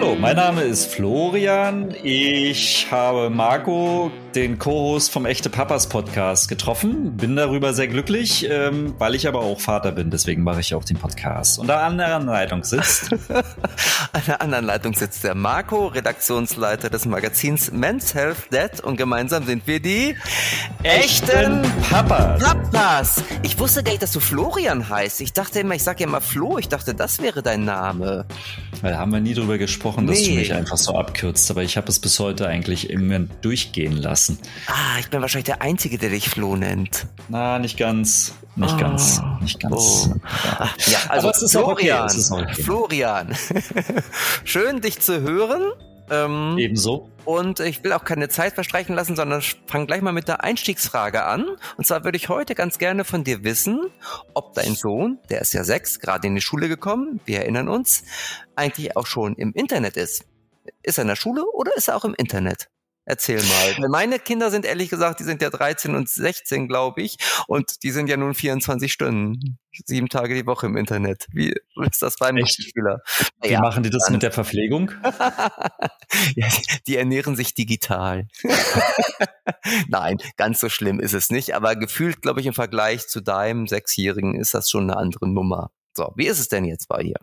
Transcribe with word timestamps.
Hallo, 0.00 0.14
mein 0.14 0.36
Name 0.36 0.62
ist 0.62 0.94
Florian. 0.94 1.92
Ich 2.04 2.86
habe 2.88 3.30
Marco, 3.30 4.12
den 4.32 4.56
Co-Host 4.56 5.10
vom 5.10 5.26
Echte 5.26 5.50
Papas 5.50 5.88
Podcast, 5.88 6.48
getroffen. 6.48 7.16
Bin 7.16 7.34
darüber 7.34 7.74
sehr 7.74 7.88
glücklich, 7.88 8.46
ähm, 8.48 8.94
weil 8.98 9.16
ich 9.16 9.26
aber 9.26 9.40
auch 9.40 9.58
Vater 9.60 9.90
bin. 9.90 10.12
Deswegen 10.12 10.44
mache 10.44 10.60
ich 10.60 10.72
auch 10.76 10.84
den 10.84 10.98
Podcast. 10.98 11.58
Und 11.58 11.68
an 11.68 11.98
der 11.98 12.14
anderen 12.14 12.26
Leitung 12.26 12.62
sitzt. 12.62 13.12
an 14.12 14.22
der 14.24 14.40
anderen 14.40 14.66
Leitung 14.66 14.94
sitzt 14.94 15.24
der 15.24 15.34
Marco, 15.34 15.88
Redaktionsleiter 15.88 16.90
des 16.90 17.04
Magazins 17.04 17.72
Men's 17.72 18.14
Health 18.14 18.52
Dead. 18.52 18.80
Und 18.80 18.98
gemeinsam 18.98 19.46
sind 19.46 19.66
wir 19.66 19.80
die 19.80 20.14
Echten 20.84 21.62
Papas. 21.90 22.40
Papas. 22.40 23.24
Ich 23.42 23.58
wusste 23.58 23.82
gar 23.82 23.90
nicht, 23.90 24.02
dass 24.04 24.12
du 24.12 24.20
Florian 24.20 24.88
heißt. 24.88 25.20
Ich 25.22 25.32
dachte 25.32 25.58
immer, 25.58 25.74
ich 25.74 25.82
sage 25.82 26.04
ja 26.04 26.06
immer 26.06 26.20
Flo. 26.20 26.58
Ich 26.58 26.68
dachte, 26.68 26.94
das 26.94 27.20
wäre 27.20 27.42
dein 27.42 27.64
Name. 27.64 28.26
Da 28.80 28.96
haben 28.96 29.12
wir 29.12 29.20
nie 29.20 29.34
drüber 29.34 29.58
gesprochen, 29.58 29.87
dass 29.96 30.18
nee. 30.18 30.28
du 30.28 30.34
mich 30.34 30.52
einfach 30.52 30.76
so 30.76 30.94
abkürzt. 30.94 31.50
Aber 31.50 31.62
ich 31.62 31.76
habe 31.76 31.88
es 31.88 31.98
bis 32.00 32.18
heute 32.18 32.46
eigentlich 32.46 32.90
immer 32.90 33.20
durchgehen 33.20 33.96
lassen. 33.96 34.38
Ah, 34.66 34.98
ich 35.00 35.08
bin 35.08 35.20
wahrscheinlich 35.20 35.46
der 35.46 35.62
Einzige, 35.62 35.98
der 35.98 36.10
dich 36.10 36.28
Flo 36.28 36.56
nennt. 36.56 37.06
Na, 37.28 37.58
nicht 37.58 37.76
ganz. 37.76 38.34
Nicht 38.56 38.74
oh. 38.74 38.78
ganz. 38.78 39.22
Nicht 39.40 39.60
ganz. 39.60 40.10
Oh. 40.12 40.14
Ja. 40.60 40.70
ja, 40.86 40.98
also 41.08 41.32
Florian. 41.46 42.10
Okay. 42.10 42.42
Okay. 42.42 42.62
Florian. 42.62 43.36
Schön, 44.44 44.80
dich 44.80 45.00
zu 45.00 45.20
hören. 45.20 45.62
Ähm, 46.10 46.56
Ebenso. 46.58 47.10
Und 47.24 47.60
ich 47.60 47.84
will 47.84 47.92
auch 47.92 48.04
keine 48.04 48.28
Zeit 48.28 48.54
verstreichen 48.54 48.94
lassen, 48.94 49.16
sondern 49.16 49.42
fange 49.66 49.86
gleich 49.86 50.00
mal 50.00 50.12
mit 50.12 50.28
der 50.28 50.44
Einstiegsfrage 50.44 51.24
an. 51.24 51.46
Und 51.76 51.86
zwar 51.86 52.04
würde 52.04 52.16
ich 52.16 52.28
heute 52.28 52.54
ganz 52.54 52.78
gerne 52.78 53.04
von 53.04 53.24
dir 53.24 53.44
wissen, 53.44 53.80
ob 54.34 54.54
dein 54.54 54.74
Sohn, 54.74 55.18
der 55.28 55.40
ist 55.40 55.52
ja 55.52 55.64
sechs, 55.64 56.00
gerade 56.00 56.26
in 56.26 56.34
die 56.34 56.40
Schule 56.40 56.68
gekommen, 56.68 57.20
wir 57.26 57.40
erinnern 57.40 57.68
uns, 57.68 58.04
eigentlich 58.56 58.96
auch 58.96 59.06
schon 59.06 59.34
im 59.36 59.52
Internet 59.52 59.96
ist. 59.96 60.24
Ist 60.82 60.98
er 60.98 61.02
in 61.02 61.08
der 61.08 61.16
Schule 61.16 61.44
oder 61.52 61.76
ist 61.76 61.88
er 61.88 61.96
auch 61.96 62.04
im 62.04 62.14
Internet? 62.14 62.68
Erzähl 63.04 63.42
mal. 63.42 63.88
Meine 63.88 64.18
Kinder 64.18 64.50
sind 64.50 64.66
ehrlich 64.66 64.90
gesagt, 64.90 65.20
die 65.20 65.24
sind 65.24 65.40
ja 65.40 65.48
13 65.48 65.94
und 65.94 66.10
16, 66.10 66.68
glaube 66.68 67.00
ich. 67.00 67.16
Und 67.46 67.82
die 67.82 67.90
sind 67.90 68.10
ja 68.10 68.18
nun 68.18 68.34
24 68.34 68.92
Stunden, 68.92 69.58
sieben 69.86 70.08
Tage 70.08 70.34
die 70.34 70.46
Woche 70.46 70.66
im 70.66 70.76
Internet. 70.76 71.26
Wie 71.32 71.54
ist 71.84 72.02
das 72.02 72.16
beim 72.16 72.38
Schüler? 72.46 73.00
Wie 73.42 73.50
ja, 73.50 73.60
machen 73.60 73.82
die 73.82 73.90
das 73.90 74.04
dann. 74.04 74.14
mit 74.14 74.22
der 74.22 74.32
Verpflegung? 74.32 74.90
ja, 76.34 76.48
die 76.86 76.96
ernähren 76.96 77.36
sich 77.36 77.54
digital. 77.54 78.28
Nein, 79.88 80.18
ganz 80.36 80.60
so 80.60 80.68
schlimm 80.68 81.00
ist 81.00 81.14
es 81.14 81.30
nicht. 81.30 81.54
Aber 81.54 81.76
gefühlt, 81.76 82.22
glaube 82.22 82.40
ich, 82.40 82.46
im 82.46 82.54
Vergleich 82.54 83.06
zu 83.08 83.20
deinem 83.20 83.66
Sechsjährigen 83.66 84.34
ist 84.34 84.54
das 84.54 84.70
schon 84.70 84.84
eine 84.84 84.96
andere 84.96 85.28
Nummer. 85.28 85.70
So, 85.94 86.12
wie 86.16 86.26
ist 86.26 86.38
es 86.38 86.48
denn 86.48 86.64
jetzt 86.64 86.88
bei 86.88 87.02
dir? 87.02 87.16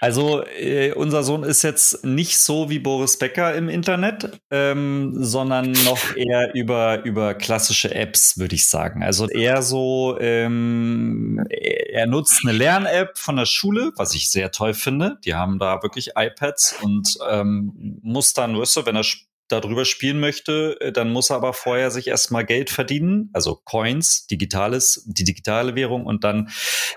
Also 0.00 0.44
äh, 0.44 0.92
unser 0.92 1.22
Sohn 1.22 1.42
ist 1.42 1.62
jetzt 1.62 2.04
nicht 2.04 2.38
so 2.38 2.68
wie 2.70 2.78
Boris 2.78 3.18
Becker 3.18 3.54
im 3.54 3.68
Internet, 3.68 4.40
ähm, 4.50 5.12
sondern 5.16 5.72
noch 5.84 5.98
eher 6.16 6.54
über, 6.54 7.04
über 7.04 7.34
klassische 7.34 7.94
Apps, 7.94 8.38
würde 8.38 8.54
ich 8.54 8.68
sagen. 8.68 9.02
Also 9.02 9.28
eher 9.28 9.62
so, 9.62 10.18
ähm, 10.20 11.44
er 11.50 12.06
nutzt 12.06 12.40
eine 12.44 12.56
Lern-App 12.56 13.18
von 13.18 13.36
der 13.36 13.46
Schule, 13.46 13.92
was 13.96 14.14
ich 14.14 14.30
sehr 14.30 14.50
toll 14.50 14.74
finde. 14.74 15.18
Die 15.24 15.34
haben 15.34 15.58
da 15.58 15.82
wirklich 15.82 16.10
iPads 16.16 16.76
und 16.82 17.16
ähm, 17.30 17.98
muss 18.02 18.32
dann, 18.32 18.58
weißt 18.58 18.76
du, 18.76 18.86
wenn 18.86 18.96
er 18.96 19.04
darüber 19.48 19.84
spielen 19.84 20.20
möchte, 20.20 20.76
äh, 20.80 20.92
dann 20.92 21.12
muss 21.12 21.30
er 21.30 21.36
aber 21.36 21.52
vorher 21.52 21.90
sich 21.90 22.08
erstmal 22.08 22.44
Geld 22.44 22.70
verdienen, 22.70 23.30
also 23.32 23.60
Coins, 23.64 24.26
digitales, 24.26 25.04
die 25.06 25.24
digitale 25.24 25.74
Währung 25.74 26.06
und 26.06 26.24
dann 26.24 26.50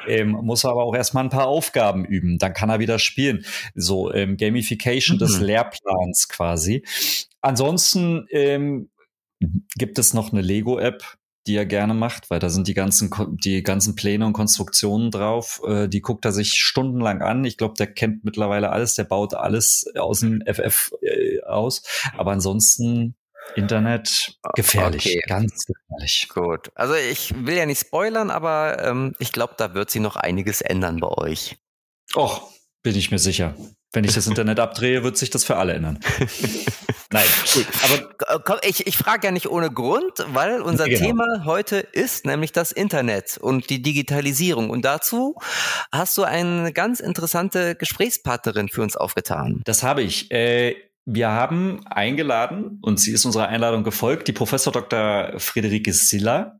ähm, 0.07 0.31
muss 0.31 0.63
er 0.63 0.71
aber 0.71 0.83
auch 0.83 0.95
erstmal 0.95 1.23
ein 1.23 1.29
paar 1.29 1.47
Aufgaben 1.47 2.05
üben. 2.05 2.37
Dann 2.37 2.53
kann 2.53 2.69
er 2.69 2.79
wieder 2.79 2.99
spielen. 2.99 3.45
So 3.75 4.11
ähm, 4.13 4.37
Gamification 4.37 5.17
mhm. 5.17 5.19
des 5.19 5.39
Lehrplans 5.39 6.29
quasi. 6.29 6.85
Ansonsten 7.41 8.25
ähm, 8.31 8.89
gibt 9.75 9.99
es 9.99 10.13
noch 10.13 10.33
eine 10.33 10.41
Lego-App, 10.41 11.03
die 11.47 11.55
er 11.55 11.65
gerne 11.65 11.93
macht, 11.93 12.29
weil 12.29 12.39
da 12.39 12.49
sind 12.49 12.67
die 12.67 12.73
ganzen, 12.73 13.09
die 13.43 13.63
ganzen 13.63 13.95
Pläne 13.95 14.25
und 14.25 14.33
Konstruktionen 14.33 15.11
drauf. 15.11 15.61
Äh, 15.65 15.87
die 15.87 16.01
guckt 16.01 16.25
er 16.25 16.31
sich 16.31 16.53
stundenlang 16.53 17.21
an. 17.21 17.45
Ich 17.45 17.57
glaube, 17.57 17.75
der 17.77 17.87
kennt 17.87 18.23
mittlerweile 18.23 18.71
alles, 18.71 18.95
der 18.95 19.05
baut 19.05 19.33
alles 19.33 19.85
aus 19.97 20.19
dem 20.19 20.41
FF 20.45 20.91
äh, 21.01 21.41
aus. 21.43 21.83
Aber 22.17 22.31
ansonsten 22.31 23.15
Internet 23.55 24.37
gefährlich, 24.55 25.05
okay. 25.05 25.23
ganz 25.27 25.65
gefährlich. 25.65 26.27
Gut. 26.29 26.71
Also 26.75 26.93
ich 26.93 27.33
will 27.45 27.55
ja 27.55 27.65
nicht 27.65 27.81
spoilern, 27.81 28.29
aber 28.29 28.83
ähm, 28.83 29.15
ich 29.19 29.31
glaube, 29.31 29.55
da 29.57 29.73
wird 29.73 29.89
sich 29.89 30.01
noch 30.01 30.15
einiges 30.15 30.61
ändern 30.61 30.99
bei 30.99 31.07
euch. 31.07 31.57
Och, 32.15 32.51
bin 32.83 32.95
ich 32.95 33.11
mir 33.11 33.19
sicher. 33.19 33.55
Wenn 33.91 34.03
ich 34.03 34.13
das 34.13 34.27
Internet 34.27 34.59
abdrehe, 34.59 35.03
wird 35.03 35.17
sich 35.17 35.31
das 35.31 35.43
für 35.43 35.57
alle 35.57 35.73
ändern. 35.73 35.99
Nein, 37.11 37.25
gut. 37.55 37.65
Aber 37.81 38.39
komm, 38.43 38.57
ich, 38.61 38.85
ich 38.85 38.97
frage 38.97 39.25
ja 39.25 39.31
nicht 39.31 39.49
ohne 39.49 39.71
Grund, 39.71 40.13
weil 40.27 40.61
unser 40.61 40.85
genau. 40.85 40.99
Thema 40.99 41.45
heute 41.45 41.77
ist 41.77 42.23
nämlich 42.23 42.51
das 42.51 42.71
Internet 42.71 43.39
und 43.39 43.71
die 43.71 43.81
Digitalisierung. 43.81 44.69
Und 44.69 44.85
dazu 44.85 45.35
hast 45.91 46.15
du 46.19 46.23
eine 46.23 46.71
ganz 46.71 46.99
interessante 46.99 47.73
Gesprächspartnerin 47.73 48.69
für 48.69 48.83
uns 48.83 48.95
aufgetan. 48.95 49.61
Das 49.65 49.81
habe 49.81 50.03
ich. 50.03 50.29
Äh, 50.29 50.75
wir 51.11 51.29
haben 51.29 51.85
eingeladen, 51.87 52.77
und 52.81 52.99
sie 52.99 53.11
ist 53.11 53.25
unserer 53.25 53.47
Einladung 53.47 53.83
gefolgt, 53.83 54.27
die 54.27 54.31
Professor 54.31 54.71
Dr. 54.71 55.39
Friederike 55.39 55.91
Silla. 55.91 56.59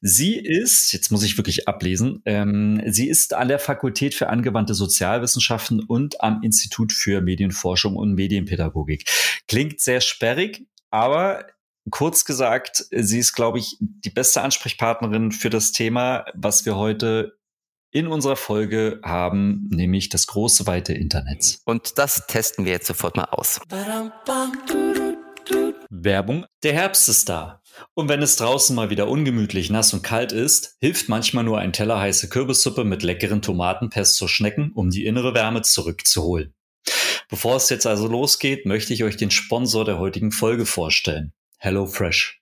Sie 0.00 0.36
ist, 0.36 0.92
jetzt 0.92 1.10
muss 1.10 1.22
ich 1.22 1.36
wirklich 1.36 1.68
ablesen, 1.68 2.22
ähm, 2.24 2.82
sie 2.86 3.08
ist 3.08 3.34
an 3.34 3.48
der 3.48 3.58
Fakultät 3.58 4.14
für 4.14 4.30
angewandte 4.30 4.72
Sozialwissenschaften 4.72 5.80
und 5.80 6.22
am 6.22 6.42
Institut 6.42 6.92
für 6.92 7.20
Medienforschung 7.20 7.96
und 7.96 8.14
Medienpädagogik. 8.14 9.04
Klingt 9.46 9.80
sehr 9.80 10.00
sperrig, 10.00 10.66
aber 10.90 11.44
kurz 11.90 12.24
gesagt, 12.24 12.86
sie 12.90 13.18
ist, 13.18 13.34
glaube 13.34 13.58
ich, 13.58 13.76
die 13.80 14.10
beste 14.10 14.40
Ansprechpartnerin 14.40 15.30
für 15.30 15.50
das 15.50 15.72
Thema, 15.72 16.24
was 16.34 16.64
wir 16.64 16.76
heute 16.76 17.39
in 17.90 18.06
unserer 18.06 18.36
Folge 18.36 19.00
haben, 19.02 19.68
nämlich 19.70 20.08
das 20.08 20.26
große 20.26 20.66
weite 20.66 20.92
Internet. 20.92 21.58
Und 21.64 21.98
das 21.98 22.26
testen 22.26 22.64
wir 22.64 22.72
jetzt 22.72 22.86
sofort 22.86 23.16
mal 23.16 23.24
aus. 23.24 23.60
Werbung. 25.90 26.46
Der 26.62 26.72
Herbst 26.72 27.08
ist 27.08 27.28
da. 27.28 27.60
Und 27.94 28.08
wenn 28.08 28.22
es 28.22 28.36
draußen 28.36 28.74
mal 28.76 28.90
wieder 28.90 29.08
ungemütlich 29.08 29.70
nass 29.70 29.92
und 29.92 30.02
kalt 30.02 30.32
ist, 30.32 30.76
hilft 30.80 31.08
manchmal 31.08 31.44
nur 31.44 31.58
ein 31.58 31.72
Teller 31.72 32.00
heiße 32.00 32.28
Kürbissuppe 32.28 32.84
mit 32.84 33.02
leckeren 33.02 33.42
Tomatenpesto-Schnecken, 33.42 34.72
um 34.74 34.90
die 34.90 35.06
innere 35.06 35.34
Wärme 35.34 35.62
zurückzuholen. 35.62 36.54
Bevor 37.28 37.56
es 37.56 37.68
jetzt 37.70 37.86
also 37.86 38.08
losgeht, 38.08 38.66
möchte 38.66 38.92
ich 38.92 39.04
euch 39.04 39.16
den 39.16 39.30
Sponsor 39.30 39.84
der 39.84 39.98
heutigen 39.98 40.32
Folge 40.32 40.66
vorstellen. 40.66 41.32
HelloFresh. 41.58 42.40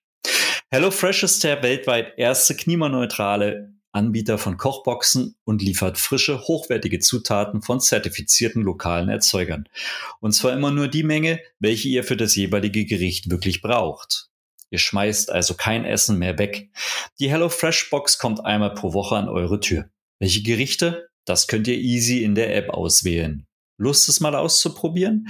HelloFresh 0.71 1.23
ist 1.23 1.45
der 1.45 1.63
weltweit 1.63 2.19
erste 2.19 2.55
klimaneutrale 2.55 3.73
Anbieter 3.93 4.38
von 4.38 4.56
Kochboxen 4.56 5.37
und 5.44 5.62
liefert 5.62 5.99
frische, 5.99 6.41
hochwertige 6.43 6.99
Zutaten 6.99 7.62
von 7.62 7.81
zertifizierten 7.81 8.62
lokalen 8.62 9.09
Erzeugern. 9.09 9.69
Und 10.21 10.32
zwar 10.32 10.53
immer 10.53 10.71
nur 10.71 10.88
die 10.88 11.03
Menge, 11.03 11.41
welche 11.59 11.88
ihr 11.88 12.04
für 12.04 12.16
das 12.16 12.37
jeweilige 12.37 12.84
Gericht 12.84 13.31
wirklich 13.31 13.62
braucht. 13.62 14.28
Ihr 14.71 14.78
schmeißt 14.78 15.31
also 15.31 15.54
kein 15.54 15.84
Essen 15.84 16.19
mehr 16.19 16.38
weg. 16.38 16.71
Die 17.19 17.31
HelloFresh 17.31 17.88
Box 17.91 18.19
kommt 18.19 18.44
einmal 18.44 18.75
pro 18.75 18.93
Woche 18.93 19.16
an 19.16 19.28
eure 19.28 19.60
Tür. 19.60 19.88
Welche 20.19 20.43
Gerichte? 20.43 21.09
Das 21.25 21.47
könnt 21.47 21.66
ihr 21.69 21.78
easy 21.78 22.22
in 22.22 22.34
der 22.34 22.55
App 22.55 22.70
auswählen. 22.70 23.48
Lust 23.78 24.09
es 24.09 24.19
mal 24.19 24.34
auszuprobieren? 24.34 25.28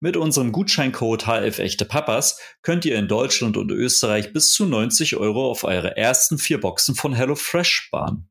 Mit 0.00 0.16
unserem 0.16 0.50
Gutscheincode 0.50 1.26
HF 1.26 1.60
Echte 1.60 1.84
Papas 1.84 2.38
könnt 2.62 2.84
ihr 2.84 2.98
in 2.98 3.06
Deutschland 3.06 3.56
und 3.56 3.70
Österreich 3.70 4.32
bis 4.32 4.52
zu 4.52 4.66
90 4.66 5.16
Euro 5.16 5.48
auf 5.48 5.62
eure 5.62 5.96
ersten 5.96 6.38
vier 6.38 6.60
Boxen 6.60 6.96
von 6.96 7.14
HelloFresh 7.14 7.70
sparen. 7.70 8.28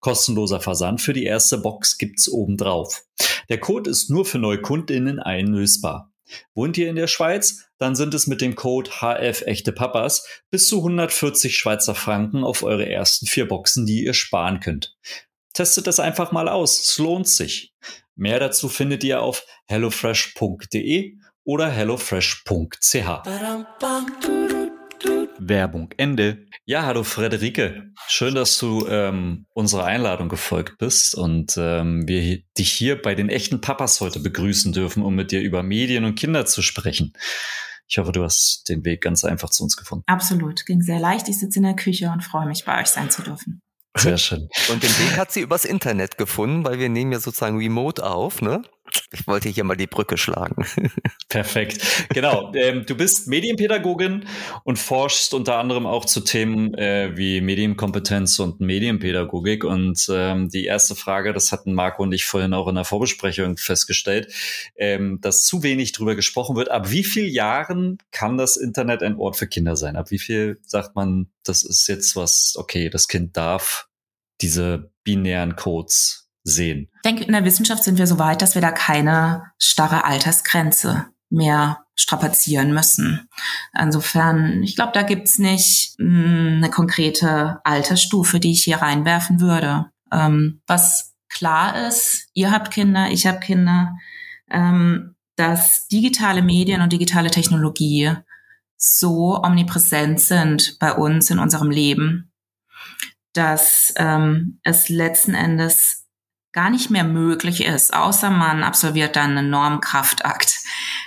Kostenloser 0.00 0.60
Versand 0.60 1.00
für 1.00 1.14
die 1.14 1.24
erste 1.24 1.58
Box 1.58 1.96
gibt's 1.96 2.28
obendrauf. 2.28 3.02
Der 3.48 3.58
Code 3.58 3.88
ist 3.88 4.10
nur 4.10 4.26
für 4.26 4.38
NeukundInnen 4.38 5.18
einlösbar. 5.18 6.12
Wohnt 6.54 6.76
ihr 6.76 6.90
in 6.90 6.96
der 6.96 7.06
Schweiz? 7.06 7.64
Dann 7.78 7.96
sind 7.96 8.12
es 8.12 8.26
mit 8.26 8.42
dem 8.42 8.54
Code 8.54 8.90
HF 9.00 9.42
Echte 9.46 9.72
Papas 9.72 10.26
bis 10.50 10.68
zu 10.68 10.78
140 10.78 11.56
Schweizer 11.56 11.94
Franken 11.94 12.44
auf 12.44 12.62
eure 12.62 12.86
ersten 12.86 13.26
vier 13.26 13.48
Boxen, 13.48 13.86
die 13.86 14.04
ihr 14.04 14.12
sparen 14.12 14.60
könnt. 14.60 14.96
Testet 15.54 15.86
das 15.86 15.98
einfach 15.98 16.30
mal 16.30 16.48
aus. 16.48 16.78
Es 16.80 16.98
lohnt 16.98 17.26
sich. 17.26 17.67
Mehr 18.18 18.40
dazu 18.40 18.68
findet 18.68 19.04
ihr 19.04 19.22
auf 19.22 19.44
hellofresh.de 19.66 21.14
oder 21.44 21.70
hellofresh.ch. 21.70 22.94
Werbung 25.38 25.94
Ende. 25.96 26.46
Ja, 26.64 26.84
hallo 26.84 27.04
Frederike. 27.04 27.92
Schön, 28.08 28.34
dass 28.34 28.58
du 28.58 28.88
ähm, 28.88 29.46
unserer 29.54 29.84
Einladung 29.84 30.28
gefolgt 30.28 30.78
bist 30.78 31.14
und 31.14 31.56
ähm, 31.56 32.08
wir 32.08 32.42
dich 32.58 32.72
hier 32.72 33.00
bei 33.00 33.14
den 33.14 33.28
echten 33.28 33.60
Papas 33.60 34.00
heute 34.00 34.18
begrüßen 34.18 34.72
dürfen, 34.72 35.04
um 35.04 35.14
mit 35.14 35.30
dir 35.30 35.40
über 35.40 35.62
Medien 35.62 36.04
und 36.04 36.16
Kinder 36.16 36.44
zu 36.44 36.60
sprechen. 36.60 37.12
Ich 37.86 37.98
hoffe, 37.98 38.10
du 38.10 38.24
hast 38.24 38.68
den 38.68 38.84
Weg 38.84 39.00
ganz 39.00 39.24
einfach 39.24 39.50
zu 39.50 39.62
uns 39.62 39.76
gefunden. 39.76 40.02
Absolut, 40.08 40.66
ging 40.66 40.82
sehr 40.82 40.98
leicht. 40.98 41.28
Ich 41.28 41.38
sitze 41.38 41.60
in 41.60 41.62
der 41.62 41.76
Küche 41.76 42.10
und 42.10 42.24
freue 42.24 42.46
mich, 42.46 42.64
bei 42.64 42.80
euch 42.80 42.88
sein 42.88 43.10
zu 43.10 43.22
dürfen. 43.22 43.57
Sehr 43.98 44.18
schön. 44.18 44.48
Und 44.70 44.82
den 44.82 44.90
Weg 44.90 45.16
hat 45.16 45.32
sie 45.32 45.40
übers 45.40 45.64
Internet 45.64 46.18
gefunden, 46.18 46.64
weil 46.64 46.78
wir 46.78 46.88
nehmen 46.88 47.12
ja 47.12 47.20
sozusagen 47.20 47.58
remote 47.58 48.04
auf, 48.04 48.40
ne? 48.40 48.62
Ich 49.12 49.26
wollte 49.26 49.48
hier 49.48 49.64
mal 49.64 49.76
die 49.76 49.86
Brücke 49.86 50.16
schlagen. 50.16 50.64
Perfekt. 51.28 52.08
Genau. 52.10 52.52
Ähm, 52.54 52.84
du 52.86 52.94
bist 52.94 53.28
Medienpädagogin 53.28 54.26
und 54.64 54.78
forschst 54.78 55.34
unter 55.34 55.56
anderem 55.56 55.86
auch 55.86 56.04
zu 56.04 56.20
Themen 56.20 56.74
äh, 56.74 57.16
wie 57.16 57.40
Medienkompetenz 57.40 58.38
und 58.38 58.60
Medienpädagogik. 58.60 59.64
Und 59.64 60.06
ähm, 60.10 60.48
die 60.48 60.64
erste 60.64 60.94
Frage, 60.94 61.32
das 61.32 61.52
hatten 61.52 61.74
Marco 61.74 62.02
und 62.02 62.12
ich 62.12 62.24
vorhin 62.24 62.54
auch 62.54 62.68
in 62.68 62.74
der 62.74 62.84
Vorbesprechung 62.84 63.56
festgestellt, 63.56 64.32
ähm, 64.76 65.18
dass 65.20 65.44
zu 65.44 65.62
wenig 65.62 65.92
drüber 65.92 66.14
gesprochen 66.14 66.56
wird. 66.56 66.70
Ab 66.70 66.90
wie 66.90 67.04
vielen 67.04 67.32
Jahren 67.32 67.98
kann 68.10 68.36
das 68.36 68.56
Internet 68.56 69.02
ein 69.02 69.16
Ort 69.16 69.36
für 69.36 69.46
Kinder 69.46 69.76
sein? 69.76 69.96
Ab 69.96 70.10
wie 70.10 70.18
viel 70.18 70.60
sagt 70.66 70.96
man, 70.96 71.28
das 71.44 71.62
ist 71.62 71.88
jetzt 71.88 72.16
was, 72.16 72.54
okay, 72.56 72.90
das 72.90 73.08
Kind 73.08 73.36
darf 73.36 73.87
diese 74.40 74.90
binären 75.04 75.56
Codes 75.56 76.28
sehen? 76.44 76.88
Ich 76.96 77.02
denke, 77.02 77.24
in 77.24 77.32
der 77.32 77.44
Wissenschaft 77.44 77.84
sind 77.84 77.98
wir 77.98 78.06
so 78.06 78.18
weit, 78.18 78.42
dass 78.42 78.54
wir 78.54 78.62
da 78.62 78.72
keine 78.72 79.44
starre 79.58 80.04
Altersgrenze 80.04 81.06
mehr 81.30 81.84
strapazieren 81.94 82.72
müssen. 82.72 83.28
Insofern, 83.78 84.62
ich 84.62 84.76
glaube, 84.76 84.92
da 84.94 85.02
gibt's 85.02 85.38
nicht 85.38 85.94
mh, 85.98 86.06
hm, 86.06 86.56
eine 86.58 86.70
konkrete 86.70 87.60
Altersstufe, 87.64 88.40
die 88.40 88.52
ich 88.52 88.64
hier 88.64 88.76
reinwerfen 88.78 89.40
würde. 89.40 89.86
Ähm, 90.12 90.62
was 90.66 91.16
klar 91.28 91.88
ist, 91.88 92.28
ihr 92.34 92.50
habt 92.50 92.70
Kinder, 92.70 93.10
ich 93.10 93.26
habe 93.26 93.40
Kinder, 93.40 93.96
ähm, 94.48 95.16
dass 95.36 95.88
digitale 95.88 96.42
Medien 96.42 96.82
und 96.82 96.92
digitale 96.92 97.30
Technologie 97.30 98.12
so 98.76 99.42
omnipräsent 99.42 100.20
sind 100.20 100.78
bei 100.78 100.92
uns 100.92 101.30
in 101.30 101.38
unserem 101.38 101.70
Leben, 101.70 102.27
dass 103.38 103.94
ähm, 103.96 104.58
es 104.64 104.88
letzten 104.88 105.34
Endes 105.34 106.06
gar 106.52 106.70
nicht 106.70 106.90
mehr 106.90 107.04
möglich 107.04 107.64
ist, 107.64 107.94
außer 107.94 108.30
man 108.30 108.64
absolviert 108.64 109.14
dann 109.14 109.38
einen 109.38 109.48
Normkraftakt. 109.48 110.58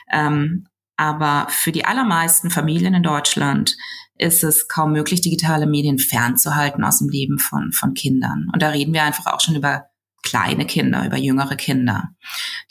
Ähm, 0.09 0.67
aber 0.95 1.47
für 1.49 1.73
die 1.73 1.83
allermeisten 1.83 2.49
Familien 2.49 2.93
in 2.93 3.03
Deutschland 3.03 3.75
ist 4.15 4.45
es 4.45 4.69
kaum 4.69 4.93
möglich, 4.93 5.19
digitale 5.19 5.65
Medien 5.65 5.99
fernzuhalten 5.99 6.85
aus 6.85 6.99
dem 6.99 7.09
Leben 7.09 7.37
von, 7.37 7.73
von 7.73 7.95
Kindern. 7.95 8.49
Und 8.53 8.61
da 8.61 8.69
reden 8.69 8.93
wir 8.93 9.03
einfach 9.03 9.25
auch 9.25 9.41
schon 9.41 9.55
über 9.55 9.87
kleine 10.23 10.65
Kinder, 10.65 11.05
über 11.05 11.17
jüngere 11.17 11.55
Kinder. 11.57 12.11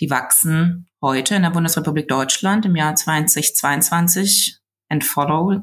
Die 0.00 0.08
wachsen 0.08 0.88
heute 1.02 1.34
in 1.34 1.42
der 1.42 1.50
Bundesrepublik 1.50 2.08
Deutschland 2.08 2.64
im 2.64 2.76
Jahr 2.76 2.94
2022 2.94 4.58
and 4.88 5.04
follow 5.04 5.60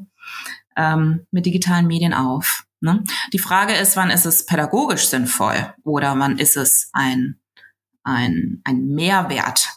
ähm, 0.76 1.26
mit 1.32 1.48
digitalen 1.48 1.88
Medien 1.88 2.14
auf. 2.14 2.67
Ne? 2.80 3.04
Die 3.34 3.40
Frage 3.40 3.74
ist, 3.74 3.96
wann 3.96 4.10
ist 4.10 4.26
es 4.26 4.46
pädagogisch 4.46 5.08
sinnvoll 5.08 5.74
oder 5.84 6.18
wann 6.20 6.38
ist 6.38 6.58
es 6.58 6.90
ein, 6.94 7.40
ein, 8.04 8.62
ein 8.64 8.88
Mehrwert 8.88 9.70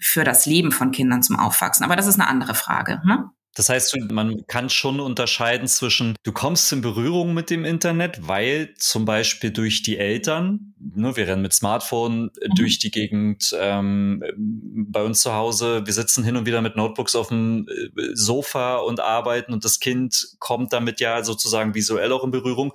für 0.00 0.24
das 0.24 0.46
Leben 0.46 0.72
von 0.72 0.90
Kindern 0.90 1.22
zum 1.22 1.38
Aufwachsen. 1.38 1.84
Aber 1.84 1.96
das 1.96 2.06
ist 2.06 2.18
eine 2.18 2.28
andere 2.28 2.54
Frage. 2.54 3.00
Ne? 3.04 3.30
Das 3.56 3.70
heißt, 3.70 3.96
man 4.10 4.46
kann 4.46 4.68
schon 4.68 5.00
unterscheiden 5.00 5.66
zwischen, 5.66 6.14
du 6.22 6.32
kommst 6.32 6.70
in 6.74 6.82
Berührung 6.82 7.32
mit 7.32 7.48
dem 7.48 7.64
Internet, 7.64 8.28
weil 8.28 8.74
zum 8.76 9.06
Beispiel 9.06 9.50
durch 9.50 9.82
die 9.82 9.96
Eltern, 9.96 10.74
ne, 10.78 11.16
wir 11.16 11.26
rennen 11.26 11.40
mit 11.40 11.54
Smartphone 11.54 12.24
mhm. 12.24 12.54
durch 12.54 12.78
die 12.78 12.90
Gegend, 12.90 13.56
ähm, 13.58 14.22
bei 14.36 15.02
uns 15.02 15.22
zu 15.22 15.32
Hause, 15.32 15.86
wir 15.86 15.92
sitzen 15.94 16.22
hin 16.22 16.36
und 16.36 16.44
wieder 16.44 16.60
mit 16.60 16.76
Notebooks 16.76 17.16
auf 17.16 17.28
dem 17.28 17.66
äh, 17.66 18.10
Sofa 18.12 18.76
und 18.76 19.00
arbeiten 19.00 19.54
und 19.54 19.64
das 19.64 19.80
Kind 19.80 20.36
kommt 20.38 20.74
damit 20.74 21.00
ja 21.00 21.24
sozusagen 21.24 21.74
visuell 21.74 22.12
auch 22.12 22.24
in 22.24 22.30
Berührung 22.32 22.74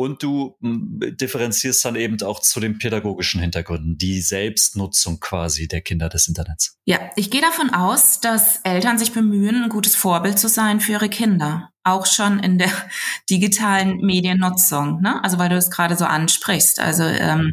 und 0.00 0.22
du 0.22 0.56
hm, 0.62 0.98
differenzierst 1.20 1.84
dann 1.84 1.94
eben 1.94 2.22
auch 2.22 2.40
zu 2.40 2.58
den 2.58 2.78
pädagogischen 2.78 3.38
Hintergründen, 3.38 3.98
die 3.98 4.22
Selbstnutzung 4.22 5.20
quasi 5.20 5.68
der 5.68 5.82
Kinder 5.82 6.08
des 6.08 6.26
Internets. 6.26 6.78
Ja, 6.86 6.98
ich 7.16 7.30
gehe 7.30 7.42
davon 7.42 7.68
aus, 7.68 8.18
dass 8.18 8.60
Eltern 8.64 8.98
sich 8.98 9.12
bemühen, 9.12 9.64
ein 9.64 9.68
gutes 9.68 9.96
Vorbild 9.96 10.38
zu 10.38 10.48
sein 10.48 10.80
für 10.80 10.92
ihre 10.92 11.10
Kinder. 11.10 11.68
Auch 11.84 12.06
schon 12.06 12.38
in 12.38 12.56
der 12.56 12.70
digitalen 13.30 13.98
Mediennutzung. 13.98 15.02
Ne? 15.02 15.22
Also 15.22 15.38
weil 15.38 15.50
du 15.50 15.56
es 15.56 15.70
gerade 15.70 15.98
so 15.98 16.06
ansprichst. 16.06 16.80
Also 16.80 17.02
ähm, 17.02 17.52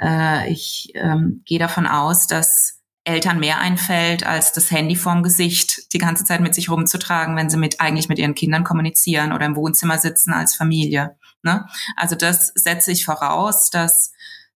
äh, 0.00 0.52
ich 0.52 0.92
ähm, 0.94 1.42
gehe 1.46 1.58
davon 1.58 1.88
aus, 1.88 2.28
dass 2.28 2.78
Eltern 3.02 3.40
mehr 3.40 3.58
einfällt, 3.58 4.24
als 4.24 4.52
das 4.52 4.70
Handy 4.70 4.94
vorm 4.94 5.24
Gesicht 5.24 5.92
die 5.92 5.98
ganze 5.98 6.24
Zeit 6.24 6.42
mit 6.42 6.54
sich 6.54 6.70
rumzutragen, 6.70 7.34
wenn 7.34 7.50
sie 7.50 7.56
mit 7.56 7.80
eigentlich 7.80 8.08
mit 8.08 8.20
ihren 8.20 8.36
Kindern 8.36 8.62
kommunizieren 8.62 9.32
oder 9.32 9.46
im 9.46 9.56
Wohnzimmer 9.56 9.98
sitzen 9.98 10.32
als 10.32 10.54
Familie. 10.54 11.16
Ne? 11.42 11.66
Also 11.96 12.16
das 12.16 12.52
setze 12.54 12.92
ich 12.92 13.04
voraus, 13.04 13.70
dass 13.70 14.12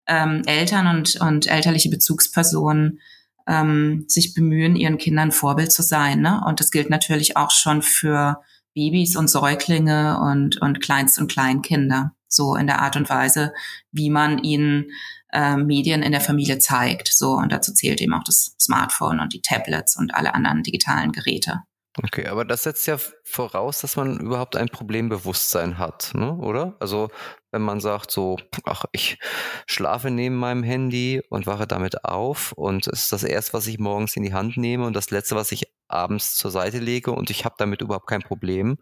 ähm, 0.07 0.43
Eltern 0.47 0.87
und, 0.87 1.17
und 1.21 1.47
elterliche 1.47 1.91
Bezugspersonen 1.91 3.01
ähm, 3.47 4.05
sich 4.09 4.35
bemühen, 4.35 4.77
ihren 4.77 4.99
Kindern 4.99 5.33
Vorbild 5.33 5.73
zu 5.73 5.83
sein. 5.83 6.21
Ne? 6.21 6.43
Und 6.47 6.61
das 6.61 6.71
gilt 6.71 6.91
natürlich 6.91 7.37
auch 7.37 7.51
schon 7.51 7.83
für 7.83 8.43
Babys 8.75 9.17
und 9.17 9.29
Säuglinge 9.29 10.21
und, 10.21 10.61
und 10.61 10.81
Kleinst- 10.81 11.19
und 11.19 11.31
Kleinkinder. 11.31 12.13
So 12.29 12.57
in 12.57 12.67
der 12.67 12.83
Art 12.83 12.97
und 12.97 13.09
Weise, 13.09 13.53
wie 13.93 14.11
man 14.11 14.39
ihnen 14.39 14.91
äh, 15.33 15.57
Medien 15.57 16.03
in 16.03 16.13
der 16.13 16.21
Familie 16.21 16.59
zeigt. 16.59 17.09
So, 17.09 17.33
und 17.35 17.53
dazu 17.53 17.73
zählt 17.73 18.01
eben 18.01 18.15
auch 18.15 18.25
das 18.25 18.55
Smartphone 18.61 19.21
und 19.21 19.33
die 19.33 19.43
Tablets 19.43 19.97
und 19.97 20.15
alle 20.15 20.35
anderen 20.35 20.63
digitalen 20.63 21.13
Geräte. 21.13 21.63
Okay, 22.03 22.27
aber 22.27 22.45
das 22.45 22.65
setzt 22.65 22.87
ja 22.87 22.99
voraus, 23.25 23.81
dass 23.81 23.97
man 23.97 24.21
überhaupt 24.21 24.57
ein 24.57 24.69
Problembewusstsein 24.69 25.79
hat, 25.79 26.13
ne? 26.15 26.35
oder? 26.37 26.77
Also 26.79 27.09
wenn 27.53 27.63
man 27.63 27.81
sagt 27.81 28.11
so, 28.11 28.37
ach, 28.65 28.85
ich 28.93 29.19
schlafe 29.67 30.11
neben 30.11 30.37
meinem 30.37 30.63
Handy 30.63 31.23
und 31.31 31.47
wache 31.47 31.67
damit 31.67 32.05
auf 32.05 32.53
und 32.53 32.87
es 32.87 33.05
ist 33.05 33.13
das 33.13 33.23
erste, 33.25 33.55
was 33.55 33.67
ich 33.67 33.79
morgens 33.79 34.15
in 34.15 34.25
die 34.25 34.35
Hand 34.35 34.59
nehme 34.59 34.85
und 34.87 34.95
das 34.95 35.11
letzte, 35.11 35.37
was 35.37 35.53
ich 35.53 35.65
abends 35.89 36.37
zur 36.37 36.51
Seite 36.51 36.79
lege 36.79 37.13
und 37.13 37.31
ich 37.31 37.47
habe 37.47 37.55
damit 37.59 37.81
überhaupt 37.81 38.09
kein 38.09 38.23
Problem, 38.23 38.77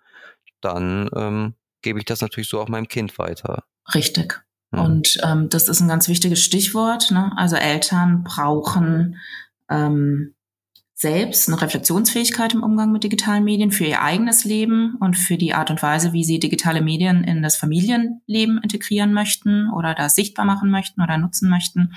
dann 0.61 1.09
ähm, 1.15 1.55
gebe 1.83 2.01
ich 2.01 2.05
das 2.05 2.21
natürlich 2.21 2.49
so 2.49 2.61
auch 2.61 2.69
meinem 2.69 2.89
Kind 2.89 3.17
weiter. 3.19 3.63
Richtig. 3.95 4.45
Hm. 4.75 4.81
Und 4.81 5.19
ähm, 5.23 5.49
das 5.51 5.69
ist 5.69 5.81
ein 5.81 5.89
ganz 5.89 6.09
wichtiges 6.09 6.43
Stichwort. 6.43 7.13
Ne? 7.13 7.33
Also 7.37 7.55
Eltern 7.55 8.25
brauchen 8.25 9.21
ähm, 9.71 10.34
selbst 10.97 11.49
eine 11.49 11.61
Reflexionsfähigkeit 11.61 12.55
im 12.55 12.63
Umgang 12.63 12.93
mit 12.93 13.03
digitalen 13.03 13.43
Medien 13.43 13.73
für 13.73 13.85
ihr 13.85 14.01
eigenes 14.01 14.45
Leben 14.45 14.95
und 15.01 15.17
für 15.17 15.37
die 15.37 15.53
Art 15.53 15.71
und 15.71 15.83
Weise, 15.83 16.13
wie 16.13 16.23
sie 16.23 16.39
digitale 16.39 16.83
Medien 16.83 17.25
in 17.25 17.43
das 17.43 17.57
Familienleben 17.57 18.61
integrieren 18.63 19.13
möchten 19.13 19.71
oder 19.71 19.95
da 19.95 20.09
sichtbar 20.09 20.45
machen 20.45 20.71
möchten 20.71 21.03
oder 21.03 21.19
nutzen 21.19 21.51
möchten. 21.51 21.95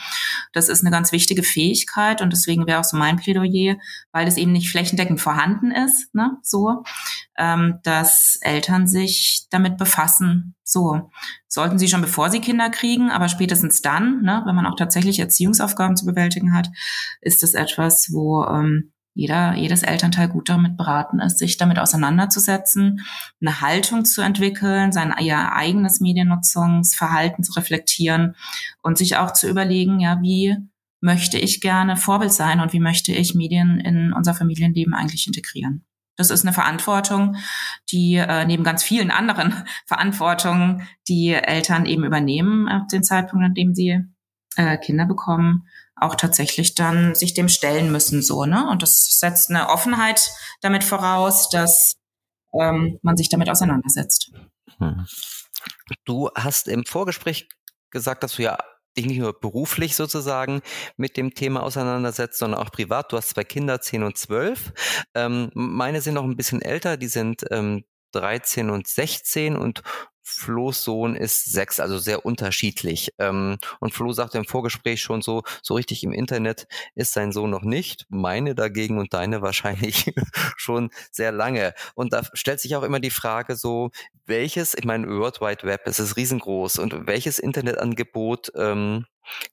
Das 0.51 0.67
ist 0.67 0.81
eine 0.81 0.89
ganz 0.89 1.11
wichtige 1.11 1.43
Fähigkeit 1.43 2.23
und 2.23 2.33
deswegen 2.33 2.65
wäre 2.65 2.79
auch 2.79 2.83
so 2.83 2.97
mein 2.97 3.17
Plädoyer, 3.17 3.77
weil 4.11 4.27
es 4.27 4.37
eben 4.37 4.51
nicht 4.51 4.71
flächendeckend 4.71 5.21
vorhanden 5.21 5.69
ist, 5.69 6.13
ne, 6.15 6.37
so, 6.41 6.83
ähm, 7.37 7.79
dass 7.83 8.37
Eltern 8.41 8.87
sich 8.87 9.47
damit 9.49 9.77
befassen. 9.77 10.55
So 10.63 11.09
sollten 11.47 11.79
sie 11.79 11.87
schon 11.87 12.01
bevor 12.01 12.29
sie 12.29 12.41
Kinder 12.41 12.69
kriegen, 12.69 13.09
aber 13.11 13.29
spätestens 13.29 13.81
dann, 13.81 14.21
ne, 14.21 14.43
wenn 14.45 14.55
man 14.55 14.65
auch 14.65 14.75
tatsächlich 14.75 15.19
Erziehungsaufgaben 15.19 15.95
zu 15.95 16.05
bewältigen 16.05 16.53
hat, 16.53 16.69
ist 17.21 17.43
es 17.43 17.53
etwas, 17.53 18.09
wo 18.11 18.43
ähm, 18.43 18.91
jeder, 19.17 19.55
jedes 19.55 19.81
Elternteil 19.81 20.27
gut 20.27 20.47
damit 20.47 20.77
beraten 20.77 21.19
ist, 21.19 21.39
sich 21.39 21.57
damit 21.57 21.79
auseinanderzusetzen, 21.79 23.01
eine 23.41 23.61
Haltung 23.61 24.05
zu 24.05 24.21
entwickeln, 24.21 24.91
sein 24.91 25.11
ihr 25.19 25.53
eigenes 25.53 25.99
Mediennutzungsverhalten 25.99 27.43
zu 27.43 27.53
reflektieren 27.53 28.35
und 28.83 28.99
sich 28.99 29.17
auch 29.17 29.33
zu 29.33 29.49
überlegen, 29.49 29.99
ja, 29.99 30.19
wie 30.21 30.55
möchte 31.01 31.39
ich 31.39 31.61
gerne 31.61 31.97
Vorbild 31.97 32.31
sein 32.31 32.59
und 32.59 32.73
wie 32.73 32.79
möchte 32.79 33.11
ich 33.11 33.33
Medien 33.33 33.79
in 33.79 34.13
unser 34.13 34.35
Familienleben 34.35 34.93
eigentlich 34.93 35.25
integrieren. 35.25 35.86
Das 36.17 36.31
ist 36.31 36.43
eine 36.43 36.53
Verantwortung, 36.53 37.37
die 37.91 38.15
äh, 38.15 38.45
neben 38.45 38.63
ganz 38.63 38.83
vielen 38.83 39.11
anderen 39.11 39.53
Verantwortungen, 39.85 40.87
die 41.07 41.31
Eltern 41.33 41.85
eben 41.85 42.03
übernehmen 42.03 42.67
ab 42.67 42.89
dem 42.89 43.03
Zeitpunkt, 43.03 43.45
an 43.45 43.53
dem 43.53 43.73
sie 43.73 44.01
äh, 44.57 44.77
Kinder 44.77 45.05
bekommen, 45.05 45.67
auch 45.95 46.15
tatsächlich 46.15 46.75
dann 46.75 47.15
sich 47.15 47.33
dem 47.33 47.49
stellen 47.49 47.91
müssen, 47.91 48.21
so, 48.21 48.45
ne? 48.45 48.67
Und 48.69 48.83
das 48.83 49.19
setzt 49.19 49.49
eine 49.49 49.69
Offenheit 49.69 50.29
damit 50.61 50.83
voraus, 50.83 51.49
dass 51.49 51.95
ähm, 52.59 52.99
man 53.01 53.17
sich 53.17 53.29
damit 53.29 53.49
auseinandersetzt. 53.49 54.31
Hm. 54.79 55.05
Du 56.05 56.29
hast 56.35 56.67
im 56.67 56.85
Vorgespräch 56.85 57.47
gesagt, 57.89 58.23
dass 58.23 58.35
du 58.35 58.43
ja 58.43 58.57
dich 58.97 59.05
nicht 59.05 59.19
nur 59.19 59.39
beruflich 59.39 59.95
sozusagen 59.95 60.61
mit 60.97 61.17
dem 61.17 61.33
Thema 61.33 61.63
auseinandersetzt, 61.63 62.39
sondern 62.39 62.61
auch 62.61 62.71
privat. 62.71 63.11
Du 63.11 63.17
hast 63.17 63.29
zwei 63.29 63.43
Kinder, 63.43 63.79
10 63.79 64.03
und 64.03 64.17
12. 64.17 64.73
Ähm, 65.13 65.51
meine 65.53 66.01
sind 66.01 66.15
noch 66.15 66.23
ein 66.23 66.35
bisschen 66.35 66.61
älter, 66.61 66.97
die 66.97 67.07
sind 67.07 67.45
ähm, 67.51 67.83
13 68.13 68.69
und 68.69 68.87
16 68.87 69.55
und 69.55 69.83
Flo's 70.27 70.83
Sohn 70.83 71.15
ist 71.15 71.45
sechs, 71.45 71.79
also 71.79 71.97
sehr 71.97 72.25
unterschiedlich. 72.25 73.13
Ähm, 73.17 73.57
und 73.79 73.93
Flo 73.93 74.11
sagte 74.11 74.37
im 74.37 74.45
Vorgespräch 74.45 75.01
schon 75.01 75.21
so, 75.21 75.43
so 75.63 75.75
richtig 75.75 76.03
im 76.03 76.11
Internet 76.11 76.67
ist 76.95 77.13
sein 77.13 77.31
Sohn 77.31 77.49
noch 77.49 77.61
nicht. 77.61 78.05
Meine 78.09 78.53
dagegen 78.53 78.99
und 78.99 79.13
deine 79.13 79.41
wahrscheinlich 79.47 80.13
schon 80.57 80.89
sehr 81.11 81.31
lange. 81.31 81.73
Und 81.95 82.11
da 82.13 82.23
stellt 82.33 82.59
sich 82.59 82.75
auch 82.75 82.83
immer 82.83 82.99
die 82.99 83.09
Frage 83.09 83.55
so, 83.55 83.91
welches, 84.25 84.73
ich 84.73 84.83
meine, 84.83 85.07
World 85.07 85.39
Wide 85.39 85.63
Web, 85.63 85.81
es 85.85 85.99
ist 85.99 86.17
riesengroß 86.17 86.79
und 86.79 87.07
welches 87.07 87.39
Internetangebot 87.39 88.51
ähm, 88.55 89.05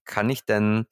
kann 0.05 0.29
ich 0.29 0.45
denn 0.45 0.87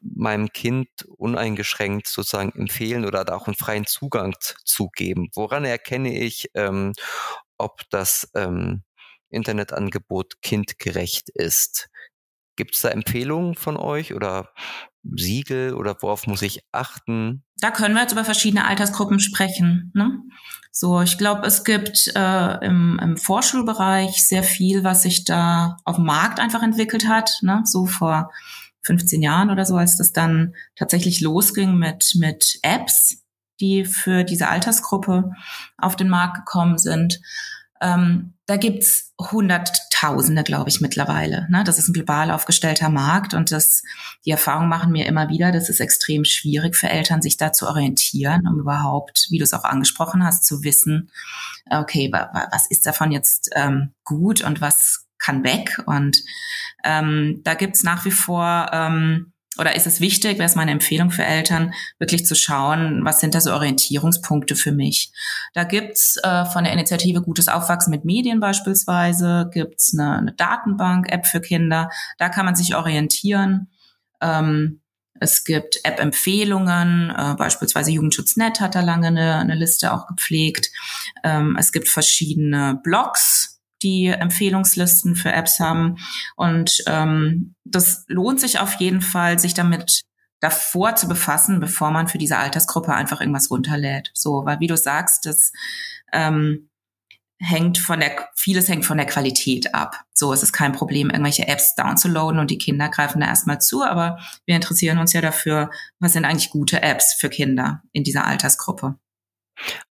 meinem 0.00 0.52
Kind 0.52 0.88
uneingeschränkt 1.16 2.06
sozusagen 2.06 2.52
empfehlen 2.58 3.04
oder 3.04 3.24
da 3.24 3.34
auch 3.34 3.46
einen 3.46 3.56
freien 3.56 3.86
Zugang 3.86 4.34
zu 4.64 4.88
geben? 4.88 5.28
Woran 5.34 5.64
erkenne 5.64 6.18
ich, 6.18 6.50
ähm, 6.54 6.92
ob 7.58 7.82
das 7.90 8.30
ähm, 8.34 8.82
Internetangebot 9.30 10.40
kindgerecht 10.42 11.30
ist? 11.30 11.88
Gibt 12.56 12.76
es 12.76 12.82
da 12.82 12.90
Empfehlungen 12.90 13.54
von 13.54 13.76
euch 13.76 14.14
oder 14.14 14.50
Siegel 15.02 15.74
oder 15.74 15.96
worauf 16.00 16.26
muss 16.26 16.42
ich 16.42 16.60
achten? 16.72 17.44
Da 17.58 17.70
können 17.70 17.94
wir 17.94 18.02
jetzt 18.02 18.12
über 18.12 18.24
verschiedene 18.24 18.66
Altersgruppen 18.66 19.20
sprechen. 19.20 19.90
Ne? 19.94 20.20
So, 20.70 21.00
ich 21.02 21.18
glaube, 21.18 21.46
es 21.46 21.64
gibt 21.64 22.12
äh, 22.14 22.64
im, 22.64 22.98
im 23.02 23.16
Vorschulbereich 23.16 24.26
sehr 24.26 24.42
viel, 24.42 24.84
was 24.84 25.02
sich 25.02 25.24
da 25.24 25.76
auf 25.84 25.96
dem 25.96 26.04
Markt 26.04 26.40
einfach 26.40 26.62
entwickelt 26.62 27.08
hat. 27.08 27.38
Ne? 27.42 27.62
So 27.64 27.86
vor 27.86 28.30
15 28.82 29.22
Jahren 29.22 29.50
oder 29.50 29.64
so, 29.64 29.76
als 29.76 29.96
das 29.96 30.12
dann 30.12 30.54
tatsächlich 30.76 31.20
losging 31.20 31.76
mit, 31.76 32.14
mit 32.16 32.58
Apps, 32.62 33.22
die 33.60 33.84
für 33.84 34.24
diese 34.24 34.48
Altersgruppe 34.48 35.30
auf 35.78 35.96
den 35.96 36.08
Markt 36.08 36.38
gekommen 36.38 36.78
sind. 36.78 37.20
Ähm, 37.84 38.34
da 38.46 38.56
gibt's 38.56 39.12
Hunderttausende, 39.20 40.42
glaube 40.42 40.70
ich, 40.70 40.80
mittlerweile. 40.80 41.46
Ne? 41.50 41.64
Das 41.64 41.78
ist 41.78 41.88
ein 41.88 41.92
global 41.92 42.30
aufgestellter 42.30 42.88
Markt 42.88 43.34
und 43.34 43.52
das, 43.52 43.82
die 44.24 44.30
Erfahrung 44.30 44.68
machen 44.68 44.92
mir 44.92 45.06
immer 45.06 45.28
wieder, 45.28 45.52
das 45.52 45.68
ist 45.68 45.80
extrem 45.80 46.24
schwierig 46.24 46.76
für 46.76 46.88
Eltern, 46.88 47.22
sich 47.22 47.36
da 47.36 47.52
zu 47.52 47.68
orientieren, 47.68 48.46
um 48.46 48.58
überhaupt, 48.58 49.28
wie 49.30 49.38
du 49.38 49.44
es 49.44 49.54
auch 49.54 49.64
angesprochen 49.64 50.24
hast, 50.24 50.46
zu 50.46 50.62
wissen, 50.62 51.10
okay, 51.70 52.10
was 52.12 52.66
ist 52.70 52.86
davon 52.86 53.12
jetzt 53.12 53.50
ähm, 53.54 53.92
gut 54.04 54.42
und 54.42 54.60
was 54.60 55.06
kann 55.18 55.44
weg? 55.44 55.82
Und 55.86 56.22
ähm, 56.84 57.40
da 57.44 57.54
gibt's 57.54 57.82
nach 57.82 58.04
wie 58.04 58.10
vor 58.10 58.70
ähm, 58.72 59.32
oder 59.58 59.76
ist 59.76 59.86
es 59.86 60.00
wichtig, 60.00 60.38
wäre 60.38 60.48
es 60.48 60.56
meine 60.56 60.72
Empfehlung 60.72 61.10
für 61.10 61.24
Eltern, 61.24 61.72
wirklich 61.98 62.26
zu 62.26 62.34
schauen, 62.34 63.04
was 63.04 63.20
sind 63.20 63.34
da 63.34 63.40
so 63.40 63.52
Orientierungspunkte 63.52 64.56
für 64.56 64.72
mich. 64.72 65.12
Da 65.52 65.64
gibt's 65.64 66.16
äh, 66.22 66.44
von 66.46 66.64
der 66.64 66.72
Initiative 66.72 67.22
Gutes 67.22 67.48
Aufwachsen 67.48 67.90
mit 67.90 68.04
Medien 68.04 68.40
beispielsweise, 68.40 69.48
gibt's 69.52 69.96
eine, 69.96 70.18
eine 70.18 70.32
Datenbank-App 70.32 71.26
für 71.26 71.40
Kinder, 71.40 71.90
da 72.18 72.28
kann 72.28 72.46
man 72.46 72.56
sich 72.56 72.74
orientieren. 72.74 73.68
Ähm, 74.20 74.80
es 75.20 75.44
gibt 75.44 75.78
App-Empfehlungen, 75.84 77.10
äh, 77.10 77.34
beispielsweise 77.38 77.92
Jugendschutznet 77.92 78.60
hat 78.60 78.74
da 78.74 78.80
lange 78.80 79.06
eine, 79.06 79.36
eine 79.36 79.54
Liste 79.54 79.92
auch 79.92 80.06
gepflegt. 80.08 80.70
Ähm, 81.22 81.56
es 81.58 81.70
gibt 81.70 81.88
verschiedene 81.88 82.80
Blogs, 82.82 83.53
die 83.84 84.06
Empfehlungslisten 84.06 85.14
für 85.14 85.30
Apps 85.30 85.60
haben. 85.60 85.98
Und 86.34 86.82
ähm, 86.88 87.54
das 87.64 88.04
lohnt 88.08 88.40
sich 88.40 88.58
auf 88.58 88.74
jeden 88.74 89.02
Fall, 89.02 89.38
sich 89.38 89.54
damit 89.54 90.02
davor 90.40 90.96
zu 90.96 91.08
befassen, 91.08 91.60
bevor 91.60 91.90
man 91.90 92.08
für 92.08 92.18
diese 92.18 92.38
Altersgruppe 92.38 92.92
einfach 92.92 93.20
irgendwas 93.20 93.50
runterlädt. 93.50 94.10
So, 94.14 94.44
weil 94.44 94.60
wie 94.60 94.66
du 94.66 94.76
sagst, 94.76 95.26
das 95.26 95.52
ähm, 96.12 96.68
hängt 97.38 97.78
von 97.78 98.00
der, 98.00 98.28
vieles 98.34 98.68
hängt 98.68 98.84
von 98.84 98.96
der 98.96 99.06
Qualität 99.06 99.74
ab. 99.74 100.04
So, 100.12 100.32
es 100.32 100.42
ist 100.42 100.52
kein 100.52 100.72
Problem, 100.72 101.10
irgendwelche 101.10 101.48
Apps 101.48 101.74
downzuladen 101.74 102.38
und 102.38 102.50
die 102.50 102.58
Kinder 102.58 102.88
greifen 102.88 103.20
da 103.20 103.26
erstmal 103.26 103.60
zu, 103.60 103.82
aber 103.82 104.18
wir 104.46 104.54
interessieren 104.54 104.98
uns 104.98 105.12
ja 105.12 105.20
dafür, 105.20 105.70
was 105.98 106.12
sind 106.12 106.24
eigentlich 106.24 106.50
gute 106.50 106.82
Apps 106.82 107.14
für 107.14 107.28
Kinder 107.28 107.82
in 107.92 108.04
dieser 108.04 108.26
Altersgruppe. 108.26 108.96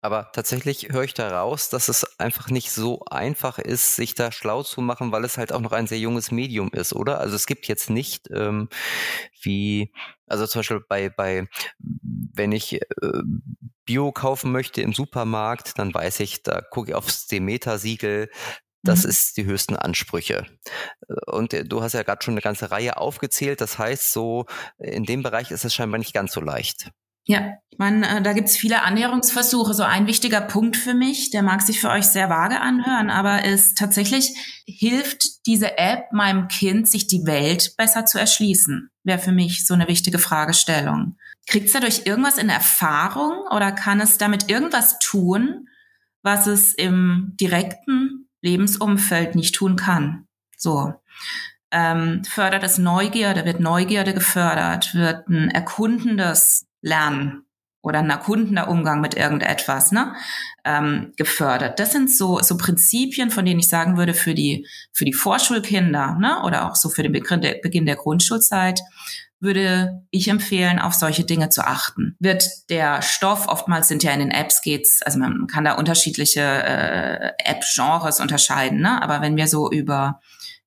Aber 0.01 0.31
tatsächlich 0.33 0.89
höre 0.91 1.03
ich 1.03 1.13
da 1.13 1.29
raus, 1.39 1.69
dass 1.69 1.89
es 1.89 2.19
einfach 2.19 2.49
nicht 2.49 2.71
so 2.71 3.03
einfach 3.09 3.59
ist, 3.59 3.95
sich 3.95 4.15
da 4.15 4.31
schlau 4.31 4.63
zu 4.63 4.81
machen, 4.81 5.11
weil 5.11 5.23
es 5.23 5.37
halt 5.37 5.51
auch 5.51 5.61
noch 5.61 5.71
ein 5.71 5.87
sehr 5.87 5.99
junges 5.99 6.31
Medium 6.31 6.69
ist, 6.73 6.93
oder? 6.93 7.19
Also 7.19 7.35
es 7.35 7.45
gibt 7.45 7.67
jetzt 7.67 7.89
nicht 7.89 8.29
ähm, 8.31 8.69
wie, 9.41 9.93
also 10.27 10.45
zum 10.47 10.59
Beispiel 10.59 10.81
bei, 10.87 11.09
bei 11.09 11.47
wenn 11.79 12.51
ich 12.51 12.73
äh, 12.73 12.79
Bio 13.85 14.11
kaufen 14.11 14.51
möchte 14.51 14.81
im 14.81 14.93
Supermarkt, 14.93 15.77
dann 15.77 15.93
weiß 15.93 16.21
ich, 16.21 16.43
da 16.43 16.61
gucke 16.61 16.91
ich 16.91 16.95
aufs 16.95 17.27
Demeter-Siegel, 17.27 18.29
das 18.83 19.03
mhm. 19.03 19.09
ist 19.09 19.37
die 19.37 19.45
höchsten 19.45 19.75
Ansprüche. 19.75 20.45
Und 21.27 21.53
du 21.71 21.81
hast 21.81 21.93
ja 21.93 22.03
gerade 22.03 22.23
schon 22.23 22.33
eine 22.33 22.41
ganze 22.41 22.69
Reihe 22.69 22.97
aufgezählt. 22.97 23.61
Das 23.61 23.77
heißt, 23.79 24.11
so 24.11 24.45
in 24.77 25.05
dem 25.05 25.23
Bereich 25.23 25.51
ist 25.51 25.65
es 25.65 25.73
scheinbar 25.73 25.99
nicht 25.99 26.13
ganz 26.13 26.33
so 26.33 26.41
leicht. 26.41 26.91
Ja, 27.25 27.53
ich 27.69 27.79
meine, 27.79 28.07
äh, 28.07 28.21
da 28.21 28.33
gibt's 28.33 28.57
viele 28.57 28.83
Annäherungsversuche. 28.83 29.73
So 29.73 29.83
ein 29.83 30.07
wichtiger 30.07 30.41
Punkt 30.41 30.75
für 30.75 30.93
mich, 30.93 31.31
der 31.31 31.41
mag 31.41 31.61
sich 31.61 31.79
für 31.79 31.89
euch 31.89 32.05
sehr 32.05 32.29
vage 32.29 32.59
anhören, 32.59 33.09
aber 33.09 33.45
ist 33.45 33.77
tatsächlich, 33.77 34.35
hilft 34.65 35.45
diese 35.47 35.77
App 35.77 36.11
meinem 36.11 36.49
Kind, 36.49 36.89
sich 36.89 37.07
die 37.07 37.25
Welt 37.25 37.75
besser 37.77 38.05
zu 38.05 38.19
erschließen? 38.19 38.89
Wäre 39.03 39.19
für 39.19 39.31
mich 39.31 39.65
so 39.65 39.73
eine 39.73 39.87
wichtige 39.87 40.19
Fragestellung. 40.19 41.17
Kriegt 41.47 41.67
es 41.67 41.73
dadurch 41.73 42.05
irgendwas 42.05 42.37
in 42.37 42.49
Erfahrung 42.49 43.47
oder 43.51 43.71
kann 43.71 44.01
es 44.01 44.17
damit 44.17 44.49
irgendwas 44.49 44.99
tun, 44.99 45.67
was 46.21 46.47
es 46.47 46.73
im 46.73 47.35
direkten 47.39 48.29
Lebensumfeld 48.41 49.35
nicht 49.35 49.55
tun 49.55 49.77
kann? 49.77 50.27
So. 50.57 50.93
Ähm, 51.71 52.23
fördert 52.23 52.63
es 52.63 52.77
Neugierde, 52.77 53.45
wird 53.45 53.59
Neugierde 53.59 54.13
gefördert, 54.13 54.93
wird 54.93 55.27
ein 55.27 55.49
erkundendes 55.49 56.67
Lernen 56.83 57.45
oder 57.81 57.99
ein 57.99 58.09
erkundender 58.09 58.69
Umgang 58.69 59.01
mit 59.01 59.15
irgendetwas 59.15 59.91
ne, 59.91 60.15
ähm, 60.63 61.13
gefördert. 61.17 61.79
Das 61.79 61.91
sind 61.91 62.09
so, 62.09 62.39
so 62.41 62.57
Prinzipien, 62.57 63.29
von 63.29 63.45
denen 63.45 63.59
ich 63.59 63.67
sagen 63.67 63.97
würde, 63.97 64.13
für 64.13 64.33
die, 64.33 64.67
für 64.93 65.03
die 65.03 65.13
Vorschulkinder 65.13 66.17
ne, 66.19 66.41
oder 66.45 66.69
auch 66.69 66.75
so 66.75 66.89
für 66.89 67.03
den 67.03 67.11
Beginn 67.11 67.41
der, 67.41 67.55
Beginn 67.61 67.85
der 67.85 67.97
Grundschulzeit 67.97 68.79
würde 69.41 70.05
ich 70.09 70.29
empfehlen, 70.29 70.79
auf 70.79 70.93
solche 70.93 71.25
Dinge 71.25 71.49
zu 71.49 71.67
achten. 71.67 72.15
Wird 72.19 72.49
der 72.69 73.01
Stoff, 73.01 73.49
oftmals 73.49 73.89
sind 73.89 74.01
ja 74.01 74.13
in 74.13 74.19
den 74.19 74.31
Apps 74.31 74.61
geht's, 74.61 75.01
also 75.01 75.19
man 75.19 75.47
kann 75.47 75.65
da 75.65 75.73
unterschiedliche 75.73 76.39
äh, 76.39 77.31
App-Genres 77.39 78.21
unterscheiden, 78.21 78.79
ne? 78.79 79.01
aber 79.01 79.19
wenn 79.19 79.35
wir 79.35 79.47
so 79.47 79.69
über 79.69 80.21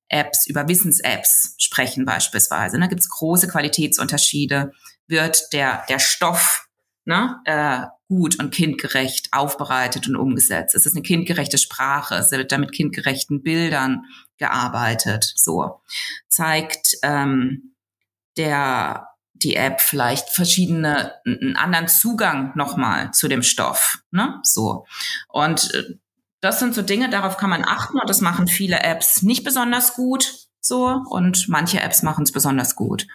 Apps, 0.09 0.45
über 0.45 0.67
Wissens-Apps 0.67 1.55
sprechen 1.57 2.05
beispielsweise, 2.05 2.77
ne, 2.77 2.87
gibt 2.87 3.01
es 3.01 3.09
große 3.09 3.47
Qualitätsunterschiede 3.47 4.71
wird 5.07 5.53
der, 5.53 5.83
der 5.89 5.99
Stoff 5.99 6.67
ne, 7.05 7.39
äh, 7.45 7.87
gut 8.07 8.39
und 8.39 8.53
kindgerecht 8.53 9.29
aufbereitet 9.31 10.07
und 10.07 10.15
umgesetzt. 10.15 10.75
Es 10.75 10.85
ist 10.85 10.95
eine 10.95 11.03
kindgerechte 11.03 11.57
Sprache, 11.57 12.15
es 12.15 12.31
wird 12.31 12.51
da 12.51 12.57
mit 12.57 12.71
kindgerechten 12.71 13.43
Bildern 13.43 14.05
gearbeitet. 14.37 15.33
So 15.35 15.81
zeigt 16.27 16.97
ähm, 17.03 17.73
der 18.37 19.07
die 19.33 19.55
App 19.55 19.81
vielleicht 19.81 20.29
verschiedene 20.29 21.13
einen 21.25 21.55
anderen 21.55 21.87
Zugang 21.87 22.53
nochmal 22.55 23.11
zu 23.11 23.27
dem 23.27 23.43
Stoff. 23.43 23.99
Ne? 24.11 24.39
So 24.43 24.85
und 25.29 25.73
äh, 25.73 25.95
das 26.39 26.59
sind 26.59 26.75
so 26.75 26.83
Dinge, 26.83 27.09
darauf 27.09 27.37
kann 27.37 27.49
man 27.49 27.65
achten 27.65 27.99
und 27.99 28.09
das 28.09 28.21
machen 28.21 28.47
viele 28.47 28.81
Apps 28.81 29.23
nicht 29.23 29.43
besonders 29.43 29.95
gut 29.95 30.46
so 30.67 31.01
und 31.09 31.47
manche 31.49 31.79
Apps 31.79 32.03
machen 32.03 32.23
es 32.23 32.31
besonders 32.31 32.75
gut. 32.75 33.07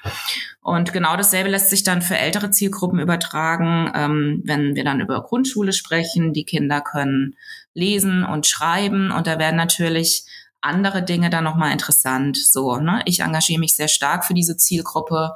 Und 0.60 0.92
genau 0.92 1.16
dasselbe 1.16 1.50
lässt 1.50 1.70
sich 1.70 1.82
dann 1.82 2.02
für 2.02 2.16
ältere 2.16 2.50
Zielgruppen 2.50 3.00
übertragen, 3.00 3.92
ähm, 3.94 4.42
wenn 4.44 4.74
wir 4.74 4.84
dann 4.84 5.00
über 5.00 5.22
Grundschule 5.22 5.72
sprechen. 5.72 6.32
Die 6.32 6.44
Kinder 6.44 6.80
können 6.80 7.36
lesen 7.74 8.24
und 8.24 8.46
schreiben 8.46 9.10
und 9.10 9.26
da 9.26 9.38
werden 9.38 9.56
natürlich 9.56 10.24
andere 10.60 11.02
Dinge 11.02 11.30
dann 11.30 11.44
nochmal 11.44 11.72
interessant. 11.72 12.36
So, 12.36 12.76
ne? 12.76 13.02
Ich 13.06 13.20
engagiere 13.20 13.60
mich 13.60 13.74
sehr 13.74 13.88
stark 13.88 14.24
für 14.24 14.34
diese 14.34 14.56
Zielgruppe, 14.56 15.32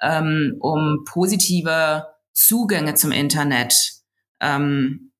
ähm, 0.00 0.56
um 0.60 1.04
positive 1.04 2.06
Zugänge 2.32 2.94
zum 2.94 3.12
Internet 3.12 3.74
ähm, 4.40 5.12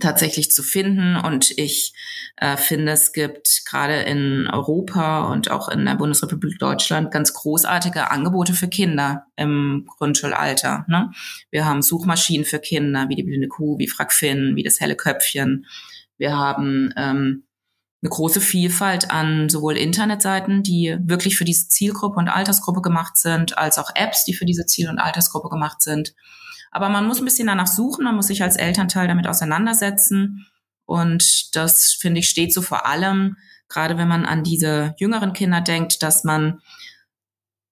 tatsächlich 0.00 0.50
zu 0.50 0.62
finden. 0.62 1.16
Und 1.16 1.50
ich 1.56 1.92
äh, 2.36 2.56
finde, 2.56 2.92
es 2.92 3.12
gibt 3.12 3.62
gerade 3.68 4.02
in 4.02 4.46
Europa 4.46 5.30
und 5.32 5.50
auch 5.50 5.68
in 5.68 5.84
der 5.84 5.94
Bundesrepublik 5.94 6.58
Deutschland 6.58 7.10
ganz 7.10 7.32
großartige 7.32 8.10
Angebote 8.10 8.54
für 8.54 8.68
Kinder 8.68 9.26
im 9.36 9.86
Grundschulalter. 9.86 10.84
Ne? 10.88 11.10
Wir 11.50 11.66
haben 11.66 11.82
Suchmaschinen 11.82 12.44
für 12.44 12.58
Kinder, 12.58 13.08
wie 13.08 13.16
die 13.16 13.24
blinde 13.24 13.48
Kuh, 13.48 13.78
wie 13.78 13.88
Fragfin, 13.88 14.56
wie 14.56 14.62
das 14.62 14.80
helle 14.80 14.96
Köpfchen. 14.96 15.66
Wir 16.18 16.36
haben 16.36 16.92
ähm, 16.96 17.44
eine 18.02 18.10
große 18.10 18.40
Vielfalt 18.40 19.10
an 19.10 19.48
sowohl 19.48 19.76
Internetseiten, 19.76 20.62
die 20.62 20.96
wirklich 21.00 21.36
für 21.36 21.44
diese 21.44 21.68
Zielgruppe 21.68 22.18
und 22.18 22.28
Altersgruppe 22.28 22.80
gemacht 22.80 23.16
sind, 23.16 23.58
als 23.58 23.78
auch 23.78 23.90
Apps, 23.94 24.24
die 24.24 24.34
für 24.34 24.44
diese 24.44 24.66
Ziel- 24.66 24.88
und 24.88 24.98
Altersgruppe 24.98 25.48
gemacht 25.48 25.82
sind. 25.82 26.14
Aber 26.70 26.88
man 26.88 27.06
muss 27.06 27.20
ein 27.20 27.24
bisschen 27.24 27.48
danach 27.48 27.66
suchen, 27.66 28.04
man 28.04 28.16
muss 28.16 28.26
sich 28.26 28.42
als 28.42 28.56
Elternteil 28.56 29.08
damit 29.08 29.26
auseinandersetzen. 29.26 30.46
Und 30.84 31.54
das, 31.56 31.96
finde 31.98 32.20
ich, 32.20 32.28
steht 32.28 32.52
so 32.52 32.62
vor 32.62 32.86
allem, 32.86 33.36
gerade 33.68 33.98
wenn 33.98 34.08
man 34.08 34.24
an 34.24 34.44
diese 34.44 34.94
jüngeren 34.98 35.32
Kinder 35.32 35.60
denkt, 35.60 36.02
dass 36.02 36.24
man 36.24 36.60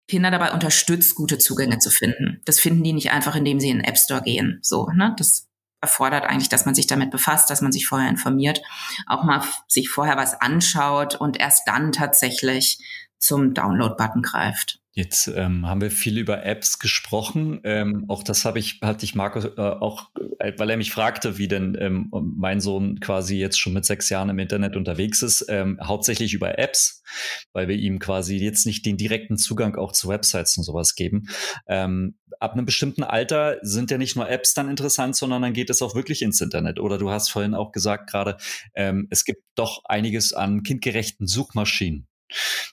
Kinder 0.09 0.31
dabei 0.31 0.53
unterstützt, 0.53 1.15
gute 1.15 1.39
Zugänge 1.39 1.79
zu 1.79 1.91
finden. 1.91 2.41
Das 2.45 2.61
finden 2.61 2.85
die 2.85 2.93
nicht 2.93 3.11
einfach, 3.11 3.35
indem 3.35 3.59
sie 3.59 3.71
in 3.71 3.79
den 3.79 3.85
App 3.85 3.99
Store 3.99 4.23
gehen. 4.23 4.61
So, 4.63 4.89
ne? 4.91 5.15
Das 5.19 5.49
erfordert 5.81 6.25
eigentlich, 6.25 6.49
dass 6.49 6.65
man 6.65 6.75
sich 6.75 6.87
damit 6.87 7.11
befasst, 7.11 7.51
dass 7.51 7.61
man 7.61 7.73
sich 7.73 7.87
vorher 7.87 8.09
informiert, 8.09 8.63
auch 9.07 9.25
mal 9.25 9.43
sich 9.69 9.89
vorher 9.89 10.17
was 10.17 10.41
anschaut 10.41 11.17
und 11.17 11.39
erst 11.39 11.67
dann 11.69 11.93
tatsächlich 11.93 12.79
zum 13.19 13.55
Download-Button 13.55 14.23
greift. 14.23 14.81
Jetzt 14.99 15.27
ähm, 15.29 15.67
haben 15.67 15.83
wir 15.83 15.91
viel 15.91 16.17
über 16.17 16.47
Apps 16.47 16.79
gesprochen. 16.79 17.61
Ähm, 17.65 18.07
auch 18.09 18.23
das 18.23 18.47
habe 18.47 18.59
ich, 18.59 18.81
hatte 18.83 19.05
ich 19.05 19.15
Marco 19.15 19.41
äh, 19.41 19.61
auch, 19.61 20.11
äh, 20.39 20.55
weil 20.57 20.71
er 20.71 20.79
mich 20.79 20.91
fragte, 20.91 21.37
wie 21.37 21.49
denn 21.49 21.77
ähm, 21.79 22.09
mein 22.11 22.61
Sohn 22.63 22.99
quasi 22.99 23.37
jetzt 23.37 23.61
schon 23.61 23.75
mit 23.75 23.85
sechs 23.85 24.09
Jahren 24.09 24.31
im 24.31 24.39
Internet 24.39 24.75
unterwegs 24.75 25.21
ist, 25.21 25.45
ähm, 25.51 25.79
hauptsächlich 25.85 26.33
über 26.33 26.59
Apps, 26.59 27.03
weil 27.53 27.69
wir 27.69 27.77
ihm 27.77 27.99
quasi 27.99 28.39
jetzt 28.39 28.65
nicht 28.65 28.87
den 28.87 28.97
direkten 28.97 29.37
Zugang 29.37 29.77
auch 29.77 29.93
zu 29.93 30.09
Websites 30.09 30.57
und 30.57 30.65
sowas 30.65 30.95
geben. 30.95 31.29
Ähm, 31.69 32.17
ab 32.41 32.55
einem 32.55 32.65
bestimmten 32.65 33.03
Alter 33.03 33.59
sind 33.61 33.91
ja 33.91 33.99
nicht 33.99 34.17
nur 34.17 34.31
Apps 34.31 34.55
dann 34.55 34.71
interessant, 34.71 35.15
sondern 35.15 35.43
dann 35.43 35.53
geht 35.53 35.69
es 35.69 35.83
auch 35.83 35.95
wirklich 35.95 36.23
ins 36.23 36.41
Internet. 36.41 36.81
Oder 36.81 36.97
du 36.97 37.11
hast 37.11 37.29
vorhin 37.29 37.53
auch 37.53 37.71
gesagt 37.71 38.09
gerade, 38.09 38.39
ähm, 38.75 39.09
es 39.11 39.27
gibt 39.27 39.43
doch 39.57 39.85
einiges 39.85 40.33
an 40.33 40.63
kindgerechten 40.63 41.27
Suchmaschinen. 41.27 42.09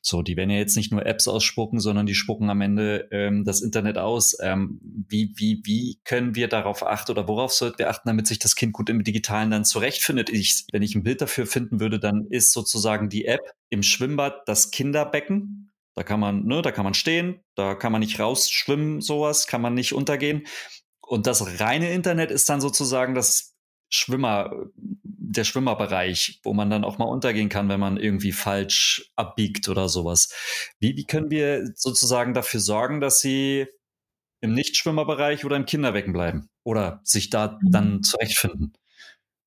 So, 0.01 0.22
die 0.22 0.36
werden 0.36 0.50
ja 0.50 0.57
jetzt 0.57 0.75
nicht 0.75 0.91
nur 0.91 1.05
Apps 1.05 1.27
ausspucken, 1.27 1.79
sondern 1.79 2.05
die 2.05 2.15
spucken 2.15 2.50
am 2.50 2.62
Ende 2.62 3.07
ähm, 3.12 3.43
das 3.43 3.62
Internet 3.62 3.98
aus. 3.98 4.36
Ähm, 4.41 4.79
wie, 4.81 5.33
wie, 5.36 5.62
wie 5.63 6.00
können 6.03 6.36
wir 6.36 6.48
darauf 6.48 6.86
achten 6.86 7.12
oder 7.12 7.27
worauf 7.27 7.53
sollten 7.53 7.79
wir 7.79 7.89
achten, 7.89 8.10
damit 8.10 8.27
sich 8.27 8.39
das 8.39 8.55
Kind 8.55 8.74
gut 8.74 8.89
im 8.89 9.03
Digitalen 9.03 9.51
dann 9.51 9.65
zurechtfindet? 9.65 10.29
Ich, 10.29 10.65
wenn 10.72 10.81
ich 10.81 10.95
ein 10.95 11.03
Bild 11.03 11.22
dafür 11.22 11.45
finden 11.45 11.79
würde, 11.79 12.00
dann 12.00 12.27
ist 12.29 12.51
sozusagen 12.51 13.10
die 13.10 13.25
App 13.25 13.41
im 13.69 13.83
Schwimmbad 13.83 14.48
das 14.48 14.72
Kinderbecken. 14.72 15.72
Da 15.95 16.03
kann 16.03 16.19
man, 16.19 16.45
ne, 16.45 16.62
da 16.63 16.72
kann 16.72 16.86
man 16.86 16.95
stehen, 16.95 17.39
da 17.55 17.75
kann 17.75 17.91
man 17.91 18.01
nicht 18.01 18.19
rausschwimmen, 18.19 19.01
sowas, 19.01 19.45
kann 19.45 19.62
man 19.62 19.75
nicht 19.75 19.93
untergehen. 19.93 20.48
Und 21.01 21.27
das 21.27 21.60
reine 21.60 21.91
Internet 21.91 22.31
ist 22.31 22.50
dann 22.50 22.62
sozusagen 22.62 23.13
das 23.13 23.52
Schwimmer, 23.93 24.51
der 25.03 25.43
Schwimmerbereich, 25.43 26.39
wo 26.43 26.53
man 26.53 26.71
dann 26.71 26.83
auch 26.83 26.97
mal 26.97 27.05
untergehen 27.05 27.50
kann, 27.50 27.69
wenn 27.69 27.79
man 27.79 27.97
irgendwie 27.97 28.31
falsch 28.31 29.12
abbiegt 29.15 29.69
oder 29.69 29.88
sowas. 29.88 30.33
Wie, 30.79 30.97
wie 30.97 31.05
können 31.05 31.29
wir 31.29 31.71
sozusagen 31.75 32.33
dafür 32.33 32.59
sorgen, 32.59 33.01
dass 33.01 33.19
sie 33.19 33.67
im 34.41 34.53
Nichtschwimmerbereich 34.53 35.45
oder 35.45 35.57
im 35.57 35.65
Kinderbecken 35.65 36.12
bleiben 36.12 36.50
oder 36.63 37.01
sich 37.03 37.29
da 37.29 37.59
mhm. 37.62 37.71
dann 37.71 38.03
zurechtfinden? 38.03 38.73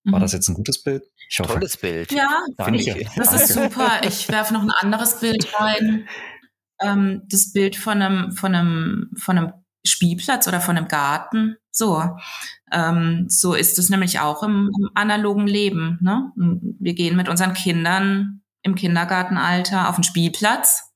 War 0.04 0.20
das 0.20 0.32
mhm. 0.32 0.36
jetzt 0.36 0.48
ein 0.48 0.54
gutes 0.54 0.80
Bild? 0.80 1.02
Ich 1.28 1.40
hoffe. 1.40 1.54
Tolles 1.54 1.76
Bild. 1.76 2.12
Ja, 2.12 2.44
finde 2.62 2.78
ich. 2.78 3.08
Das 3.16 3.32
ist 3.32 3.48
super. 3.48 4.00
Ich 4.06 4.28
werfe 4.28 4.54
noch 4.54 4.62
ein 4.62 4.70
anderes 4.70 5.18
Bild 5.18 5.52
rein. 5.58 6.08
Ähm, 6.80 7.22
das 7.28 7.52
Bild 7.52 7.74
von 7.74 8.00
einem, 8.00 8.30
von 8.30 8.54
einem, 8.54 9.10
von 9.16 9.38
einem 9.38 9.52
Spielplatz 9.86 10.46
oder 10.48 10.60
von 10.60 10.76
einem 10.76 10.88
Garten. 10.88 11.56
So, 11.70 12.02
ähm, 12.72 13.26
so 13.28 13.54
ist 13.54 13.78
es 13.78 13.88
nämlich 13.88 14.20
auch 14.20 14.42
im, 14.42 14.70
im 14.78 14.90
analogen 14.94 15.46
Leben. 15.46 15.98
Ne? 16.02 16.32
Wir 16.80 16.94
gehen 16.94 17.16
mit 17.16 17.28
unseren 17.28 17.54
Kindern 17.54 18.42
im 18.62 18.74
Kindergartenalter 18.74 19.88
auf 19.88 19.96
den 19.96 20.04
Spielplatz 20.04 20.92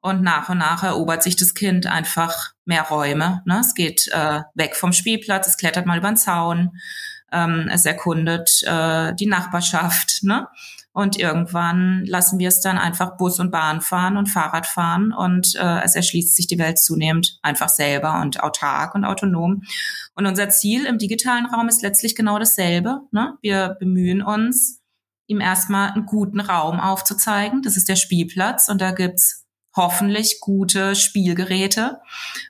und 0.00 0.22
nach 0.22 0.48
und 0.48 0.58
nach 0.58 0.82
erobert 0.82 1.22
sich 1.22 1.36
das 1.36 1.54
Kind 1.54 1.86
einfach 1.86 2.52
mehr 2.64 2.82
Räume. 2.82 3.42
Ne? 3.44 3.58
Es 3.60 3.74
geht 3.74 4.08
äh, 4.12 4.42
weg 4.54 4.76
vom 4.76 4.92
Spielplatz, 4.92 5.46
es 5.46 5.56
klettert 5.56 5.86
mal 5.86 5.98
über 5.98 6.08
den 6.08 6.16
Zaun, 6.16 6.78
ähm, 7.32 7.68
es 7.72 7.84
erkundet 7.84 8.62
äh, 8.62 9.14
die 9.14 9.26
Nachbarschaft. 9.26 10.22
Ne? 10.22 10.46
Und 10.96 11.18
irgendwann 11.18 12.06
lassen 12.06 12.38
wir 12.38 12.48
es 12.48 12.62
dann 12.62 12.78
einfach 12.78 13.18
Bus 13.18 13.38
und 13.38 13.50
Bahn 13.50 13.82
fahren 13.82 14.16
und 14.16 14.30
Fahrrad 14.30 14.66
fahren 14.66 15.12
und 15.12 15.54
äh, 15.54 15.82
es 15.84 15.94
erschließt 15.94 16.34
sich 16.34 16.46
die 16.46 16.58
Welt 16.58 16.78
zunehmend 16.78 17.38
einfach 17.42 17.68
selber 17.68 18.18
und 18.22 18.42
autark 18.42 18.94
und 18.94 19.04
autonom. 19.04 19.62
Und 20.14 20.24
unser 20.24 20.48
Ziel 20.48 20.86
im 20.86 20.96
digitalen 20.96 21.44
Raum 21.44 21.68
ist 21.68 21.82
letztlich 21.82 22.14
genau 22.14 22.38
dasselbe. 22.38 23.02
Ne? 23.10 23.36
Wir 23.42 23.76
bemühen 23.78 24.22
uns, 24.22 24.80
ihm 25.26 25.42
erstmal 25.42 25.90
einen 25.90 26.06
guten 26.06 26.40
Raum 26.40 26.80
aufzuzeigen. 26.80 27.60
Das 27.60 27.76
ist 27.76 27.90
der 27.90 27.96
Spielplatz 27.96 28.70
und 28.70 28.80
da 28.80 28.92
gibt's 28.92 29.44
hoffentlich 29.76 30.40
gute 30.40 30.96
Spielgeräte. 30.96 32.00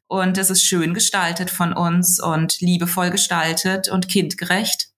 Und 0.07 0.39
es 0.39 0.51
ist 0.51 0.63
schön 0.63 0.95
gestaltet 0.95 1.51
von 1.51 1.73
uns 1.73 2.21
und 2.21 2.61
liebevoll 2.61 3.11
gestaltet 3.11 3.89
und 3.89 4.07
kindgerecht. 4.07 4.91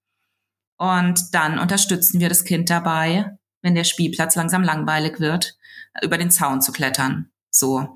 Und 0.77 1.33
dann 1.33 1.57
unterstützen 1.57 2.19
wir 2.19 2.29
das 2.29 2.43
Kind 2.43 2.69
dabei, 2.69 3.38
wenn 3.61 3.75
der 3.75 3.83
Spielplatz 3.83 4.35
langsam 4.35 4.63
langweilig 4.63 5.19
wird, 5.19 5.57
über 6.01 6.17
den 6.17 6.31
Zaun 6.31 6.61
zu 6.61 6.71
klettern. 6.71 7.31
So. 7.49 7.95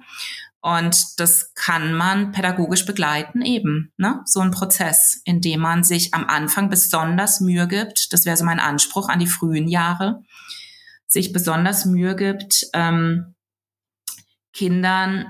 Und 0.61 1.19
das 1.19 1.53
kann 1.55 1.93
man 1.93 2.31
pädagogisch 2.31 2.85
begleiten 2.85 3.41
eben, 3.41 3.91
ne? 3.97 4.21
So 4.25 4.39
ein 4.39 4.51
Prozess, 4.51 5.21
in 5.25 5.41
dem 5.41 5.59
man 5.59 5.83
sich 5.83 6.13
am 6.13 6.25
Anfang 6.25 6.69
besonders 6.69 7.41
Mühe 7.41 7.67
gibt. 7.67 8.13
Das 8.13 8.25
wäre 8.25 8.37
so 8.37 8.45
mein 8.45 8.61
Anspruch 8.61 9.09
an 9.09 9.19
die 9.19 9.27
frühen 9.27 9.67
Jahre, 9.67 10.23
sich 11.05 11.33
besonders 11.33 11.83
Mühe 11.83 12.15
gibt, 12.15 12.65
ähm, 12.73 13.35
Kindern 14.53 15.25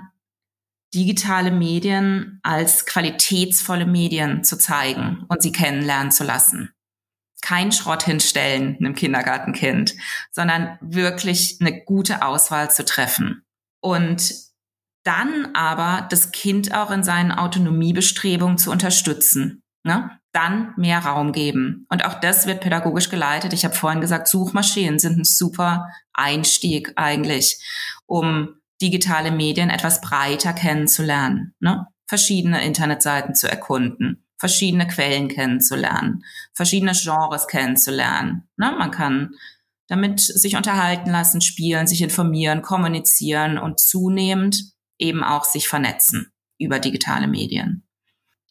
digitale 0.93 1.49
Medien 1.49 2.39
als 2.43 2.85
qualitätsvolle 2.85 3.87
Medien 3.87 4.43
zu 4.43 4.57
zeigen 4.59 5.25
und 5.27 5.41
sie 5.41 5.51
kennenlernen 5.51 6.11
zu 6.11 6.23
lassen 6.23 6.71
kein 7.43 7.73
Schrott 7.73 8.03
hinstellen 8.03 8.77
einem 8.79 8.95
Kindergartenkind, 8.95 9.95
sondern 10.31 10.77
wirklich 10.81 11.57
eine 11.59 11.83
gute 11.83 12.25
Auswahl 12.25 12.71
zu 12.71 12.85
treffen. 12.85 13.43
Und 13.81 14.33
dann 15.03 15.53
aber 15.53 16.07
das 16.09 16.31
Kind 16.31 16.73
auch 16.73 16.89
in 16.89 17.03
seinen 17.03 17.33
Autonomiebestrebungen 17.33 18.57
zu 18.57 18.71
unterstützen. 18.71 19.61
Ne? 19.83 20.09
Dann 20.31 20.73
mehr 20.77 20.99
Raum 20.99 21.33
geben. 21.33 21.85
Und 21.89 22.05
auch 22.05 22.21
das 22.21 22.47
wird 22.47 22.61
pädagogisch 22.61 23.09
geleitet. 23.09 23.51
Ich 23.51 23.65
habe 23.65 23.75
vorhin 23.75 23.99
gesagt, 23.99 24.29
Suchmaschinen 24.29 24.97
sind 24.97 25.19
ein 25.19 25.25
super 25.25 25.89
Einstieg 26.13 26.93
eigentlich, 26.95 27.61
um 28.05 28.55
digitale 28.81 29.31
Medien 29.31 29.69
etwas 29.69 29.99
breiter 29.99 30.53
kennenzulernen, 30.53 31.53
ne? 31.59 31.87
verschiedene 32.07 32.63
Internetseiten 32.65 33.35
zu 33.35 33.49
erkunden 33.49 34.22
verschiedene 34.43 34.85
Quellen 34.89 35.29
kennenzulernen, 35.29 36.25
verschiedene 36.53 36.91
Genres 36.91 37.47
kennenzulernen. 37.47 38.43
Ne? 38.57 38.75
Man 38.77 38.91
kann 38.91 39.35
damit 39.87 40.19
sich 40.19 40.57
unterhalten 40.57 41.11
lassen, 41.11 41.39
spielen, 41.39 41.87
sich 41.87 42.01
informieren, 42.01 42.61
kommunizieren 42.61 43.57
und 43.57 43.79
zunehmend 43.79 44.73
eben 44.99 45.23
auch 45.23 45.45
sich 45.45 45.69
vernetzen 45.69 46.33
über 46.57 46.79
digitale 46.79 47.29
Medien. 47.29 47.87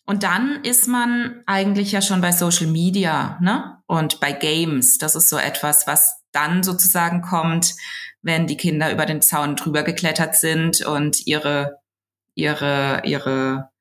Und 0.06 0.22
dann 0.22 0.64
ist 0.64 0.88
man 0.88 1.42
eigentlich 1.44 1.92
ja 1.92 2.00
schon 2.00 2.22
bei 2.22 2.32
Social 2.32 2.68
Media 2.68 3.38
ne? 3.42 3.76
und 3.86 4.18
bei 4.18 4.32
Games. 4.32 4.96
Das 4.96 5.14
ist 5.14 5.28
so 5.28 5.36
etwas, 5.36 5.86
was 5.86 6.22
dann 6.32 6.62
sozusagen 6.62 7.20
kommt, 7.20 7.74
wenn 8.22 8.46
die 8.46 8.56
Kinder 8.56 8.90
über 8.90 9.04
den 9.04 9.20
Zaun 9.20 9.56
drüber 9.56 9.82
geklettert 9.82 10.36
sind 10.36 10.80
und 10.86 11.26
ihre, 11.26 11.80
ihre, 12.34 13.02
ihre 13.04 13.71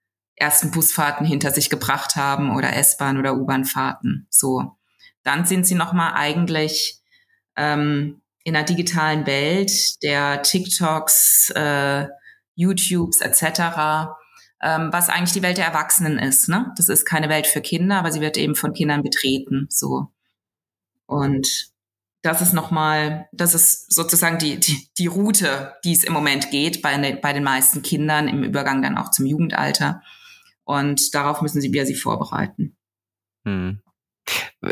ersten 0.41 0.71
Busfahrten 0.71 1.25
hinter 1.25 1.51
sich 1.51 1.69
gebracht 1.69 2.15
haben 2.15 2.55
oder 2.55 2.75
S-Bahn 2.75 3.17
oder 3.17 3.35
U-Bahn-Fahrten. 3.35 4.27
So, 4.29 4.77
dann 5.23 5.45
sind 5.45 5.65
sie 5.65 5.75
noch 5.75 5.93
mal 5.93 6.13
eigentlich 6.13 6.99
ähm, 7.55 8.21
in 8.43 8.53
der 8.53 8.63
digitalen 8.63 9.25
Welt 9.25 10.03
der 10.03 10.41
TikToks, 10.41 11.51
äh, 11.51 12.07
YouTubes 12.55 13.21
etc., 13.21 14.11
ähm, 14.63 14.89
was 14.91 15.09
eigentlich 15.09 15.31
die 15.31 15.41
Welt 15.41 15.57
der 15.57 15.65
Erwachsenen 15.65 16.19
ist. 16.19 16.49
Ne? 16.49 16.71
Das 16.75 16.89
ist 16.89 17.05
keine 17.05 17.29
Welt 17.29 17.47
für 17.47 17.61
Kinder, 17.61 17.97
aber 17.97 18.11
sie 18.11 18.21
wird 18.21 18.37
eben 18.37 18.55
von 18.55 18.73
Kindern 18.73 19.01
betreten. 19.01 19.67
So 19.69 20.11
und 21.11 21.71
das 22.21 22.41
ist 22.41 22.53
nochmal, 22.53 23.27
das 23.33 23.53
ist 23.53 23.91
sozusagen 23.91 24.37
die, 24.37 24.59
die, 24.61 24.87
die 24.97 25.07
Route, 25.07 25.73
die 25.83 25.91
es 25.91 26.05
im 26.05 26.13
Moment 26.13 26.51
geht 26.51 26.81
bei, 26.81 26.95
ne, 26.95 27.19
bei 27.21 27.33
den 27.33 27.43
meisten 27.43 27.81
Kindern 27.81 28.29
im 28.29 28.43
Übergang 28.43 28.81
dann 28.81 28.97
auch 28.97 29.11
zum 29.11 29.25
Jugendalter. 29.25 30.01
Und 30.63 31.13
darauf 31.13 31.41
müssen 31.41 31.61
sie, 31.61 31.73
wir 31.73 31.85
sie 31.85 31.95
vorbereiten. 31.95 32.77
Hm. 33.45 33.81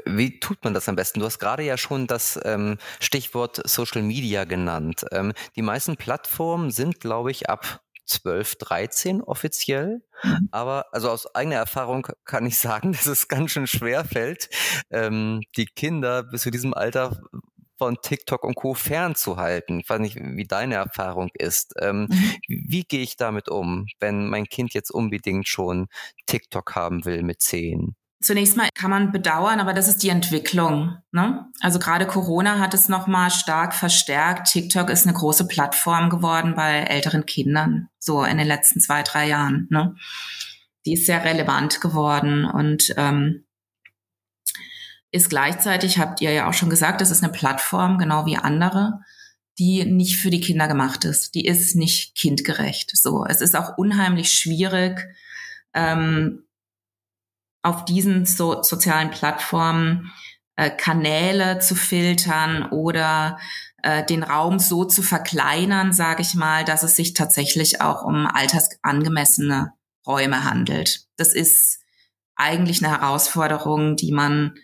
Wie 0.05 0.39
tut 0.39 0.63
man 0.63 0.73
das 0.73 0.87
am 0.87 0.95
besten? 0.95 1.19
Du 1.19 1.25
hast 1.25 1.39
gerade 1.39 1.63
ja 1.63 1.77
schon 1.77 2.05
das 2.05 2.39
ähm, 2.43 2.77
Stichwort 2.99 3.67
Social 3.67 4.03
Media 4.03 4.45
genannt. 4.45 5.05
Ähm, 5.11 5.33
die 5.55 5.63
meisten 5.63 5.97
Plattformen 5.97 6.69
sind, 6.69 6.99
glaube 6.99 7.31
ich, 7.31 7.49
ab 7.49 7.81
12, 8.05 8.55
13 8.57 9.21
offiziell. 9.21 10.01
Mhm. 10.23 10.49
Aber 10.51 10.85
also 10.91 11.09
aus 11.09 11.33
eigener 11.33 11.55
Erfahrung 11.55 12.07
kann 12.25 12.45
ich 12.45 12.57
sagen, 12.57 12.91
dass 12.93 13.05
es 13.05 13.27
ganz 13.27 13.51
schön 13.51 13.67
schwer 13.67 14.03
fällt, 14.05 14.49
ähm, 14.89 15.41
die 15.55 15.65
Kinder 15.65 16.23
bis 16.23 16.41
zu 16.41 16.51
diesem 16.51 16.73
Alter 16.73 17.21
von 17.79 17.97
TikTok 18.01 18.43
und 18.43 18.55
Co. 18.55 18.75
fernzuhalten. 18.75 19.79
Ich 19.79 19.89
weiß 19.89 19.99
nicht, 19.99 20.17
wie 20.17 20.45
deine 20.45 20.75
Erfahrung 20.75 21.29
ist. 21.33 21.73
Ähm, 21.79 22.07
mhm. 22.09 22.31
Wie 22.47 22.83
gehe 22.83 23.01
ich 23.01 23.15
damit 23.15 23.49
um, 23.49 23.87
wenn 23.99 24.29
mein 24.29 24.45
Kind 24.45 24.73
jetzt 24.75 24.91
unbedingt 24.91 25.47
schon 25.47 25.87
TikTok 26.27 26.75
haben 26.75 27.05
will 27.05 27.23
mit 27.23 27.41
zehn? 27.41 27.95
Zunächst 28.21 28.57
mal 28.57 28.67
kann 28.75 28.89
man 28.89 29.13
bedauern, 29.13 29.61
aber 29.61 29.73
das 29.73 29.87
ist 29.87 30.03
die 30.03 30.09
Entwicklung. 30.09 30.97
Ne? 31.13 31.45
Also 31.61 31.79
gerade 31.79 32.05
Corona 32.05 32.59
hat 32.59 32.73
es 32.73 32.89
nochmal 32.89 33.31
stark 33.31 33.73
verstärkt. 33.73 34.49
TikTok 34.51 34.89
ist 34.89 35.07
eine 35.07 35.15
große 35.15 35.47
Plattform 35.47 36.09
geworden 36.09 36.53
bei 36.53 36.79
älteren 36.81 37.25
Kindern, 37.25 37.87
so 37.97 38.25
in 38.25 38.37
den 38.37 38.47
letzten 38.47 38.81
zwei, 38.81 39.03
drei 39.03 39.29
Jahren. 39.29 39.67
Ne? 39.69 39.95
Die 40.85 40.93
ist 40.93 41.05
sehr 41.05 41.23
relevant 41.23 41.79
geworden 41.79 42.43
und 42.43 42.93
ähm, 42.97 43.45
ist 45.11 45.29
gleichzeitig, 45.29 45.97
habt 45.97 46.21
ihr 46.21 46.31
ja 46.31 46.47
auch 46.47 46.53
schon 46.53 46.69
gesagt, 46.69 47.01
das 47.01 47.11
ist 47.11 47.23
eine 47.23 47.31
Plattform, 47.31 47.97
genau 47.97 48.25
wie 48.25 48.37
andere, 48.37 48.99
die 49.57 49.85
nicht 49.85 50.17
für 50.17 50.29
die 50.29 50.39
Kinder 50.39 50.67
gemacht 50.67 51.03
ist. 51.03 51.35
Die 51.35 51.45
ist 51.45 51.75
nicht 51.75 52.15
kindgerecht. 52.15 52.91
So, 52.95 53.25
es 53.25 53.41
ist 53.41 53.55
auch 53.55 53.77
unheimlich 53.77 54.31
schwierig, 54.31 55.07
ähm, 55.73 56.45
auf 57.61 57.85
diesen 57.85 58.25
so 58.25 58.63
sozialen 58.63 59.11
Plattformen 59.11 60.11
äh, 60.55 60.69
Kanäle 60.69 61.59
zu 61.59 61.75
filtern 61.75 62.69
oder 62.71 63.37
äh, 63.83 64.05
den 64.05 64.23
Raum 64.23 64.59
so 64.59 64.85
zu 64.85 65.01
verkleinern, 65.01 65.91
sage 65.91 66.21
ich 66.21 66.35
mal, 66.35 66.63
dass 66.63 66.83
es 66.83 66.95
sich 66.95 67.13
tatsächlich 67.13 67.81
auch 67.81 68.03
um 68.03 68.27
altersangemessene 68.27 69.73
Räume 70.05 70.43
handelt. 70.43 71.05
Das 71.17 71.33
ist 71.33 71.79
eigentlich 72.35 72.83
eine 72.83 72.97
Herausforderung, 72.97 73.95
die 73.95 74.11
man 74.11 74.55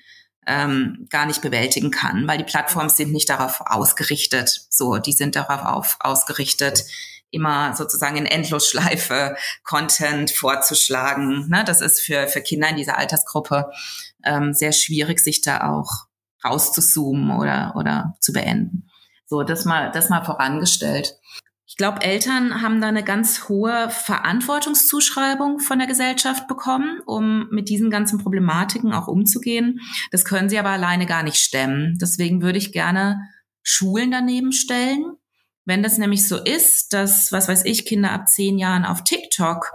ähm, 0.48 1.08
gar 1.10 1.26
nicht 1.26 1.42
bewältigen 1.42 1.92
kann, 1.92 2.28
weil 2.28 2.38
die 2.38 2.44
Plattformen 2.44 2.90
sind 2.90 3.12
nicht 3.12 3.30
darauf 3.30 3.62
ausgerichtet. 3.62 4.68
So, 4.70 4.98
die 4.98 5.14
sind 5.14 5.36
darauf 5.36 5.66
auf, 5.66 5.98
ausgerichtet, 6.00 6.86
immer 7.32 7.76
sozusagen 7.76 8.18
in 8.18 8.26
Endlosschleife 8.26 9.36
Content 9.64 10.32
vorzuschlagen. 10.32 11.50
Ne? 11.50 11.64
Das 11.66 11.82
ist 11.82 12.02
für, 12.02 12.28
für 12.28 12.42
Kinder 12.42 12.70
in 12.70 12.78
dieser 12.78 12.98
Altersgruppe 12.98 13.72
ähm, 14.24 14.54
sehr 14.54 14.72
schwierig, 14.72 15.20
sich 15.20 15.42
da 15.42 15.70
auch 15.70 16.06
rauszuzoomen 16.44 17.38
oder, 17.38 17.74
oder 17.76 18.16
zu 18.20 18.32
beenden. 18.32 18.90
So, 19.26 19.44
das 19.44 19.66
mal, 19.66 19.92
das 19.92 20.10
mal 20.10 20.24
vorangestellt. 20.24 21.18
Ich 21.67 21.78
glaube, 21.78 22.01
Eltern 22.01 22.62
haben 22.62 22.80
da 22.80 22.88
eine 22.88 23.04
ganz 23.04 23.49
hohe 23.49 23.89
Verantwortungszuschreibung 23.89 25.60
von 25.60 25.80
der 25.80 25.88
Gesellschaft 25.88 26.47
bekommen, 26.47 26.99
um 27.06 27.47
mit 27.49 27.69
diesen 27.69 27.89
ganzen 27.89 28.19
Problematiken 28.19 28.93
auch 28.93 29.08
umzugehen. 29.08 29.80
Das 30.12 30.25
können 30.25 30.47
sie 30.47 30.60
aber 30.60 30.69
alleine 30.69 31.08
gar 31.08 31.23
nicht 31.23 31.38
stemmen. 31.38 31.97
Deswegen 31.99 32.43
würde 32.43 32.60
ich 32.60 32.71
gerne 32.71 33.28
Schulen 33.63 34.12
daneben 34.12 34.51
stellen. 34.51 35.15
Wenn 35.65 35.82
das 35.82 35.97
nämlich 35.97 36.28
so 36.28 36.38
ist, 36.38 36.93
dass, 36.93 37.32
was 37.32 37.47
weiß 37.47 37.65
ich, 37.65 37.86
Kinder 37.86 38.12
ab 38.12 38.30
zehn 38.30 38.60
Jahren 38.60 38.86
auf 38.86 39.04
TikTok 39.04 39.71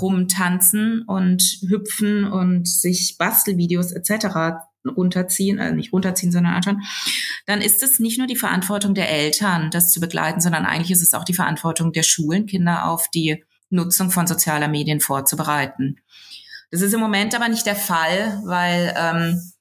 rumtanzen 0.00 1.02
und 1.08 1.42
hüpfen 1.68 2.24
und 2.24 2.68
sich 2.68 3.16
Bastelvideos 3.18 3.90
etc 3.90 4.62
runterziehen, 4.88 5.58
äh, 5.58 5.72
nicht 5.72 5.92
runterziehen, 5.92 6.32
sondern 6.32 6.54
anschauen, 6.54 6.82
dann 7.46 7.60
ist 7.60 7.82
es 7.82 7.98
nicht 7.98 8.18
nur 8.18 8.26
die 8.26 8.36
Verantwortung 8.36 8.94
der 8.94 9.10
Eltern, 9.10 9.70
das 9.70 9.90
zu 9.90 10.00
begleiten, 10.00 10.40
sondern 10.40 10.64
eigentlich 10.64 10.90
ist 10.90 11.02
es 11.02 11.14
auch 11.14 11.24
die 11.24 11.34
Verantwortung 11.34 11.92
der 11.92 12.02
Schulen, 12.02 12.46
Kinder 12.46 12.88
auf 12.88 13.08
die 13.08 13.44
Nutzung 13.70 14.10
von 14.10 14.26
sozialer 14.26 14.68
Medien 14.68 15.00
vorzubereiten. 15.00 15.96
Das 16.70 16.80
ist 16.80 16.94
im 16.94 17.00
Moment 17.00 17.34
aber 17.34 17.48
nicht 17.48 17.66
der 17.66 17.76
Fall, 17.76 18.40
weil 18.44 18.94
ähm, 18.96 19.52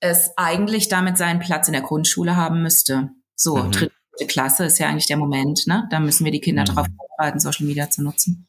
es 0.00 0.30
eigentlich 0.36 0.88
damit 0.88 1.16
seinen 1.16 1.40
Platz 1.40 1.68
in 1.68 1.72
der 1.72 1.82
Grundschule 1.82 2.36
haben 2.36 2.62
müsste. 2.62 3.10
So, 3.34 3.56
mhm. 3.56 3.70
dritte 3.70 3.92
Klasse 4.26 4.64
ist 4.64 4.78
ja 4.78 4.88
eigentlich 4.88 5.06
der 5.06 5.16
Moment, 5.16 5.66
ne? 5.66 5.86
Da 5.90 6.00
müssen 6.00 6.24
wir 6.24 6.32
die 6.32 6.40
Kinder 6.40 6.62
mhm. 6.62 6.66
darauf 6.66 6.86
vorbereiten, 6.96 7.40
Social 7.40 7.66
Media 7.66 7.88
zu 7.88 8.02
nutzen. 8.02 8.48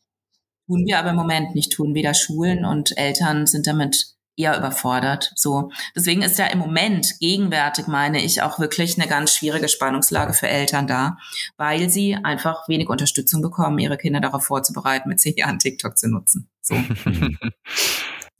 Tun 0.67 0.85
wir 0.85 0.99
aber 0.99 1.11
im 1.11 1.15
Moment 1.15 1.55
nicht, 1.55 1.73
tun 1.73 1.93
weder 1.93 2.13
Schulen 2.13 2.65
und 2.65 2.97
Eltern 2.97 3.45
sind 3.47 3.67
damit 3.67 4.15
eher 4.35 4.57
überfordert. 4.57 5.31
So. 5.35 5.71
Deswegen 5.95 6.21
ist 6.21 6.39
ja 6.39 6.47
im 6.47 6.59
Moment 6.59 7.19
gegenwärtig, 7.19 7.87
meine 7.87 8.23
ich, 8.23 8.41
auch 8.41 8.59
wirklich 8.59 8.99
eine 8.99 9.07
ganz 9.07 9.35
schwierige 9.35 9.69
Spannungslage 9.69 10.33
für 10.33 10.47
Eltern 10.47 10.87
da, 10.87 11.17
weil 11.57 11.89
sie 11.89 12.15
einfach 12.15 12.67
wenig 12.67 12.89
Unterstützung 12.89 13.41
bekommen, 13.41 13.79
ihre 13.79 13.97
Kinder 13.97 14.21
darauf 14.21 14.45
vorzubereiten, 14.45 15.09
mit 15.09 15.19
zehn 15.19 15.35
Jahren 15.35 15.59
TikTok 15.59 15.97
zu 15.97 16.09
nutzen. 16.09 16.49
So. 16.61 16.75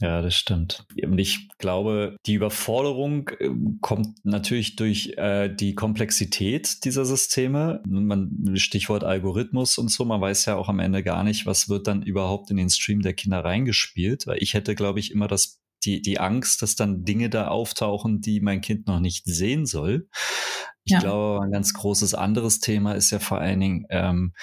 Ja, 0.04 0.22
das 0.22 0.36
stimmt. 0.36 0.86
Und 1.02 1.18
ich 1.18 1.48
glaube, 1.60 2.18
die 2.26 2.34
Überforderung 2.34 3.30
äh, 3.40 3.50
kommt 3.80 4.26
natürlich 4.26 4.76
durch 4.76 5.14
äh, 5.16 5.48
die 5.48 5.76
Komplexität 5.76 6.84
dieser 6.84 7.06
Systeme. 7.06 7.82
Man, 7.86 8.54
Stichwort 8.56 9.06
Algorithmus 9.06 9.78
und 9.78 9.90
so, 9.90 10.04
man 10.04 10.20
weiß 10.20 10.46
ja 10.46 10.58
auch 10.58 10.68
am 10.68 10.80
Ende 10.80 11.04
gar 11.04 11.24
nicht, 11.24 11.46
was 11.46 11.70
wird 11.70 11.88
dann 11.88 12.02
überhaupt 12.02 12.52
in 12.52 12.58
den 12.58 12.70
Stream 12.70 13.02
der 13.02 13.14
Kinder 13.14 13.46
reingespielt. 13.46 14.28
Weil 14.28 14.44
ich 14.44 14.56
hätte, 14.56 14.76
glaube 14.76 15.00
ich, 15.00 15.12
immer 15.12 15.30
das 15.30 15.63
die, 15.86 16.02
die 16.02 16.20
Angst, 16.20 16.62
dass 16.62 16.76
dann 16.76 17.04
Dinge 17.04 17.30
da 17.30 17.48
auftauchen, 17.48 18.22
die 18.22 18.40
mein 18.42 18.62
Kind 18.62 18.88
noch 18.88 19.00
nicht 19.00 19.26
sehen 19.26 19.66
soll. 19.66 20.08
Ich 20.84 20.94
ja. 20.94 21.00
glaube, 21.00 21.44
ein 21.44 21.52
ganz 21.52 21.74
großes 21.74 22.14
anderes 22.14 22.60
Thema 22.60 22.94
ist 22.94 23.12
ja 23.12 23.20
vor 23.20 23.40
allen 23.40 23.60
Dingen, 23.60 23.86
ähm, 23.90 24.34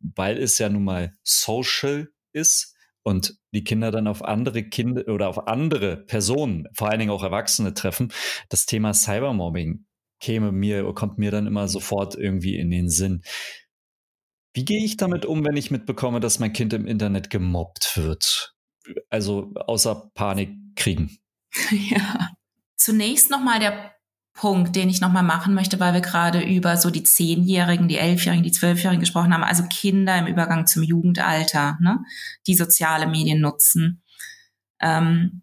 weil 0.00 0.38
es 0.38 0.58
ja 0.58 0.68
nun 0.68 0.84
mal 0.84 1.12
social 1.22 2.08
ist 2.32 2.74
und 3.02 3.38
die 3.52 3.64
Kinder 3.64 3.90
dann 3.90 4.06
auf 4.06 4.24
andere 4.24 4.64
Kinder 4.64 5.06
oder 5.08 5.28
auf 5.28 5.46
andere 5.46 5.96
Personen, 5.96 6.66
vor 6.74 6.88
allen 6.88 6.98
Dingen 6.98 7.10
auch 7.10 7.22
Erwachsene 7.22 7.74
treffen, 7.74 8.12
das 8.48 8.66
Thema 8.66 8.92
Cybermobbing 8.94 9.86
käme 10.20 10.52
mir, 10.52 10.92
kommt 10.94 11.18
mir 11.18 11.30
dann 11.30 11.46
immer 11.46 11.68
sofort 11.68 12.16
irgendwie 12.16 12.56
in 12.56 12.70
den 12.70 12.88
Sinn. 12.88 13.22
Wie 14.52 14.64
gehe 14.64 14.84
ich 14.84 14.96
damit 14.96 15.26
um, 15.26 15.44
wenn 15.44 15.56
ich 15.56 15.70
mitbekomme, 15.70 16.18
dass 16.18 16.40
mein 16.40 16.52
Kind 16.52 16.72
im 16.72 16.86
Internet 16.86 17.30
gemobbt 17.30 17.92
wird? 17.96 18.56
also 19.10 19.52
außer 19.54 20.10
Panik 20.14 20.50
kriegen. 20.78 21.18
Ja. 21.70 22.30
Zunächst 22.76 23.30
nochmal 23.30 23.58
der 23.58 23.92
Punkt, 24.38 24.76
den 24.76 24.88
ich 24.88 25.00
nochmal 25.00 25.24
machen 25.24 25.52
möchte, 25.52 25.80
weil 25.80 25.94
wir 25.94 26.00
gerade 26.00 26.40
über 26.40 26.76
so 26.76 26.90
die 26.90 27.02
Zehnjährigen, 27.02 27.88
die 27.88 27.98
Elfjährigen, 27.98 28.44
die 28.44 28.52
Zwölfjährigen 28.52 29.00
gesprochen 29.00 29.34
haben, 29.34 29.42
also 29.42 29.64
Kinder 29.64 30.16
im 30.16 30.28
Übergang 30.28 30.66
zum 30.66 30.84
Jugendalter, 30.84 31.76
ne, 31.80 31.98
die 32.46 32.54
soziale 32.54 33.08
Medien 33.08 33.40
nutzen. 33.40 34.02
Ähm, 34.80 35.42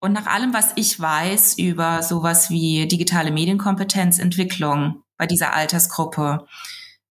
und 0.00 0.12
nach 0.12 0.26
allem, 0.26 0.54
was 0.54 0.72
ich 0.76 0.98
weiß 0.98 1.58
über 1.58 2.02
sowas 2.02 2.48
wie 2.50 2.86
digitale 2.86 3.32
Medienkompetenzentwicklung 3.32 5.02
bei 5.16 5.26
dieser 5.26 5.54
Altersgruppe, 5.54 6.46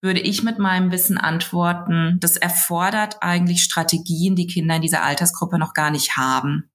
würde 0.00 0.20
ich 0.20 0.42
mit 0.42 0.58
meinem 0.58 0.90
Wissen 0.90 1.16
antworten, 1.16 2.18
das 2.20 2.36
erfordert 2.36 3.22
eigentlich 3.22 3.62
Strategien, 3.62 4.36
die 4.36 4.46
Kinder 4.46 4.76
in 4.76 4.82
dieser 4.82 5.02
Altersgruppe 5.02 5.58
noch 5.58 5.72
gar 5.72 5.90
nicht 5.90 6.16
haben. 6.16 6.70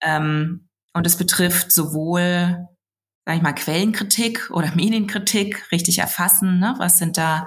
Ähm, 0.00 0.68
und 0.92 1.06
es 1.06 1.16
betrifft 1.16 1.72
sowohl, 1.72 2.68
sag 3.24 3.36
ich 3.36 3.42
mal, 3.42 3.52
Quellenkritik 3.52 4.50
oder 4.50 4.74
Medienkritik, 4.74 5.70
richtig 5.72 5.98
erfassen, 5.98 6.58
ne? 6.58 6.74
was 6.78 6.98
sind 6.98 7.16
da, 7.18 7.46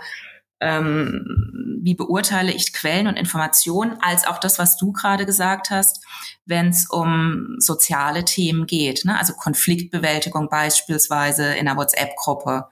ähm, 0.60 1.80
wie 1.82 1.96
beurteile 1.96 2.52
ich 2.52 2.74
Quellen 2.74 3.08
und 3.08 3.18
Informationen, 3.18 3.98
als 4.02 4.28
auch 4.28 4.40
das, 4.40 4.60
was 4.60 4.78
du 4.78 4.92
gerade 4.92 5.26
gesagt 5.26 5.70
hast, 5.70 6.06
wenn 6.46 6.70
es 6.70 6.90
um 6.90 7.56
soziale 7.58 8.26
Themen 8.26 8.68
geht, 8.68 9.06
ne? 9.06 9.18
also 9.18 9.34
Konfliktbewältigung 9.34 10.50
beispielsweise 10.50 11.54
in 11.54 11.68
einer 11.68 11.78
WhatsApp-Gruppe. 11.78 12.68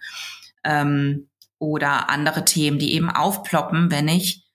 Ähm, 0.64 1.30
oder 1.60 2.10
andere 2.10 2.46
Themen, 2.46 2.80
die 2.80 2.94
eben 2.94 3.10
aufploppen, 3.10 3.92
wenn 3.92 4.08
ich 4.08 4.46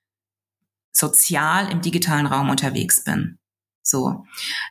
sozial 0.92 1.70
im 1.70 1.80
digitalen 1.80 2.26
Raum 2.26 2.50
unterwegs 2.50 3.02
bin. 3.04 3.38
So. 3.82 4.24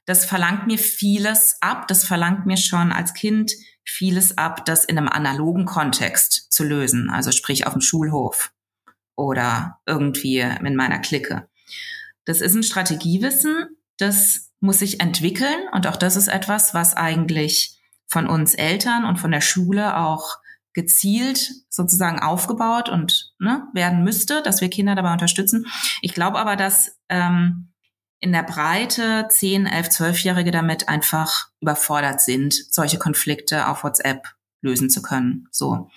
Das 0.06 0.26
verlangt 0.26 0.68
mir 0.68 0.78
vieles 0.78 1.58
ab. 1.62 1.88
Das 1.88 2.04
verlangt 2.04 2.46
mir 2.46 2.58
schon 2.58 2.92
als 2.92 3.14
Kind 3.14 3.52
vieles 3.84 4.38
ab, 4.38 4.66
das 4.66 4.86
in 4.86 4.98
einem 4.98 5.10
analogen 5.10 5.66
Kontext 5.66 6.52
zu 6.52 6.64
lösen. 6.64 7.10
Also 7.10 7.32
sprich 7.32 7.68
auf 7.68 7.74
dem 7.74 7.82
Schulhof 7.82 8.52
oder 9.16 9.80
irgendwie 9.86 10.40
in 10.40 10.76
meiner 10.76 11.00
Clique. 11.00 11.48
Das 12.26 12.42
ist 12.42 12.56
ein 12.56 12.64
Strategiewissen, 12.64 13.68
das 13.98 14.52
muss 14.60 14.80
sich 14.80 15.00
entwickeln 15.00 15.68
und 15.74 15.88
auch 15.88 15.96
das 15.96 16.16
ist 16.16 16.28
etwas, 16.28 16.74
was 16.74 16.96
eigentlich 16.96 17.80
von 18.08 18.28
uns 18.28 18.54
Eltern 18.54 19.06
und 19.06 19.18
von 19.18 19.32
der 19.32 19.42
Schule 19.42 19.98
auch 19.98 20.38
gezielt 20.74 21.52
sozusagen 21.70 22.20
aufgebaut 22.20 22.90
und 22.90 23.34
ne, 23.40 23.68
werden 23.74 24.04
müsste, 24.04 24.42
dass 24.42 24.62
wir 24.62 24.70
Kinder 24.70 24.96
dabei 24.96 25.12
unterstützen. 25.12 25.66
Ich 26.02 26.14
glaube 26.14 26.40
aber, 26.40 26.56
dass 26.56 26.98
ähm, 27.10 27.71
in 28.22 28.32
der 28.32 28.44
Breite 28.44 29.28
10, 29.30 29.66
11, 29.66 29.88
12-Jährige 29.88 30.52
damit 30.52 30.88
einfach 30.88 31.50
überfordert 31.60 32.22
sind, 32.22 32.54
solche 32.54 33.00
Konflikte 33.00 33.68
auf 33.68 33.84
WhatsApp 33.84 34.28
lösen 34.62 34.92
zu 34.92 35.02
können. 35.02 35.48
So. 35.52 35.90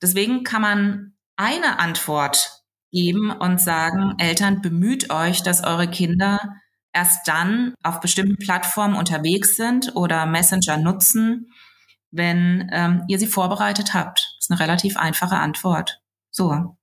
Deswegen 0.00 0.44
kann 0.44 0.62
man 0.62 1.16
eine 1.34 1.80
Antwort 1.80 2.62
geben 2.92 3.32
und 3.32 3.60
sagen, 3.60 4.14
Eltern, 4.18 4.62
bemüht 4.62 5.10
euch, 5.10 5.42
dass 5.42 5.64
eure 5.64 5.88
Kinder 5.88 6.54
erst 6.92 7.26
dann 7.26 7.74
auf 7.82 8.00
bestimmten 8.00 8.38
Plattformen 8.38 8.94
unterwegs 8.94 9.56
sind 9.56 9.94
oder 9.96 10.24
Messenger 10.24 10.78
nutzen, 10.78 11.52
wenn 12.12 12.70
ähm, 12.72 13.04
ihr 13.08 13.18
sie 13.18 13.26
vorbereitet 13.26 13.92
habt. 13.92 14.36
Das 14.38 14.46
ist 14.46 14.50
eine 14.50 14.60
relativ 14.60 14.96
einfache 14.96 15.36
Antwort. 15.36 16.00
So. 16.30 16.76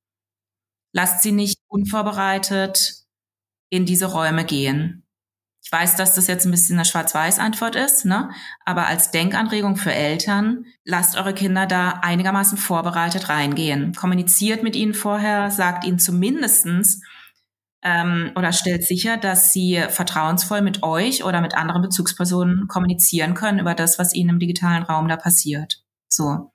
Lasst 0.91 1.23
sie 1.23 1.31
nicht 1.31 1.57
unvorbereitet 1.67 3.02
in 3.73 3.87
diese 3.87 4.05
Räume 4.05 4.45
gehen. 4.45 5.03
Ich 5.63 5.71
weiß, 5.71 5.95
dass 5.95 6.13
das 6.13 6.27
jetzt 6.27 6.45
ein 6.45 6.51
bisschen 6.51 6.75
eine 6.75 6.85
Schwarz-Weiß-Antwort 6.85 7.75
ist, 7.75 8.05
ne? 8.05 8.29
aber 8.65 8.85
als 8.85 9.09
Denkanregung 9.09 9.77
für 9.77 9.91
Eltern, 9.91 10.65
lasst 10.85 11.17
eure 11.17 11.33
Kinder 11.33 11.65
da 11.65 12.01
einigermaßen 12.03 12.59
vorbereitet 12.59 13.29
reingehen. 13.29 13.95
Kommuniziert 13.95 14.61
mit 14.61 14.75
ihnen 14.75 14.93
vorher, 14.93 15.49
sagt 15.49 15.85
ihnen 15.85 15.97
zumindestens, 15.97 17.01
ähm, 17.81 18.31
oder 18.35 18.51
stellt 18.53 18.83
sicher, 18.83 19.17
dass 19.17 19.51
sie 19.51 19.83
vertrauensvoll 19.89 20.61
mit 20.61 20.83
euch 20.83 21.23
oder 21.23 21.41
mit 21.41 21.55
anderen 21.55 21.81
Bezugspersonen 21.81 22.67
kommunizieren 22.67 23.33
können 23.33 23.57
über 23.57 23.73
das, 23.73 23.97
was 23.97 24.13
ihnen 24.13 24.29
im 24.29 24.39
digitalen 24.39 24.83
Raum 24.83 25.07
da 25.07 25.17
passiert. 25.17 25.81
So. 26.07 26.51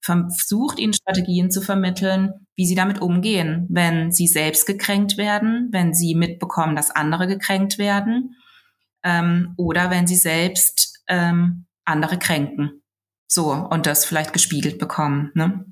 versucht 0.00 0.80
ihnen 0.80 0.94
Strategien 0.94 1.52
zu 1.52 1.60
vermitteln, 1.60 2.45
wie 2.56 2.66
sie 2.66 2.74
damit 2.74 3.00
umgehen, 3.00 3.66
wenn 3.68 4.10
sie 4.10 4.26
selbst 4.26 4.66
gekränkt 4.66 5.18
werden, 5.18 5.68
wenn 5.70 5.94
sie 5.94 6.14
mitbekommen, 6.14 6.74
dass 6.74 6.90
andere 6.90 7.26
gekränkt 7.26 7.78
werden 7.78 8.36
ähm, 9.04 9.52
oder 9.56 9.90
wenn 9.90 10.06
sie 10.06 10.16
selbst 10.16 11.02
ähm, 11.06 11.66
andere 11.84 12.18
kränken. 12.18 12.82
So, 13.28 13.52
und 13.52 13.86
das 13.86 14.04
vielleicht 14.04 14.32
gespiegelt 14.32 14.78
bekommen. 14.78 15.30
Ne? 15.34 15.66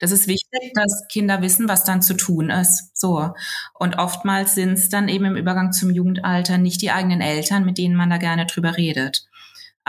Das 0.00 0.10
ist 0.10 0.26
wichtig, 0.26 0.72
dass 0.74 1.06
Kinder 1.10 1.42
wissen, 1.42 1.68
was 1.68 1.84
dann 1.84 2.02
zu 2.02 2.14
tun 2.14 2.50
ist. 2.50 2.90
So. 2.96 3.32
Und 3.74 3.98
oftmals 3.98 4.54
sind 4.54 4.72
es 4.72 4.88
dann 4.88 5.08
eben 5.08 5.24
im 5.24 5.36
Übergang 5.36 5.72
zum 5.72 5.90
Jugendalter 5.90 6.58
nicht 6.58 6.82
die 6.82 6.90
eigenen 6.90 7.20
Eltern, 7.20 7.64
mit 7.64 7.78
denen 7.78 7.94
man 7.94 8.10
da 8.10 8.18
gerne 8.18 8.46
drüber 8.46 8.76
redet. 8.76 9.29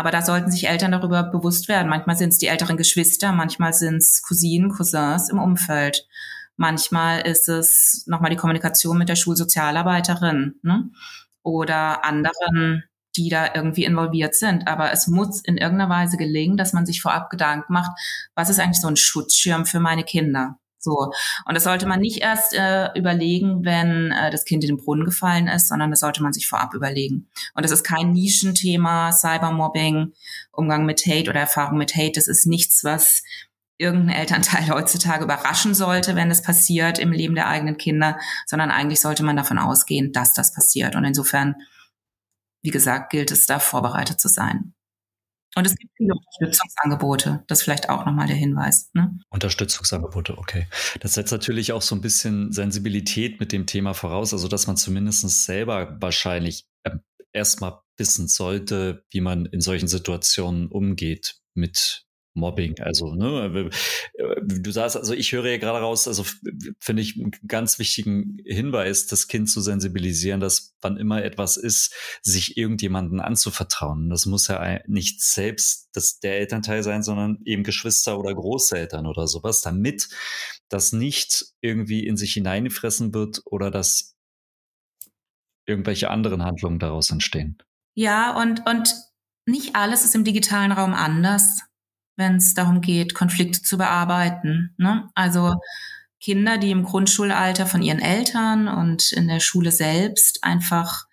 Aber 0.01 0.09
da 0.09 0.23
sollten 0.23 0.49
sich 0.49 0.67
Eltern 0.67 0.91
darüber 0.91 1.21
bewusst 1.21 1.67
werden. 1.67 1.87
Manchmal 1.87 2.17
sind 2.17 2.29
es 2.29 2.39
die 2.39 2.47
älteren 2.47 2.75
Geschwister, 2.75 3.33
manchmal 3.33 3.71
sind 3.71 3.97
es 3.97 4.23
Cousinen, 4.27 4.71
Cousins 4.71 5.29
im 5.29 5.37
Umfeld. 5.37 6.07
Manchmal 6.57 7.21
ist 7.21 7.47
es 7.47 8.03
nochmal 8.07 8.31
die 8.31 8.35
Kommunikation 8.35 8.97
mit 8.97 9.09
der 9.09 9.15
Schulsozialarbeiterin 9.15 10.55
ne? 10.63 10.89
oder 11.43 12.03
anderen 12.03 12.83
die 13.15 13.29
da 13.29 13.53
irgendwie 13.53 13.83
involviert 13.83 14.33
sind. 14.33 14.67
Aber 14.67 14.91
es 14.91 15.05
muss 15.05 15.43
in 15.43 15.57
irgendeiner 15.57 15.91
Weise 15.91 16.17
gelingen, 16.17 16.57
dass 16.57 16.73
man 16.73 16.87
sich 16.87 16.99
vorab 16.99 17.29
Gedanken 17.29 17.71
macht, 17.71 17.91
was 18.33 18.49
ist 18.49 18.59
eigentlich 18.59 18.81
so 18.81 18.87
ein 18.87 18.97
Schutzschirm 18.97 19.67
für 19.67 19.79
meine 19.79 20.03
Kinder? 20.03 20.57
So. 20.81 21.11
Und 21.45 21.55
das 21.55 21.63
sollte 21.63 21.87
man 21.87 21.99
nicht 21.99 22.21
erst 22.21 22.53
äh, 22.53 22.89
überlegen, 22.95 23.63
wenn 23.63 24.11
äh, 24.11 24.31
das 24.31 24.45
Kind 24.45 24.63
in 24.63 24.75
den 24.75 24.83
Brunnen 24.83 25.05
gefallen 25.05 25.47
ist, 25.47 25.67
sondern 25.67 25.91
das 25.91 26.01
sollte 26.01 26.21
man 26.23 26.33
sich 26.33 26.47
vorab 26.47 26.73
überlegen. 26.73 27.29
Und 27.53 27.63
das 27.63 27.71
ist 27.71 27.83
kein 27.83 28.11
Nischenthema, 28.11 29.11
Cybermobbing, 29.11 30.13
Umgang 30.51 30.85
mit 30.85 31.05
Hate 31.05 31.29
oder 31.29 31.39
Erfahrung 31.39 31.77
mit 31.77 31.95
Hate. 31.95 32.13
Das 32.15 32.27
ist 32.27 32.47
nichts, 32.47 32.83
was 32.83 33.23
irgendein 33.77 34.15
Elternteil 34.15 34.69
heutzutage 34.73 35.23
überraschen 35.23 35.73
sollte, 35.73 36.15
wenn 36.15 36.31
es 36.31 36.41
passiert 36.41 36.99
im 36.99 37.11
Leben 37.11 37.35
der 37.35 37.47
eigenen 37.47 37.77
Kinder, 37.77 38.17
sondern 38.45 38.71
eigentlich 38.71 38.99
sollte 38.99 39.23
man 39.23 39.37
davon 39.37 39.57
ausgehen, 39.57 40.11
dass 40.11 40.33
das 40.33 40.53
passiert. 40.53 40.95
Und 40.95 41.05
insofern 41.05 41.55
wie 42.61 42.69
gesagt, 42.69 43.11
gilt 43.11 43.31
es 43.31 43.45
da 43.45 43.59
vorbereitet 43.59 44.19
zu 44.19 44.27
sein. 44.27 44.73
Und 45.55 45.67
es 45.67 45.75
gibt 45.75 45.91
viele 45.97 46.13
Unterstützungsangebote. 46.13 47.43
Das 47.47 47.59
ist 47.59 47.63
vielleicht 47.63 47.89
auch 47.89 48.05
nochmal 48.05 48.27
der 48.27 48.35
Hinweis. 48.35 48.89
Ne? 48.93 49.19
Unterstützungsangebote, 49.29 50.37
okay. 50.37 50.67
Das 51.01 51.13
setzt 51.13 51.31
natürlich 51.31 51.73
auch 51.73 51.81
so 51.81 51.95
ein 51.95 52.01
bisschen 52.01 52.51
Sensibilität 52.51 53.39
mit 53.39 53.51
dem 53.51 53.65
Thema 53.65 53.93
voraus, 53.93 54.33
also 54.33 54.47
dass 54.47 54.67
man 54.67 54.77
zumindest 54.77 55.27
selber 55.45 55.97
wahrscheinlich 55.99 56.67
äh, 56.83 56.91
erstmal 57.33 57.79
wissen 57.97 58.27
sollte, 58.27 59.05
wie 59.11 59.21
man 59.21 59.45
in 59.45 59.61
solchen 59.61 59.87
Situationen 59.87 60.67
umgeht 60.67 61.35
mit 61.53 62.05
Mobbing, 62.33 62.79
also, 62.79 63.13
ne, 63.13 63.69
du 64.41 64.71
sagst, 64.71 64.95
also 64.95 65.13
ich 65.13 65.33
höre 65.33 65.49
ja 65.49 65.57
gerade 65.57 65.79
raus, 65.79 66.07
also 66.07 66.23
finde 66.79 67.01
ich 67.01 67.17
einen 67.17 67.31
ganz 67.45 67.77
wichtigen 67.77 68.37
Hinweis, 68.45 69.05
das 69.07 69.27
Kind 69.27 69.49
zu 69.49 69.59
sensibilisieren, 69.59 70.39
dass 70.39 70.73
wann 70.81 70.95
immer 70.95 71.23
etwas 71.23 71.57
ist, 71.57 71.93
sich 72.21 72.55
irgendjemanden 72.55 73.19
anzuvertrauen. 73.19 74.09
Das 74.09 74.25
muss 74.25 74.47
ja 74.47 74.79
nicht 74.87 75.21
selbst 75.21 75.89
das 75.93 76.19
der 76.19 76.37
Elternteil 76.39 76.83
sein, 76.83 77.03
sondern 77.03 77.39
eben 77.43 77.63
Geschwister 77.63 78.17
oder 78.17 78.33
Großeltern 78.33 79.07
oder 79.07 79.27
sowas, 79.27 79.59
damit 79.59 80.07
das 80.69 80.93
nicht 80.93 81.47
irgendwie 81.59 82.07
in 82.07 82.15
sich 82.15 82.33
hineingefressen 82.33 83.13
wird 83.13 83.41
oder 83.45 83.71
dass 83.71 84.15
irgendwelche 85.65 86.09
anderen 86.09 86.43
Handlungen 86.43 86.79
daraus 86.79 87.11
entstehen. 87.11 87.57
Ja, 87.93 88.39
und, 88.41 88.65
und 88.65 88.95
nicht 89.45 89.75
alles 89.75 90.05
ist 90.05 90.15
im 90.15 90.23
digitalen 90.23 90.71
Raum 90.71 90.93
anders 90.93 91.59
wenn 92.21 92.37
es 92.37 92.53
darum 92.53 92.79
geht, 92.79 93.13
Konflikte 93.13 93.61
zu 93.61 93.77
bearbeiten. 93.77 94.73
Ne? 94.77 95.09
Also 95.15 95.55
Kinder, 96.21 96.57
die 96.57 96.71
im 96.71 96.83
Grundschulalter 96.83 97.65
von 97.65 97.81
ihren 97.81 97.99
Eltern 97.99 98.67
und 98.67 99.11
in 99.11 99.27
der 99.27 99.39
Schule 99.39 99.71
selbst 99.71 100.43
einfach 100.43 101.05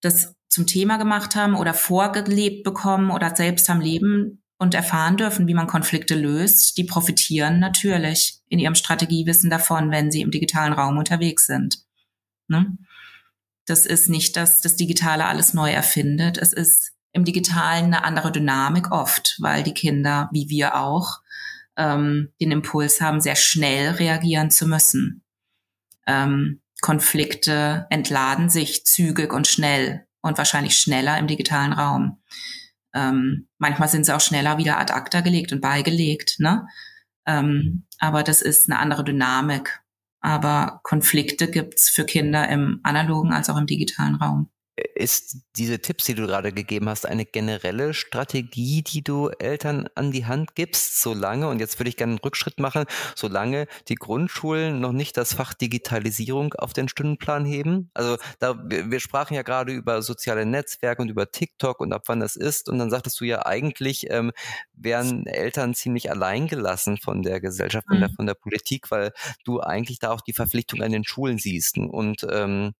das 0.00 0.34
zum 0.48 0.66
Thema 0.66 0.96
gemacht 0.96 1.36
haben 1.36 1.54
oder 1.54 1.74
vorgelebt 1.74 2.64
bekommen 2.64 3.10
oder 3.10 3.36
selbst 3.36 3.68
am 3.68 3.80
Leben 3.80 4.42
und 4.58 4.74
erfahren 4.74 5.16
dürfen, 5.18 5.46
wie 5.46 5.54
man 5.54 5.66
Konflikte 5.66 6.14
löst, 6.14 6.78
die 6.78 6.84
profitieren 6.84 7.60
natürlich 7.60 8.40
in 8.48 8.58
ihrem 8.58 8.74
Strategiewissen 8.74 9.50
davon, 9.50 9.90
wenn 9.90 10.10
sie 10.10 10.22
im 10.22 10.30
digitalen 10.30 10.72
Raum 10.72 10.96
unterwegs 10.96 11.46
sind. 11.46 11.84
Ne? 12.48 12.76
Das 13.66 13.84
ist 13.84 14.08
nicht, 14.08 14.36
dass 14.36 14.62
das 14.62 14.76
Digitale 14.76 15.26
alles 15.26 15.52
neu 15.52 15.70
erfindet. 15.70 16.38
Es 16.38 16.54
ist 16.54 16.92
im 17.12 17.24
Digitalen 17.24 17.86
eine 17.86 18.04
andere 18.04 18.32
Dynamik 18.32 18.90
oft, 18.90 19.36
weil 19.40 19.62
die 19.62 19.74
Kinder, 19.74 20.28
wie 20.32 20.48
wir 20.48 20.76
auch, 20.76 21.20
ähm, 21.76 22.32
den 22.40 22.50
Impuls 22.50 23.00
haben, 23.00 23.20
sehr 23.20 23.36
schnell 23.36 23.92
reagieren 23.92 24.50
zu 24.50 24.66
müssen. 24.66 25.24
Ähm, 26.06 26.60
Konflikte 26.80 27.86
entladen 27.90 28.50
sich 28.50 28.84
zügig 28.84 29.32
und 29.32 29.46
schnell 29.46 30.06
und 30.20 30.38
wahrscheinlich 30.38 30.78
schneller 30.78 31.18
im 31.18 31.26
digitalen 31.26 31.72
Raum. 31.72 32.20
Ähm, 32.94 33.48
manchmal 33.58 33.88
sind 33.88 34.06
sie 34.06 34.14
auch 34.14 34.20
schneller 34.20 34.58
wieder 34.58 34.78
ad 34.78 34.92
acta 34.92 35.20
gelegt 35.20 35.52
und 35.52 35.60
beigelegt, 35.60 36.36
ne? 36.38 36.66
Ähm, 37.26 37.86
aber 37.98 38.22
das 38.22 38.42
ist 38.42 38.70
eine 38.70 38.78
andere 38.78 39.04
Dynamik. 39.04 39.80
Aber 40.20 40.80
Konflikte 40.82 41.50
gibt's 41.50 41.90
für 41.90 42.04
Kinder 42.04 42.48
im 42.48 42.80
analogen 42.82 43.32
als 43.32 43.50
auch 43.50 43.56
im 43.56 43.66
digitalen 43.66 44.16
Raum. 44.16 44.50
Ist 44.94 45.38
diese 45.56 45.80
Tipps, 45.80 46.04
die 46.04 46.14
du 46.14 46.26
gerade 46.26 46.52
gegeben 46.52 46.88
hast, 46.88 47.06
eine 47.06 47.24
generelle 47.24 47.94
Strategie, 47.94 48.82
die 48.82 49.02
du 49.02 49.28
Eltern 49.28 49.88
an 49.94 50.12
die 50.12 50.26
Hand 50.26 50.54
gibst, 50.54 51.00
solange, 51.00 51.48
und 51.48 51.58
jetzt 51.58 51.78
würde 51.78 51.88
ich 51.88 51.96
gerne 51.96 52.12
einen 52.12 52.20
Rückschritt 52.20 52.60
machen, 52.60 52.84
solange 53.14 53.66
die 53.88 53.94
Grundschulen 53.94 54.80
noch 54.80 54.92
nicht 54.92 55.16
das 55.16 55.34
Fach 55.34 55.54
Digitalisierung 55.54 56.54
auf 56.54 56.72
den 56.72 56.88
Stundenplan 56.88 57.44
heben? 57.44 57.90
Also 57.94 58.16
da, 58.38 58.56
wir, 58.64 59.00
sprachen 59.00 59.34
ja 59.34 59.42
gerade 59.42 59.72
über 59.72 60.02
soziale 60.02 60.46
Netzwerke 60.46 61.02
und 61.02 61.08
über 61.08 61.30
TikTok 61.30 61.80
und 61.80 61.92
ab 61.92 62.02
wann 62.06 62.20
das 62.20 62.36
ist. 62.36 62.68
Und 62.68 62.78
dann 62.78 62.90
sagtest 62.90 63.20
du 63.20 63.24
ja 63.24 63.46
eigentlich, 63.46 64.10
ähm, 64.10 64.32
wären 64.72 65.26
Eltern 65.26 65.74
ziemlich 65.74 66.10
alleingelassen 66.10 66.98
von 66.98 67.22
der 67.22 67.40
Gesellschaft, 67.40 67.86
von, 67.88 68.00
der, 68.00 68.10
mhm. 68.10 68.14
von 68.14 68.26
der 68.26 68.34
Politik, 68.34 68.90
weil 68.90 69.12
du 69.44 69.60
eigentlich 69.60 69.98
da 69.98 70.10
auch 70.10 70.20
die 70.20 70.32
Verpflichtung 70.32 70.82
an 70.82 70.92
den 70.92 71.04
Schulen 71.04 71.38
siehst. 71.38 71.78
Und 71.78 72.26
ähm, 72.30 72.74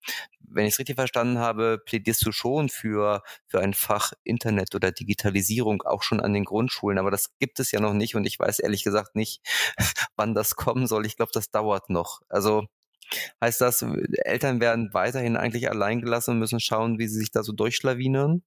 wenn 0.51 0.65
ich 0.65 0.73
es 0.73 0.79
richtig 0.79 0.95
verstanden 0.95 1.39
habe, 1.39 1.81
plädierst 1.85 2.25
du 2.25 2.31
schon 2.31 2.69
für, 2.69 3.21
für 3.47 3.59
ein 3.61 3.73
Fach 3.73 4.13
Internet 4.23 4.75
oder 4.75 4.91
Digitalisierung 4.91 5.81
auch 5.83 6.03
schon 6.03 6.19
an 6.19 6.33
den 6.33 6.45
Grundschulen, 6.45 6.97
aber 6.97 7.11
das 7.11 7.37
gibt 7.39 7.59
es 7.59 7.71
ja 7.71 7.79
noch 7.79 7.93
nicht 7.93 8.15
und 8.15 8.25
ich 8.25 8.39
weiß 8.39 8.59
ehrlich 8.59 8.83
gesagt 8.83 9.15
nicht, 9.15 9.41
wann 10.15 10.33
das 10.33 10.55
kommen 10.55 10.87
soll. 10.87 11.05
Ich 11.05 11.15
glaube, 11.15 11.31
das 11.33 11.51
dauert 11.51 11.89
noch. 11.89 12.21
Also 12.29 12.65
heißt 13.41 13.61
das, 13.61 13.85
Eltern 14.23 14.59
werden 14.61 14.93
weiterhin 14.93 15.37
eigentlich 15.37 15.69
allein 15.69 16.01
gelassen 16.01 16.31
und 16.31 16.39
müssen 16.39 16.59
schauen, 16.59 16.99
wie 16.99 17.07
sie 17.07 17.19
sich 17.19 17.31
da 17.31 17.43
so 17.43 17.53
durchschlawinern? 17.53 18.43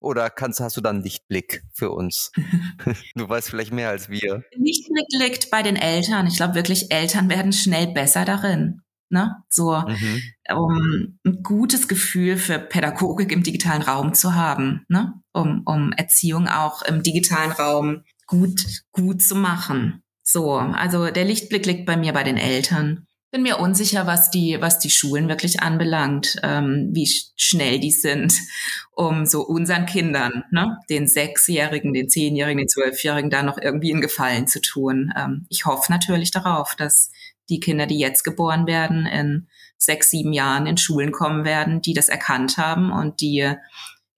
Oder 0.00 0.30
kannst, 0.30 0.60
hast 0.60 0.78
du 0.78 0.80
dann 0.80 1.02
Lichtblick 1.02 1.62
für 1.74 1.90
uns? 1.90 2.32
du 3.14 3.28
weißt 3.28 3.50
vielleicht 3.50 3.72
mehr 3.72 3.90
als 3.90 4.08
wir. 4.08 4.44
Lichtblick 4.52 5.06
liegt 5.20 5.50
bei 5.50 5.62
den 5.62 5.76
Eltern. 5.76 6.26
Ich 6.26 6.36
glaube 6.36 6.54
wirklich, 6.54 6.90
Eltern 6.90 7.28
werden 7.28 7.52
schnell 7.52 7.88
besser 7.88 8.24
darin 8.24 8.82
ne? 9.10 9.36
So, 9.48 9.76
mhm. 9.76 10.22
um 10.54 11.18
ein 11.24 11.42
gutes 11.42 11.88
Gefühl 11.88 12.36
für 12.36 12.58
Pädagogik 12.58 13.32
im 13.32 13.42
digitalen 13.42 13.82
Raum 13.82 14.14
zu 14.14 14.34
haben, 14.34 14.84
ne? 14.88 15.14
Um, 15.32 15.62
um 15.66 15.92
Erziehung 15.92 16.48
auch 16.48 16.82
im 16.82 17.02
digitalen 17.02 17.52
Raum 17.52 18.04
gut, 18.26 18.64
gut 18.92 19.22
zu 19.22 19.34
machen. 19.34 20.02
So, 20.22 20.56
also 20.56 21.10
der 21.10 21.24
Lichtblick 21.24 21.66
liegt 21.66 21.86
bei 21.86 21.96
mir 21.96 22.12
bei 22.12 22.22
den 22.22 22.36
Eltern. 22.36 23.06
Bin 23.30 23.42
mir 23.42 23.58
unsicher, 23.58 24.06
was 24.06 24.30
die, 24.30 24.56
was 24.60 24.78
die 24.78 24.90
Schulen 24.90 25.28
wirklich 25.28 25.60
anbelangt, 25.60 26.36
ähm, 26.42 26.90
wie 26.92 27.06
schnell 27.36 27.78
die 27.78 27.90
sind, 27.90 28.32
um 28.92 29.26
so 29.26 29.42
unseren 29.42 29.84
Kindern, 29.84 30.44
ne, 30.50 30.78
den 30.88 31.06
Sechsjährigen, 31.06 31.92
den 31.92 32.08
Zehnjährigen, 32.08 32.58
den 32.58 32.68
Zwölfjährigen, 32.68 33.28
da 33.28 33.42
noch 33.42 33.58
irgendwie 33.58 33.92
einen 33.92 34.00
Gefallen 34.00 34.46
zu 34.46 34.62
tun. 34.62 35.12
Ähm, 35.16 35.46
ich 35.50 35.66
hoffe 35.66 35.92
natürlich 35.92 36.30
darauf, 36.30 36.74
dass 36.74 37.10
die 37.48 37.60
Kinder, 37.60 37.86
die 37.86 37.98
jetzt 37.98 38.24
geboren 38.24 38.66
werden, 38.66 39.06
in 39.06 39.48
sechs, 39.76 40.10
sieben 40.10 40.32
Jahren 40.32 40.66
in 40.66 40.76
Schulen 40.76 41.12
kommen 41.12 41.44
werden, 41.44 41.80
die 41.80 41.94
das 41.94 42.08
erkannt 42.08 42.58
haben 42.58 42.90
und 42.90 43.20
die 43.20 43.54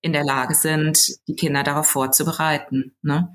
in 0.03 0.13
der 0.13 0.25
Lage 0.25 0.55
sind, 0.55 0.99
die 1.29 1.37
Kinder 1.37 1.63
darauf 1.63 1.87
vorzubereiten. 1.87 2.95
Ne? 3.03 3.35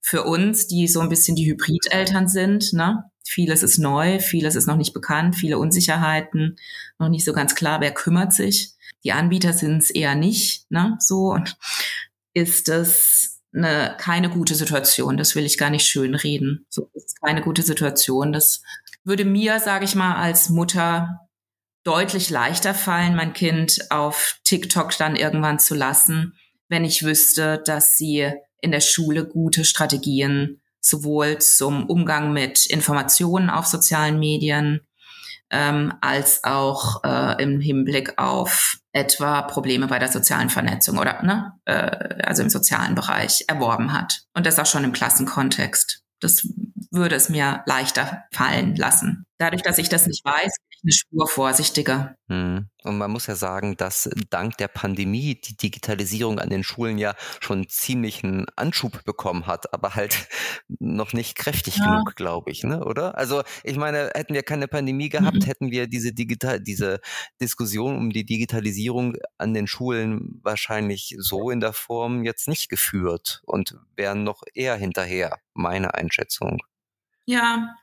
Für 0.00 0.24
uns, 0.24 0.68
die 0.68 0.86
so 0.86 1.00
ein 1.00 1.08
bisschen 1.08 1.34
die 1.34 1.46
Hybrideltern 1.50 2.28
sind, 2.28 2.72
ne? 2.72 3.04
vieles 3.26 3.62
ist 3.62 3.78
neu, 3.78 4.20
vieles 4.20 4.54
ist 4.54 4.66
noch 4.66 4.76
nicht 4.76 4.94
bekannt, 4.94 5.34
viele 5.34 5.58
Unsicherheiten, 5.58 6.56
noch 6.98 7.08
nicht 7.08 7.24
so 7.24 7.32
ganz 7.32 7.54
klar, 7.54 7.80
wer 7.80 7.92
kümmert 7.92 8.32
sich. 8.32 8.72
Die 9.02 9.12
Anbieter 9.12 9.52
sind 9.52 9.78
es 9.78 9.90
eher 9.90 10.14
nicht, 10.14 10.70
ne? 10.70 10.96
so 11.00 11.32
und 11.32 11.56
ist 12.32 12.68
es 12.68 13.40
eine, 13.54 13.96
keine 13.98 14.28
gute 14.28 14.54
Situation. 14.54 15.16
Das 15.16 15.34
will 15.34 15.44
ich 15.44 15.58
gar 15.58 15.70
nicht 15.70 15.86
schön 15.86 16.14
reden. 16.14 16.66
So 16.68 16.90
ist 16.94 17.20
keine 17.22 17.40
gute 17.40 17.62
Situation. 17.62 18.32
Das 18.32 18.62
würde 19.04 19.24
mir, 19.24 19.60
sage 19.60 19.84
ich 19.84 19.94
mal, 19.94 20.16
als 20.16 20.48
Mutter 20.48 21.20
deutlich 21.84 22.30
leichter 22.30 22.74
fallen, 22.74 23.14
mein 23.14 23.34
Kind 23.34 23.90
auf 23.90 24.38
TikTok 24.44 24.96
dann 24.96 25.16
irgendwann 25.16 25.58
zu 25.58 25.74
lassen, 25.74 26.34
wenn 26.68 26.84
ich 26.84 27.04
wüsste, 27.04 27.62
dass 27.64 27.96
sie 27.96 28.32
in 28.60 28.72
der 28.72 28.80
Schule 28.80 29.26
gute 29.26 29.64
Strategien 29.64 30.62
sowohl 30.80 31.38
zum 31.38 31.88
Umgang 31.88 32.32
mit 32.32 32.66
Informationen 32.66 33.50
auf 33.50 33.66
sozialen 33.66 34.18
Medien 34.18 34.80
ähm, 35.50 35.92
als 36.00 36.42
auch 36.44 37.04
äh, 37.04 37.42
im 37.42 37.60
Hinblick 37.60 38.18
auf 38.18 38.78
etwa 38.92 39.42
Probleme 39.42 39.86
bei 39.86 39.98
der 39.98 40.08
sozialen 40.10 40.50
Vernetzung 40.50 40.98
oder 40.98 41.22
ne, 41.22 41.52
äh, 41.64 42.22
also 42.24 42.42
im 42.42 42.50
sozialen 42.50 42.94
Bereich 42.94 43.44
erworben 43.48 43.92
hat. 43.92 44.22
Und 44.34 44.46
das 44.46 44.58
auch 44.58 44.66
schon 44.66 44.84
im 44.84 44.92
Klassenkontext. 44.92 46.02
Das 46.20 46.46
würde 46.94 47.16
es 47.16 47.28
mir 47.28 47.62
leichter 47.66 48.24
fallen 48.32 48.76
lassen. 48.76 49.26
Dadurch, 49.38 49.62
dass 49.62 49.78
ich 49.78 49.88
das 49.88 50.06
nicht 50.06 50.24
weiß, 50.24 50.42
bin 50.42 50.68
ich 50.70 50.82
eine 50.84 50.92
Spur 50.92 51.26
vorsichtiger. 51.26 52.14
Hm. 52.28 52.68
Und 52.84 52.98
man 52.98 53.10
muss 53.10 53.26
ja 53.26 53.34
sagen, 53.34 53.76
dass 53.76 54.08
dank 54.30 54.56
der 54.58 54.68
Pandemie 54.68 55.34
die 55.34 55.56
Digitalisierung 55.56 56.38
an 56.38 56.50
den 56.50 56.62
Schulen 56.62 56.98
ja 56.98 57.14
schon 57.40 57.68
ziemlichen 57.68 58.46
Anschub 58.54 59.04
bekommen 59.04 59.46
hat, 59.46 59.74
aber 59.74 59.96
halt 59.96 60.28
noch 60.78 61.12
nicht 61.12 61.36
kräftig 61.36 61.78
ja. 61.78 61.86
genug, 61.86 62.14
glaube 62.14 62.52
ich, 62.52 62.62
ne? 62.62 62.84
oder? 62.84 63.18
Also 63.18 63.42
ich 63.64 63.76
meine, 63.76 64.12
hätten 64.14 64.34
wir 64.34 64.44
keine 64.44 64.68
Pandemie 64.68 65.08
gehabt, 65.08 65.42
mhm. 65.42 65.46
hätten 65.46 65.70
wir 65.72 65.88
diese 65.88 66.12
digital 66.12 66.60
diese 66.60 67.00
Diskussion 67.40 67.96
um 67.96 68.10
die 68.10 68.24
Digitalisierung 68.24 69.16
an 69.36 69.52
den 69.52 69.66
Schulen 69.66 70.40
wahrscheinlich 70.42 71.16
so 71.18 71.50
in 71.50 71.58
der 71.58 71.72
Form 71.72 72.22
jetzt 72.22 72.46
nicht 72.46 72.68
geführt 72.68 73.42
und 73.46 73.76
wären 73.96 74.22
noch 74.22 74.42
eher 74.54 74.76
hinterher, 74.76 75.38
meine 75.54 75.94
Einschätzung. 75.94 76.60
Ja, 77.26 77.74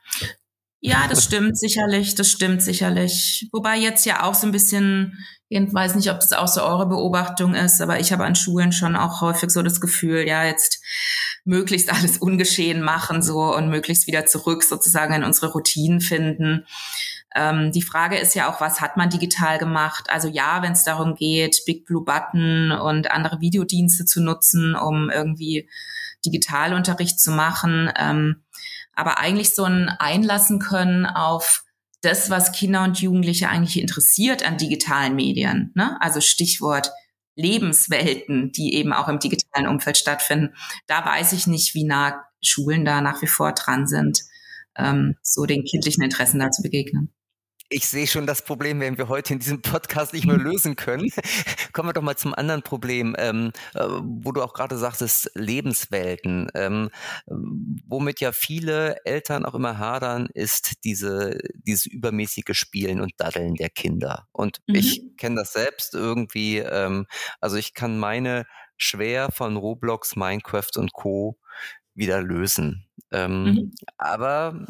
ja, 0.84 1.06
das 1.08 1.24
stimmt 1.24 1.56
sicherlich, 1.58 2.14
das 2.14 2.30
stimmt 2.30 2.60
sicherlich. 2.60 3.48
Wobei 3.52 3.78
jetzt 3.78 4.04
ja 4.04 4.24
auch 4.24 4.34
so 4.34 4.46
ein 4.46 4.52
bisschen, 4.52 5.16
ich 5.48 5.72
weiß 5.72 5.94
nicht, 5.94 6.10
ob 6.10 6.20
das 6.20 6.32
auch 6.32 6.48
so 6.48 6.62
eure 6.62 6.88
Beobachtung 6.88 7.54
ist, 7.54 7.80
aber 7.80 8.00
ich 8.00 8.12
habe 8.12 8.24
an 8.24 8.34
Schulen 8.34 8.72
schon 8.72 8.96
auch 8.96 9.20
häufig 9.20 9.50
so 9.50 9.62
das 9.62 9.80
Gefühl, 9.80 10.26
ja, 10.26 10.44
jetzt 10.44 10.82
möglichst 11.44 11.92
alles 11.92 12.18
ungeschehen 12.18 12.82
machen 12.82 13.22
so 13.22 13.54
und 13.54 13.68
möglichst 13.68 14.06
wieder 14.06 14.26
zurück 14.26 14.64
sozusagen 14.64 15.14
in 15.14 15.24
unsere 15.24 15.52
Routinen 15.52 16.00
finden. 16.00 16.66
Ähm, 17.34 17.72
die 17.72 17.82
Frage 17.82 18.18
ist 18.18 18.34
ja 18.34 18.52
auch, 18.52 18.60
was 18.60 18.80
hat 18.80 18.96
man 18.96 19.08
digital 19.08 19.58
gemacht? 19.58 20.08
Also 20.10 20.28
ja, 20.28 20.62
wenn 20.62 20.72
es 20.72 20.84
darum 20.84 21.14
geht, 21.14 21.62
Big 21.64 21.86
Blue 21.86 22.04
Button 22.04 22.72
und 22.72 23.10
andere 23.10 23.40
Videodienste 23.40 24.04
zu 24.04 24.20
nutzen, 24.20 24.74
um 24.74 25.10
irgendwie 25.10 25.68
Digitalunterricht 26.26 27.18
zu 27.20 27.30
machen. 27.30 27.90
Ähm, 27.96 28.42
aber 28.94 29.18
eigentlich 29.18 29.54
so 29.54 29.64
ein 29.64 29.88
Einlassen 29.88 30.58
können 30.58 31.06
auf 31.06 31.64
das, 32.02 32.30
was 32.30 32.52
Kinder 32.52 32.82
und 32.82 33.00
Jugendliche 33.00 33.48
eigentlich 33.48 33.80
interessiert 33.80 34.44
an 34.44 34.58
digitalen 34.58 35.14
Medien. 35.14 35.72
Ne? 35.74 35.96
Also 36.00 36.20
Stichwort 36.20 36.90
Lebenswelten, 37.34 38.52
die 38.52 38.74
eben 38.74 38.92
auch 38.92 39.08
im 39.08 39.18
digitalen 39.18 39.66
Umfeld 39.66 39.96
stattfinden. 39.96 40.54
Da 40.86 41.04
weiß 41.04 41.32
ich 41.32 41.46
nicht, 41.46 41.74
wie 41.74 41.84
nah 41.84 42.22
Schulen 42.42 42.84
da 42.84 43.00
nach 43.00 43.22
wie 43.22 43.26
vor 43.26 43.52
dran 43.52 43.86
sind, 43.86 44.20
ähm, 44.76 45.16
so 45.22 45.46
den 45.46 45.64
kindlichen 45.64 46.02
Interessen 46.02 46.40
da 46.40 46.50
zu 46.50 46.62
begegnen 46.62 47.11
ich 47.72 47.86
sehe 47.88 48.06
schon 48.06 48.26
das 48.26 48.42
Problem, 48.42 48.80
wenn 48.80 48.98
wir 48.98 49.08
heute 49.08 49.32
in 49.32 49.38
diesem 49.38 49.62
Podcast 49.62 50.12
nicht 50.12 50.26
mehr 50.26 50.36
lösen 50.38 50.76
können. 50.76 51.10
Kommen 51.72 51.88
wir 51.88 51.92
doch 51.92 52.02
mal 52.02 52.16
zum 52.16 52.34
anderen 52.34 52.62
Problem, 52.62 53.16
ähm, 53.18 53.52
äh, 53.74 53.84
wo 53.84 54.32
du 54.32 54.42
auch 54.42 54.52
gerade 54.52 54.76
sagtest, 54.76 55.30
Lebenswelten. 55.34 56.48
Ähm, 56.54 56.90
womit 57.26 58.20
ja 58.20 58.32
viele 58.32 59.04
Eltern 59.04 59.44
auch 59.44 59.54
immer 59.54 59.78
hadern, 59.78 60.28
ist 60.34 60.84
diese, 60.84 61.38
dieses 61.54 61.86
übermäßige 61.86 62.52
Spielen 62.52 63.00
und 63.00 63.12
Daddeln 63.16 63.54
der 63.54 63.70
Kinder. 63.70 64.28
Und 64.32 64.60
mhm. 64.66 64.74
ich 64.74 65.16
kenne 65.16 65.36
das 65.36 65.52
selbst 65.52 65.94
irgendwie. 65.94 66.58
Ähm, 66.58 67.06
also 67.40 67.56
ich 67.56 67.74
kann 67.74 67.98
meine 67.98 68.46
schwer 68.76 69.30
von 69.32 69.56
Roblox, 69.56 70.16
Minecraft 70.16 70.76
und 70.76 70.92
Co 70.92 71.38
wieder 71.94 72.22
lösen. 72.22 72.86
Ähm, 73.10 73.44
mhm. 73.44 73.74
Aber 73.98 74.66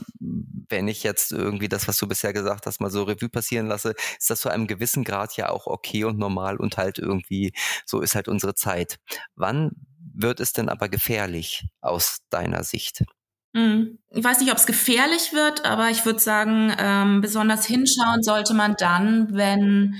wenn 0.72 0.88
ich 0.88 1.04
jetzt 1.04 1.30
irgendwie 1.30 1.68
das, 1.68 1.87
was 1.87 1.98
du 1.98 2.08
bisher 2.08 2.32
gesagt 2.32 2.66
hast, 2.66 2.80
mal 2.80 2.90
so 2.90 3.04
Revue 3.04 3.28
passieren 3.28 3.66
lasse, 3.66 3.94
ist 4.18 4.30
das 4.30 4.40
zu 4.40 4.48
einem 4.48 4.66
gewissen 4.66 5.04
Grad 5.04 5.37
ja 5.37 5.50
auch 5.50 5.68
okay 5.68 6.02
und 6.02 6.18
normal 6.18 6.56
und 6.56 6.76
halt 6.78 6.98
irgendwie, 6.98 7.52
so 7.87 8.00
ist 8.00 8.16
halt 8.16 8.26
unsere 8.26 8.54
Zeit. 8.54 8.96
Wann 9.37 9.70
wird 10.14 10.40
es 10.40 10.52
denn 10.52 10.68
aber 10.68 10.88
gefährlich 10.88 11.68
aus 11.80 12.18
deiner 12.30 12.64
Sicht? 12.64 13.04
Mhm. 13.52 13.98
Ich 14.11 14.24
weiß 14.24 14.40
nicht, 14.40 14.50
ob 14.50 14.58
es 14.58 14.66
gefährlich 14.66 15.32
wird, 15.32 15.64
aber 15.64 15.90
ich 15.90 16.04
würde 16.04 16.18
sagen, 16.18 16.74
ähm, 16.78 17.20
besonders 17.20 17.66
hinschauen 17.66 18.22
sollte 18.22 18.54
man 18.54 18.74
dann, 18.78 19.28
wenn 19.35 19.96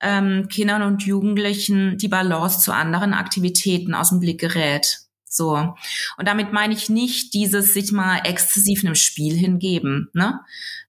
ähm, 0.00 0.48
Kindern 0.48 0.82
und 0.82 1.04
Jugendlichen 1.04 1.96
die 1.98 2.08
Balance 2.08 2.60
zu 2.60 2.72
anderen 2.72 3.14
Aktivitäten 3.14 3.94
aus 3.94 4.10
dem 4.10 4.20
Blick 4.20 4.40
gerät. 4.40 4.98
So. 5.30 5.54
Und 5.54 6.28
damit 6.28 6.52
meine 6.52 6.74
ich 6.74 6.90
nicht 6.90 7.32
dieses 7.34 7.72
sich 7.72 7.92
mal 7.92 8.20
exzessiv 8.24 8.84
einem 8.84 8.96
Spiel 8.96 9.34
hingeben, 9.34 10.10
ne? 10.12 10.40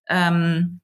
Ähm, 0.09 0.81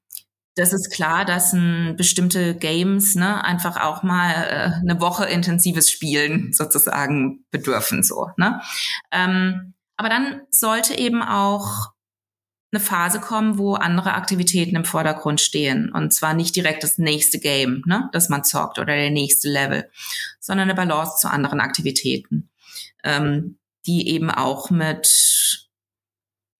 das 0.54 0.72
ist 0.72 0.90
klar, 0.90 1.24
dass 1.24 1.52
ein, 1.52 1.96
bestimmte 1.96 2.56
Games 2.56 3.14
ne, 3.14 3.44
einfach 3.44 3.80
auch 3.80 4.02
mal 4.02 4.32
äh, 4.32 4.80
eine 4.80 5.00
Woche 5.00 5.24
intensives 5.26 5.90
Spielen 5.90 6.52
sozusagen 6.52 7.44
bedürfen. 7.50 8.02
So, 8.02 8.30
ne? 8.36 8.60
Ähm, 9.12 9.74
aber 9.96 10.08
dann 10.08 10.42
sollte 10.50 10.98
eben 10.98 11.22
auch 11.22 11.92
eine 12.72 12.80
Phase 12.80 13.20
kommen, 13.20 13.56
wo 13.56 13.74
andere 13.74 14.14
Aktivitäten 14.14 14.76
im 14.76 14.84
Vordergrund 14.84 15.40
stehen. 15.40 15.90
Und 15.92 16.12
zwar 16.12 16.34
nicht 16.34 16.54
direkt 16.54 16.82
das 16.82 16.98
nächste 16.98 17.38
Game, 17.38 17.82
ne, 17.86 18.08
das 18.12 18.28
man 18.28 18.44
zockt 18.44 18.78
oder 18.78 18.94
der 18.94 19.10
nächste 19.10 19.48
Level, 19.48 19.90
sondern 20.40 20.68
eine 20.68 20.74
Balance 20.74 21.18
zu 21.20 21.30
anderen 21.30 21.60
Aktivitäten 21.60 22.47
ähm, 23.04 23.58
die 23.86 24.08
eben 24.08 24.30
auch 24.30 24.70
mit, 24.70 25.68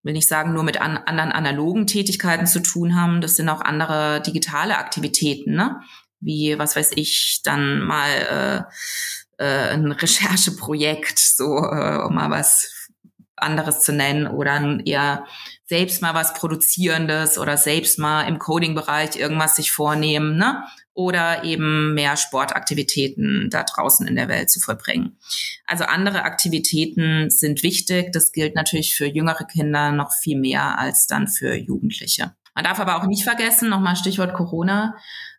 will 0.03 0.15
nicht 0.15 0.29
sagen, 0.29 0.53
nur 0.53 0.63
mit 0.63 0.81
an, 0.81 0.97
anderen 0.97 1.33
analogen 1.33 1.87
Tätigkeiten 1.87 2.47
zu 2.47 2.61
tun 2.61 2.95
haben. 2.95 3.21
Das 3.21 3.37
sind 3.37 3.49
auch 3.49 3.61
andere 3.61 4.23
digitale 4.23 4.79
Aktivitäten, 4.79 5.55
ne? 5.55 5.81
Wie, 6.21 6.59
was 6.59 6.75
weiß 6.75 6.93
ich, 6.97 7.43
dann 7.45 7.81
mal 7.81 8.67
äh, 9.39 9.45
äh, 9.45 9.75
ein 9.75 9.93
Rechercheprojekt, 9.93 11.19
so 11.19 11.59
äh, 11.59 12.03
um 12.05 12.15
mal 12.15 12.31
was 12.31 12.89
anderes 13.37 13.81
zu 13.81 13.93
nennen, 13.93 14.27
oder 14.27 14.81
eher 14.85 15.27
selbst 15.69 16.03
mal 16.03 16.15
was 16.15 16.35
Produzierendes 16.35 17.39
oder 17.39 17.57
selbst 17.57 17.99
mal 17.99 18.23
im 18.23 18.39
Coding-Bereich 18.39 19.17
irgendwas 19.17 19.57
sich 19.57 19.71
vornehmen, 19.71 20.37
ne? 20.37 20.65
oder 20.99 21.45
eben 21.45 21.95
mehr 21.95 22.17
Sportaktivitäten 22.17 23.51
da 23.51 23.63
draußen 23.63 24.09
in 24.09 24.17
der 24.17 24.27
Welt 24.27 24.51
zu 24.51 24.59
vollbringen. 24.59 25.17
Also 25.65 25.85
andere 25.85 26.25
Aktivitäten 26.25 27.31
sind 27.31 27.63
wichtig. 27.63 28.11
Das 28.11 28.33
gilt 28.33 28.57
natürlich 28.57 28.97
für 28.97 29.07
jüngere 29.07 29.45
Kinder 29.45 29.93
noch 29.93 30.13
viel 30.13 30.37
mehr 30.37 30.77
als 30.77 31.07
dann 31.07 31.29
für 31.29 31.55
Jugendliche. 31.55 32.35
Man 32.53 32.65
darf 32.65 32.81
aber 32.81 32.97
auch 32.97 33.07
nicht 33.07 33.23
vergessen, 33.23 33.69
nochmal 33.69 33.95
Stichwort 33.95 34.35
Corona, 34.35 34.97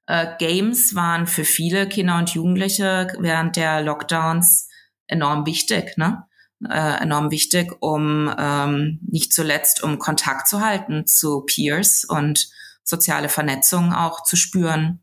äh, 0.08 0.28
Games 0.38 0.96
waren 0.96 1.28
für 1.28 1.44
viele 1.44 1.90
Kinder 1.90 2.18
und 2.18 2.34
Jugendliche 2.34 3.08
während 3.20 3.58
der 3.58 3.82
Lockdowns 3.82 4.70
enorm 5.08 5.46
wichtig, 5.46 5.98
ne? 5.98 6.24
Äh, 6.68 7.02
enorm 7.02 7.32
wichtig, 7.32 7.72
um 7.80 8.30
ähm, 8.38 9.00
nicht 9.10 9.32
zuletzt 9.32 9.82
um 9.82 9.98
Kontakt 9.98 10.46
zu 10.50 10.60
halten 10.60 11.08
zu 11.08 11.46
Peers 11.46 12.04
und 12.04 12.50
soziale 12.84 13.30
Vernetzung 13.30 13.94
auch 13.94 14.24
zu 14.24 14.36
spüren 14.36 15.02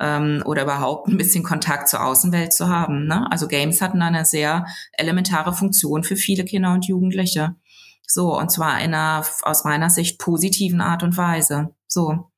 ähm, 0.00 0.42
oder 0.44 0.62
überhaupt 0.62 1.06
ein 1.06 1.16
bisschen 1.16 1.44
Kontakt 1.44 1.88
zur 1.88 2.04
Außenwelt 2.04 2.52
zu 2.52 2.68
haben. 2.68 3.06
Ne? 3.06 3.30
Also 3.30 3.46
Games 3.46 3.80
hatten 3.80 4.02
eine 4.02 4.24
sehr 4.24 4.66
elementare 4.92 5.52
Funktion 5.52 6.02
für 6.02 6.16
viele 6.16 6.44
Kinder 6.44 6.72
und 6.72 6.88
Jugendliche. 6.88 7.54
So, 8.04 8.36
und 8.36 8.50
zwar 8.50 8.80
in 8.80 8.94
einer 8.94 9.24
aus 9.42 9.64
meiner 9.64 9.90
Sicht 9.90 10.18
positiven 10.18 10.80
Art 10.80 11.04
und 11.04 11.16
Weise. 11.16 11.74
So. 11.86 12.32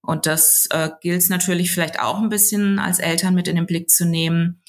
Und 0.00 0.26
das 0.26 0.66
äh, 0.70 0.90
gilt 1.00 1.30
natürlich 1.30 1.70
vielleicht 1.70 2.00
auch 2.00 2.18
ein 2.18 2.28
bisschen 2.28 2.78
als 2.78 2.98
Eltern 2.98 3.34
mit 3.34 3.46
in 3.46 3.56
den 3.56 3.66
Blick 3.66 3.88
zu 3.88 4.04
nehmen. 4.04 4.62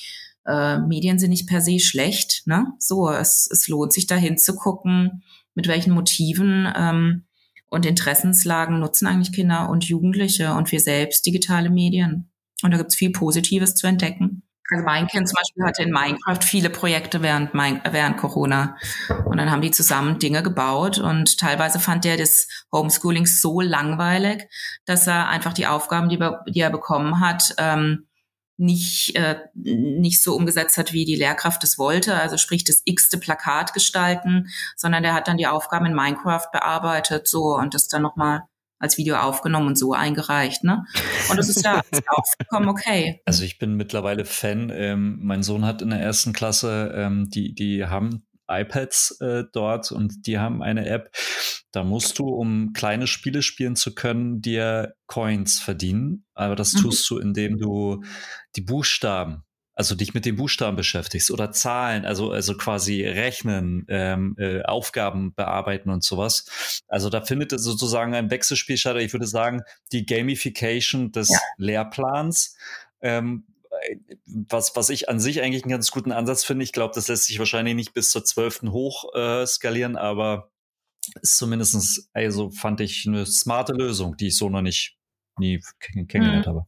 Äh, 0.45 0.79
Medien 0.79 1.19
sind 1.19 1.31
nicht 1.31 1.47
per 1.47 1.61
se 1.61 1.79
schlecht. 1.79 2.43
Ne? 2.45 2.67
So, 2.79 3.09
es, 3.09 3.49
es 3.51 3.67
lohnt 3.67 3.93
sich 3.93 4.07
dahin 4.07 4.37
zu 4.37 4.55
gucken, 4.55 5.23
mit 5.53 5.67
welchen 5.67 5.93
Motiven 5.93 6.71
ähm, 6.75 7.25
und 7.69 7.85
Interessenslagen 7.85 8.79
nutzen 8.79 9.07
eigentlich 9.07 9.33
Kinder 9.33 9.69
und 9.69 9.85
Jugendliche 9.85 10.53
und 10.53 10.71
wir 10.71 10.79
selbst 10.79 11.25
digitale 11.25 11.69
Medien. 11.69 12.31
Und 12.63 12.71
da 12.71 12.77
gibt's 12.77 12.95
viel 12.95 13.11
Positives 13.11 13.75
zu 13.75 13.87
entdecken. 13.87 14.43
Also 14.71 14.83
mein 14.83 15.07
Kind 15.07 15.27
zum 15.27 15.35
Beispiel 15.35 15.63
hatte 15.63 15.83
in 15.83 15.91
Minecraft 15.91 16.39
viele 16.41 16.71
Projekte 16.71 17.21
während, 17.21 17.53
während 17.53 18.17
Corona. 18.17 18.77
Und 19.25 19.37
dann 19.37 19.51
haben 19.51 19.61
die 19.61 19.71
zusammen 19.71 20.17
Dinge 20.17 20.41
gebaut 20.41 20.97
und 20.97 21.37
teilweise 21.37 21.79
fand 21.79 22.03
der 22.03 22.17
das 22.17 22.47
Homeschooling 22.71 23.27
so 23.27 23.61
langweilig, 23.61 24.47
dass 24.85 25.05
er 25.05 25.29
einfach 25.29 25.53
die 25.53 25.67
Aufgaben, 25.67 26.09
die, 26.09 26.17
die 26.47 26.61
er 26.61 26.71
bekommen 26.71 27.19
hat, 27.19 27.53
ähm, 27.59 28.07
nicht, 28.57 29.15
äh, 29.15 29.37
nicht 29.53 30.23
so 30.23 30.35
umgesetzt 30.35 30.77
hat, 30.77 30.93
wie 30.93 31.05
die 31.05 31.15
Lehrkraft 31.15 31.63
es 31.63 31.77
wollte, 31.77 32.15
also 32.15 32.37
sprich 32.37 32.63
das 32.63 32.81
x-te 32.85 33.17
Plakat 33.17 33.73
gestalten, 33.73 34.47
sondern 34.75 35.03
der 35.03 35.13
hat 35.13 35.27
dann 35.27 35.37
die 35.37 35.47
Aufgaben 35.47 35.85
in 35.85 35.93
Minecraft 35.93 36.47
bearbeitet, 36.51 37.27
so 37.27 37.55
und 37.55 37.73
das 37.73 37.87
dann 37.87 38.01
nochmal 38.01 38.43
als 38.79 38.97
Video 38.97 39.15
aufgenommen 39.15 39.67
und 39.67 39.77
so 39.77 39.93
eingereicht, 39.93 40.63
ne? 40.63 40.85
Und 41.29 41.37
das 41.37 41.49
ist 41.49 41.63
ja 41.63 41.81
aufgekommen, 42.07 42.69
okay. 42.69 43.21
Also 43.25 43.43
ich 43.43 43.57
bin 43.57 43.75
mittlerweile 43.75 44.25
Fan. 44.25 44.69
Ähm, 44.73 45.19
mein 45.21 45.43
Sohn 45.43 45.65
hat 45.65 45.81
in 45.81 45.89
der 45.89 46.01
ersten 46.01 46.33
Klasse, 46.33 46.93
ähm, 46.95 47.29
die, 47.29 47.53
die 47.53 47.85
haben 47.85 48.25
iPads 48.47 49.19
äh, 49.21 49.43
dort 49.51 49.91
und 49.91 50.27
die 50.27 50.39
haben 50.39 50.61
eine 50.61 50.87
App, 50.87 51.15
da 51.71 51.83
musst 51.83 52.19
du, 52.19 52.27
um 52.27 52.73
kleine 52.73 53.07
Spiele 53.07 53.41
spielen 53.41 53.75
zu 53.75 53.93
können, 53.93 54.41
dir 54.41 54.95
Coins 55.07 55.59
verdienen. 55.59 56.25
Aber 56.33 56.55
das 56.55 56.73
mhm. 56.73 56.79
tust 56.79 57.09
du, 57.09 57.19
indem 57.19 57.57
du 57.57 58.03
die 58.55 58.61
Buchstaben 58.61 59.43
also 59.75 59.93
dich 59.93 60.13
mit 60.13 60.25
den 60.25 60.37
Buchstaben 60.37 60.77
beschäftigst 60.77 61.29
oder 61.31 61.51
Zahlen, 61.51 62.05
also 62.05 62.31
also 62.31 62.55
quasi 62.55 63.05
rechnen, 63.05 63.85
ähm, 63.89 64.35
äh, 64.39 64.63
Aufgaben 64.63 65.35
bearbeiten 65.35 65.89
und 65.89 66.03
sowas. 66.03 66.81
Also 66.87 67.09
da 67.09 67.21
findet 67.21 67.51
sozusagen 67.51 68.15
ein 68.15 68.31
Wechselspiel 68.31 68.77
statt. 68.77 68.95
Ich 68.97 69.11
würde 69.11 69.27
sagen, 69.27 69.63
die 69.91 70.05
Gamification 70.05 71.11
des 71.11 71.29
ja. 71.29 71.39
Lehrplans. 71.57 72.55
Ähm, 73.01 73.45
was, 74.25 74.75
was 74.75 74.89
ich 74.89 75.09
an 75.09 75.19
sich 75.19 75.41
eigentlich 75.41 75.63
einen 75.63 75.71
ganz 75.71 75.91
guten 75.91 76.11
Ansatz 76.11 76.43
finde. 76.43 76.63
Ich 76.63 76.71
glaube, 76.71 76.93
das 76.95 77.07
lässt 77.07 77.25
sich 77.25 77.39
wahrscheinlich 77.39 77.75
nicht 77.75 77.93
bis 77.93 78.09
zur 78.09 78.23
zwölften 78.23 78.71
hoch 78.71 79.13
äh, 79.15 79.45
skalieren, 79.45 79.95
aber 79.95 80.51
ist 81.21 81.37
zumindestens 81.37 82.09
also 82.13 82.51
fand 82.51 82.81
ich 82.81 83.05
eine 83.07 83.25
smarte 83.25 83.73
Lösung, 83.73 84.17
die 84.17 84.27
ich 84.27 84.37
so 84.37 84.49
noch 84.49 84.61
nicht 84.61 84.97
nie 85.37 85.61
kennengelernt 85.79 86.45
hm. 86.45 86.53
habe. 86.53 86.65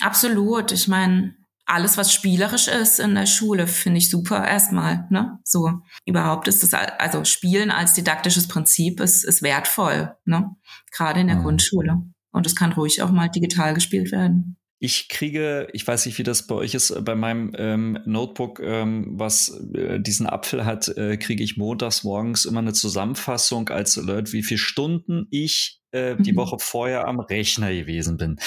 Absolut. 0.00 0.72
Ich 0.72 0.88
meine, 0.88 1.34
alles, 1.64 1.96
was 1.96 2.12
spielerisch 2.12 2.68
ist 2.68 2.98
in 2.98 3.14
der 3.14 3.26
Schule, 3.26 3.66
finde 3.66 3.98
ich 3.98 4.10
super 4.10 4.46
erstmal. 4.46 5.06
Ne? 5.10 5.38
So 5.44 5.80
überhaupt 6.04 6.48
ist 6.48 6.62
das 6.62 6.74
also 6.74 7.24
Spielen 7.24 7.70
als 7.70 7.94
didaktisches 7.94 8.48
Prinzip 8.48 9.00
ist, 9.00 9.24
ist 9.24 9.42
wertvoll, 9.42 10.14
ne? 10.24 10.50
Gerade 10.90 11.20
in 11.20 11.28
der 11.28 11.36
mhm. 11.36 11.42
Grundschule. 11.42 12.02
Und 12.32 12.46
es 12.46 12.56
kann 12.56 12.72
ruhig 12.72 13.02
auch 13.02 13.10
mal 13.10 13.28
digital 13.28 13.74
gespielt 13.74 14.10
werden. 14.10 14.56
Ich 14.84 15.08
kriege, 15.08 15.68
ich 15.72 15.86
weiß 15.86 16.06
nicht, 16.06 16.18
wie 16.18 16.24
das 16.24 16.48
bei 16.48 16.56
euch 16.56 16.74
ist, 16.74 17.04
bei 17.04 17.14
meinem 17.14 17.52
ähm, 17.56 18.00
Notebook, 18.04 18.58
ähm, 18.58 19.12
was 19.12 19.48
äh, 19.74 20.00
diesen 20.00 20.26
Apfel 20.26 20.64
hat, 20.64 20.88
äh, 20.88 21.16
kriege 21.18 21.44
ich 21.44 21.56
montags 21.56 22.02
morgens 22.02 22.46
immer 22.46 22.58
eine 22.58 22.72
Zusammenfassung 22.72 23.68
als 23.68 23.96
Alert, 23.96 24.32
wie 24.32 24.42
viele 24.42 24.58
Stunden 24.58 25.28
ich 25.30 25.80
äh, 25.92 26.16
die 26.16 26.32
mhm. 26.32 26.36
Woche 26.38 26.56
vorher 26.58 27.06
am 27.06 27.20
Rechner 27.20 27.72
gewesen 27.72 28.16
bin. 28.16 28.40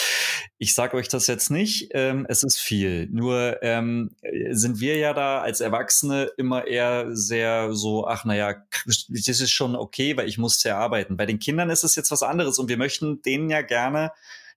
Ich 0.58 0.74
sage 0.74 0.98
euch 0.98 1.08
das 1.08 1.28
jetzt 1.28 1.52
nicht, 1.52 1.92
ähm, 1.94 2.26
es 2.28 2.44
ist 2.44 2.60
viel. 2.60 3.08
Nur 3.10 3.64
ähm, 3.64 4.12
sind 4.52 4.82
wir 4.82 4.98
ja 4.98 5.14
da 5.14 5.40
als 5.40 5.62
Erwachsene 5.62 6.32
immer 6.36 6.68
eher 6.68 7.16
sehr 7.16 7.72
so, 7.72 8.08
ach 8.08 8.26
naja, 8.26 8.56
das 8.86 9.08
ist 9.10 9.52
schon 9.52 9.78
okay, 9.78 10.18
weil 10.18 10.28
ich 10.28 10.38
musste 10.38 10.68
ja 10.68 10.80
arbeiten. 10.80 11.16
Bei 11.16 11.26
den 11.26 11.40
Kindern 11.40 11.70
ist 11.70 11.86
es 11.86 11.96
jetzt 11.96 12.12
was 12.12 12.24
anderes 12.24 12.60
und 12.60 12.68
wir 12.68 12.78
möchten 12.78 13.22
denen 13.22 13.50
ja 13.50 13.62
gerne 13.62 14.12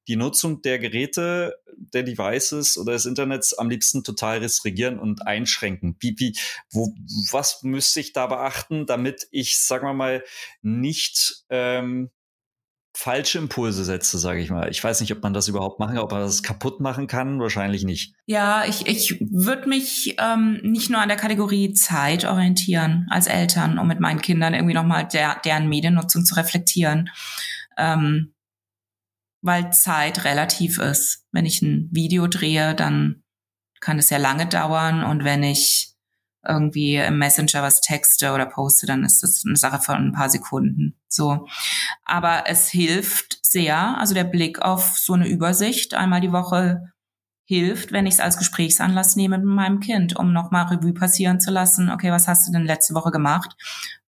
die 0.08 0.16
Nutzung 0.16 0.62
der 0.62 0.78
Geräte, 0.78 1.54
der 1.76 2.02
Devices 2.02 2.76
oder 2.78 2.92
des 2.92 3.06
Internets 3.06 3.54
am 3.54 3.70
liebsten 3.70 4.02
total 4.02 4.38
restrigieren 4.38 4.98
und 4.98 5.26
einschränken. 5.26 5.96
Wie, 6.00 6.14
wie, 6.18 6.36
wo, 6.70 6.94
was 7.30 7.62
müsste 7.62 8.00
ich 8.00 8.12
da 8.12 8.26
beachten, 8.26 8.86
damit 8.86 9.28
ich, 9.30 9.60
sagen 9.60 9.86
wir 9.86 9.94
mal, 9.94 10.24
nicht 10.62 11.44
ähm, 11.50 12.10
falsche 12.98 13.38
Impulse 13.38 13.84
setze, 13.84 14.18
sage 14.18 14.40
ich 14.40 14.50
mal. 14.50 14.68
Ich 14.70 14.82
weiß 14.82 15.00
nicht, 15.00 15.12
ob 15.12 15.22
man 15.22 15.32
das 15.32 15.46
überhaupt 15.46 15.78
machen 15.78 15.94
kann, 15.94 16.02
ob 16.02 16.10
man 16.10 16.22
das 16.22 16.42
kaputt 16.42 16.80
machen 16.80 17.06
kann, 17.06 17.38
wahrscheinlich 17.38 17.84
nicht. 17.84 18.14
Ja, 18.26 18.64
ich, 18.64 18.88
ich 18.88 19.20
würde 19.20 19.68
mich 19.68 20.16
ähm, 20.18 20.58
nicht 20.62 20.90
nur 20.90 21.00
an 21.00 21.08
der 21.08 21.16
Kategorie 21.16 21.72
Zeit 21.74 22.24
orientieren 22.24 23.06
als 23.08 23.28
Eltern, 23.28 23.78
um 23.78 23.86
mit 23.86 24.00
meinen 24.00 24.20
Kindern 24.20 24.52
irgendwie 24.52 24.74
nochmal 24.74 25.06
der, 25.06 25.40
deren 25.44 25.68
Mediennutzung 25.68 26.24
zu 26.24 26.34
reflektieren. 26.34 27.10
Ähm, 27.76 28.34
weil 29.40 29.72
Zeit 29.72 30.24
relativ 30.24 30.78
ist. 30.78 31.26
Wenn 31.32 31.46
ich 31.46 31.62
ein 31.62 31.88
Video 31.92 32.26
drehe, 32.26 32.74
dann 32.74 33.22
kann 33.80 33.98
es 33.98 34.10
ja 34.10 34.18
lange 34.18 34.46
dauern 34.46 35.04
und 35.04 35.24
wenn 35.24 35.42
ich 35.42 35.94
irgendwie 36.46 36.96
im 36.96 37.18
Messenger 37.18 37.62
was 37.62 37.80
texte 37.80 38.32
oder 38.32 38.46
poste, 38.46 38.86
dann 38.86 39.04
ist 39.04 39.22
das 39.22 39.42
eine 39.46 39.56
Sache 39.56 39.80
von 39.80 39.96
ein 39.96 40.12
paar 40.12 40.30
Sekunden. 40.30 40.96
So. 41.08 41.46
Aber 42.04 42.44
es 42.46 42.68
hilft 42.68 43.44
sehr, 43.44 43.98
also 43.98 44.14
der 44.14 44.24
Blick 44.24 44.62
auf 44.62 44.98
so 44.98 45.14
eine 45.14 45.28
Übersicht 45.28 45.94
einmal 45.94 46.20
die 46.20 46.32
Woche 46.32 46.92
hilft, 47.44 47.92
wenn 47.92 48.06
ich 48.06 48.14
es 48.14 48.20
als 48.20 48.36
Gesprächsanlass 48.36 49.16
nehme 49.16 49.38
mit 49.38 49.46
meinem 49.46 49.80
Kind, 49.80 50.16
um 50.16 50.32
nochmal 50.32 50.66
Revue 50.66 50.92
passieren 50.92 51.40
zu 51.40 51.50
lassen. 51.50 51.90
Okay, 51.90 52.10
was 52.10 52.28
hast 52.28 52.46
du 52.46 52.52
denn 52.52 52.66
letzte 52.66 52.94
Woche 52.94 53.10
gemacht? 53.10 53.56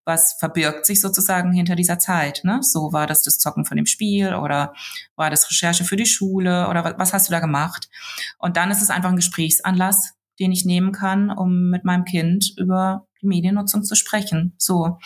Was 0.04 0.36
verbirgt 0.38 0.86
sich 0.86 1.00
sozusagen 1.00 1.52
hinter 1.52 1.76
dieser 1.76 1.98
Zeit? 1.98 2.40
Ne? 2.44 2.60
So 2.62 2.92
war 2.92 3.06
das 3.06 3.22
das 3.22 3.38
Zocken 3.38 3.64
von 3.64 3.76
dem 3.76 3.86
Spiel 3.86 4.34
oder 4.34 4.74
war 5.16 5.30
das 5.30 5.48
Recherche 5.50 5.84
für 5.84 5.96
die 5.96 6.06
Schule 6.06 6.68
oder 6.68 6.94
was, 6.98 7.12
hast 7.12 7.28
du 7.28 7.32
da 7.32 7.40
gemacht? 7.40 7.88
Und 8.38 8.56
dann 8.56 8.70
ist 8.70 8.82
es 8.82 8.90
einfach 8.90 9.10
ein 9.10 9.16
Gesprächsanlass, 9.16 10.14
den 10.38 10.52
ich 10.52 10.64
nehmen 10.64 10.92
kann, 10.92 11.30
um 11.30 11.68
mit 11.70 11.84
meinem 11.84 12.04
Kind 12.04 12.54
über 12.56 13.06
die 13.20 13.26
Mediennutzung 13.26 13.84
zu 13.84 13.94
sprechen. 13.94 14.54
So. 14.58 14.98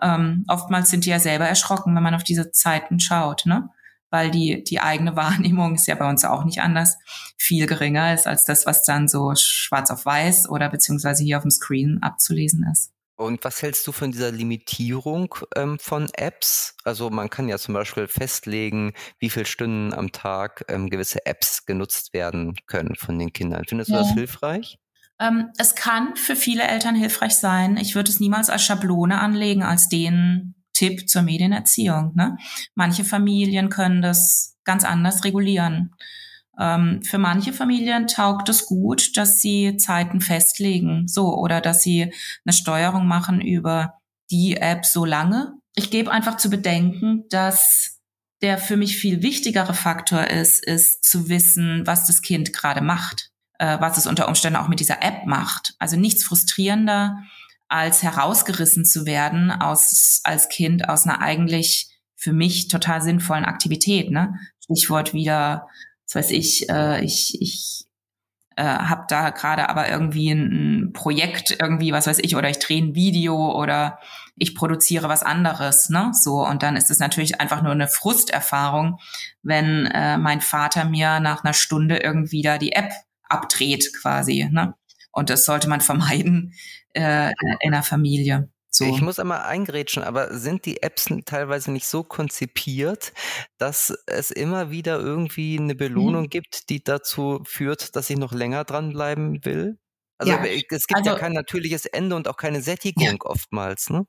Ähm, 0.00 0.44
oftmals 0.46 0.90
sind 0.90 1.06
die 1.06 1.10
ja 1.10 1.18
selber 1.18 1.46
erschrocken, 1.48 1.94
wenn 1.96 2.02
man 2.02 2.14
auf 2.14 2.22
diese 2.22 2.52
Zeiten 2.52 3.00
schaut, 3.00 3.46
ne? 3.46 3.70
Weil 4.10 4.30
die, 4.30 4.62
die 4.62 4.80
eigene 4.80 5.16
Wahrnehmung 5.16 5.74
ist 5.74 5.88
ja 5.88 5.94
bei 5.94 6.08
uns 6.08 6.24
auch 6.24 6.44
nicht 6.44 6.60
anders, 6.60 6.98
viel 7.36 7.66
geringer 7.66 8.14
ist 8.14 8.26
als 8.26 8.44
das, 8.44 8.66
was 8.66 8.84
dann 8.84 9.08
so 9.08 9.34
schwarz 9.34 9.90
auf 9.90 10.04
weiß 10.04 10.48
oder 10.48 10.68
beziehungsweise 10.68 11.24
hier 11.24 11.38
auf 11.38 11.42
dem 11.42 11.50
Screen 11.50 11.98
abzulesen 12.00 12.64
ist. 12.70 12.92
Und 13.18 13.44
was 13.44 13.62
hältst 13.62 13.84
du 13.84 13.90
von 13.90 14.12
dieser 14.12 14.30
Limitierung 14.30 15.34
ähm, 15.56 15.80
von 15.80 16.08
Apps? 16.14 16.76
Also 16.84 17.10
man 17.10 17.28
kann 17.28 17.48
ja 17.48 17.58
zum 17.58 17.74
Beispiel 17.74 18.06
festlegen, 18.06 18.92
wie 19.18 19.28
viele 19.28 19.44
Stunden 19.44 19.92
am 19.92 20.12
Tag 20.12 20.64
ähm, 20.68 20.88
gewisse 20.88 21.26
Apps 21.26 21.66
genutzt 21.66 22.14
werden 22.14 22.54
können 22.66 22.94
von 22.94 23.18
den 23.18 23.32
Kindern. 23.32 23.64
Findest 23.66 23.90
du 23.90 23.94
ja. 23.94 24.02
das 24.02 24.12
hilfreich? 24.12 24.78
Ähm, 25.18 25.50
es 25.58 25.74
kann 25.74 26.14
für 26.14 26.36
viele 26.36 26.62
Eltern 26.62 26.94
hilfreich 26.94 27.34
sein. 27.34 27.76
Ich 27.76 27.96
würde 27.96 28.08
es 28.08 28.20
niemals 28.20 28.50
als 28.50 28.62
Schablone 28.62 29.20
anlegen, 29.20 29.64
als 29.64 29.88
den 29.88 30.54
Tipp 30.72 31.08
zur 31.08 31.22
Medienerziehung. 31.22 32.12
Ne? 32.14 32.36
Manche 32.76 33.02
Familien 33.04 33.68
können 33.68 34.00
das 34.00 34.56
ganz 34.62 34.84
anders 34.84 35.24
regulieren. 35.24 35.92
Ähm, 36.58 37.02
für 37.04 37.18
manche 37.18 37.52
Familien 37.52 38.06
taugt 38.06 38.48
es 38.48 38.66
gut, 38.66 39.16
dass 39.16 39.40
sie 39.40 39.76
Zeiten 39.76 40.20
festlegen, 40.20 41.06
so, 41.06 41.36
oder 41.36 41.60
dass 41.60 41.82
sie 41.82 42.12
eine 42.44 42.52
Steuerung 42.52 43.06
machen 43.06 43.40
über 43.40 43.94
die 44.30 44.56
App 44.56 44.84
so 44.84 45.04
lange. 45.04 45.54
Ich 45.74 45.90
gebe 45.90 46.10
einfach 46.10 46.36
zu 46.36 46.50
bedenken, 46.50 47.24
dass 47.30 48.00
der 48.42 48.58
für 48.58 48.76
mich 48.76 48.98
viel 48.98 49.22
wichtigere 49.22 49.74
Faktor 49.74 50.26
ist, 50.28 50.64
ist 50.64 51.04
zu 51.04 51.28
wissen, 51.28 51.86
was 51.86 52.06
das 52.06 52.22
Kind 52.22 52.52
gerade 52.52 52.80
macht, 52.80 53.30
äh, 53.58 53.80
was 53.80 53.96
es 53.96 54.06
unter 54.06 54.28
Umständen 54.28 54.58
auch 54.58 54.68
mit 54.68 54.80
dieser 54.80 55.02
App 55.02 55.26
macht. 55.26 55.74
Also 55.78 55.96
nichts 55.96 56.24
frustrierender, 56.24 57.22
als 57.68 58.02
herausgerissen 58.02 58.84
zu 58.84 59.06
werden 59.06 59.50
aus, 59.50 60.20
als 60.24 60.48
Kind 60.48 60.88
aus 60.88 61.04
einer 61.04 61.20
eigentlich 61.20 61.88
für 62.16 62.32
mich 62.32 62.68
total 62.68 63.02
sinnvollen 63.02 63.44
Aktivität. 63.44 64.10
Ne? 64.10 64.34
Stichwort 64.64 65.14
wieder 65.14 65.68
was 66.08 66.14
weiß 66.14 66.30
ich, 66.30 66.68
äh, 66.70 67.04
ich, 67.04 67.40
ich 67.40 67.84
äh, 68.56 68.64
habe 68.64 69.04
da 69.08 69.30
gerade 69.30 69.68
aber 69.68 69.88
irgendwie 69.88 70.30
ein, 70.30 70.86
ein 70.86 70.92
Projekt 70.92 71.56
irgendwie, 71.60 71.92
was 71.92 72.06
weiß 72.06 72.18
ich, 72.20 72.34
oder 72.34 72.48
ich 72.48 72.58
drehe 72.58 72.82
ein 72.82 72.94
Video 72.94 73.52
oder 73.52 73.98
ich 74.36 74.54
produziere 74.54 75.08
was 75.08 75.22
anderes, 75.22 75.90
ne? 75.90 76.10
So 76.14 76.46
und 76.46 76.62
dann 76.62 76.76
ist 76.76 76.90
es 76.90 76.98
natürlich 76.98 77.40
einfach 77.40 77.62
nur 77.62 77.72
eine 77.72 77.88
Frusterfahrung, 77.88 78.98
wenn 79.42 79.86
äh, 79.86 80.16
mein 80.16 80.40
Vater 80.40 80.86
mir 80.86 81.20
nach 81.20 81.44
einer 81.44 81.54
Stunde 81.54 81.98
irgendwie 81.98 82.42
da 82.42 82.58
die 82.58 82.72
App 82.72 82.92
abdreht 83.28 83.92
quasi, 84.00 84.48
ne? 84.50 84.74
Und 85.12 85.30
das 85.30 85.44
sollte 85.44 85.68
man 85.68 85.80
vermeiden 85.80 86.54
äh, 86.94 87.32
in 87.60 87.72
der 87.72 87.82
Familie. 87.82 88.48
So. 88.78 88.84
Ich 88.84 89.00
muss 89.00 89.18
einmal 89.18 89.42
eingrätschen, 89.42 90.04
aber 90.04 90.38
sind 90.38 90.64
die 90.64 90.82
Apps 90.82 91.06
teilweise 91.26 91.72
nicht 91.72 91.86
so 91.86 92.04
konzipiert, 92.04 93.12
dass 93.58 93.92
es 94.06 94.30
immer 94.30 94.70
wieder 94.70 95.00
irgendwie 95.00 95.58
eine 95.58 95.74
Belohnung 95.74 96.24
mhm. 96.24 96.30
gibt, 96.30 96.70
die 96.70 96.82
dazu 96.82 97.40
führt, 97.44 97.96
dass 97.96 98.08
ich 98.08 98.16
noch 98.16 98.32
länger 98.32 98.64
dranbleiben 98.64 99.44
will? 99.44 99.78
Also 100.18 100.32
ja. 100.32 100.44
es 100.44 100.86
gibt 100.86 100.98
also, 100.98 101.10
ja 101.10 101.16
kein 101.16 101.32
natürliches 101.32 101.86
Ende 101.86 102.14
und 102.14 102.28
auch 102.28 102.36
keine 102.36 102.62
Sättigung 102.62 103.04
ja. 103.04 103.16
oftmals, 103.20 103.90
ne? 103.90 104.04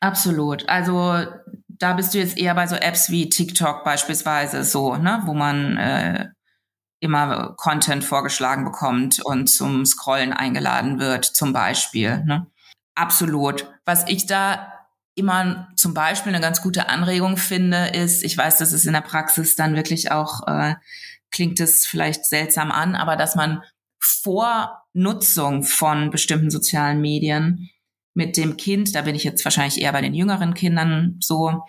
Absolut. 0.00 0.68
Also 0.68 1.24
da 1.68 1.94
bist 1.94 2.14
du 2.14 2.18
jetzt 2.18 2.38
eher 2.38 2.54
bei 2.54 2.66
so 2.66 2.76
Apps 2.76 3.10
wie 3.10 3.28
TikTok 3.28 3.82
beispielsweise 3.82 4.62
so, 4.62 4.96
ne, 4.96 5.22
wo 5.24 5.34
man 5.34 5.76
äh, 5.78 6.28
immer 7.00 7.54
Content 7.56 8.04
vorgeschlagen 8.04 8.64
bekommt 8.64 9.20
und 9.24 9.48
zum 9.48 9.84
Scrollen 9.84 10.32
eingeladen 10.32 11.00
wird, 11.00 11.24
zum 11.24 11.52
Beispiel. 11.52 12.22
Ne? 12.24 12.46
Absolut. 12.96 13.70
Was 13.84 14.08
ich 14.08 14.26
da 14.26 14.72
immer 15.14 15.68
zum 15.76 15.94
Beispiel 15.94 16.34
eine 16.34 16.42
ganz 16.42 16.60
gute 16.60 16.88
Anregung 16.88 17.36
finde, 17.36 17.88
ist, 17.88 18.24
ich 18.24 18.36
weiß, 18.36 18.58
dass 18.58 18.72
es 18.72 18.84
in 18.84 18.94
der 18.94 19.02
Praxis 19.02 19.54
dann 19.54 19.76
wirklich 19.76 20.10
auch, 20.10 20.46
äh, 20.48 20.74
klingt 21.30 21.60
es 21.60 21.86
vielleicht 21.86 22.24
seltsam 22.26 22.70
an, 22.70 22.94
aber 22.94 23.16
dass 23.16 23.36
man 23.36 23.62
vor 23.98 24.82
Nutzung 24.92 25.62
von 25.62 26.10
bestimmten 26.10 26.50
sozialen 26.50 27.00
Medien 27.00 27.70
mit 28.14 28.36
dem 28.36 28.56
Kind, 28.56 28.94
da 28.94 29.02
bin 29.02 29.14
ich 29.14 29.24
jetzt 29.24 29.44
wahrscheinlich 29.44 29.80
eher 29.80 29.92
bei 29.92 30.00
den 30.00 30.14
jüngeren 30.14 30.54
Kindern 30.54 31.16
so, 31.20 31.64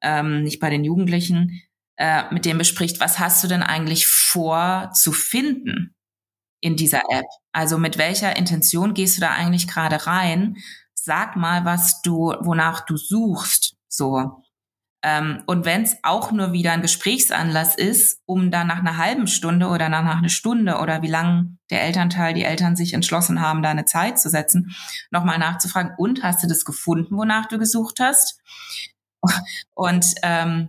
ähm, 0.00 0.42
nicht 0.42 0.58
bei 0.58 0.70
den 0.70 0.84
Jugendlichen, 0.84 1.62
äh, 1.96 2.22
mit 2.32 2.44
dem 2.44 2.58
bespricht, 2.58 3.00
was 3.00 3.18
hast 3.18 3.44
du 3.44 3.48
denn 3.48 3.62
eigentlich 3.62 4.06
vor 4.06 4.90
zu 4.94 5.12
finden? 5.12 5.94
In 6.62 6.76
dieser 6.76 7.02
App? 7.10 7.26
Also 7.52 7.76
mit 7.76 7.98
welcher 7.98 8.34
Intention 8.36 8.94
gehst 8.94 9.18
du 9.18 9.20
da 9.20 9.32
eigentlich 9.32 9.68
gerade 9.68 10.06
rein? 10.06 10.56
sag 11.04 11.36
mal, 11.36 11.64
was 11.64 12.00
du, 12.02 12.34
wonach 12.40 12.84
du 12.84 12.96
suchst. 12.96 13.74
So. 13.88 14.42
Ähm, 15.02 15.42
und 15.46 15.64
wenn 15.64 15.82
es 15.82 15.96
auch 16.04 16.30
nur 16.30 16.52
wieder 16.52 16.72
ein 16.72 16.82
Gesprächsanlass 16.82 17.74
ist, 17.74 18.20
um 18.24 18.52
dann 18.52 18.68
nach 18.68 18.78
einer 18.78 18.98
halben 18.98 19.26
Stunde 19.26 19.66
oder 19.66 19.88
nach 19.88 20.16
einer 20.16 20.28
Stunde 20.28 20.78
oder 20.78 21.02
wie 21.02 21.08
lange 21.08 21.56
der 21.70 21.82
Elternteil, 21.82 22.34
die 22.34 22.44
Eltern 22.44 22.76
sich 22.76 22.94
entschlossen 22.94 23.40
haben, 23.40 23.62
da 23.62 23.70
eine 23.70 23.84
Zeit 23.84 24.20
zu 24.20 24.30
setzen, 24.30 24.76
nochmal 25.10 25.38
nachzufragen, 25.38 25.94
und 25.98 26.22
hast 26.22 26.44
du 26.44 26.46
das 26.46 26.64
gefunden, 26.64 27.16
wonach 27.16 27.46
du 27.46 27.58
gesucht 27.58 27.98
hast? 28.00 28.40
Und 29.74 30.06
ähm, 30.22 30.68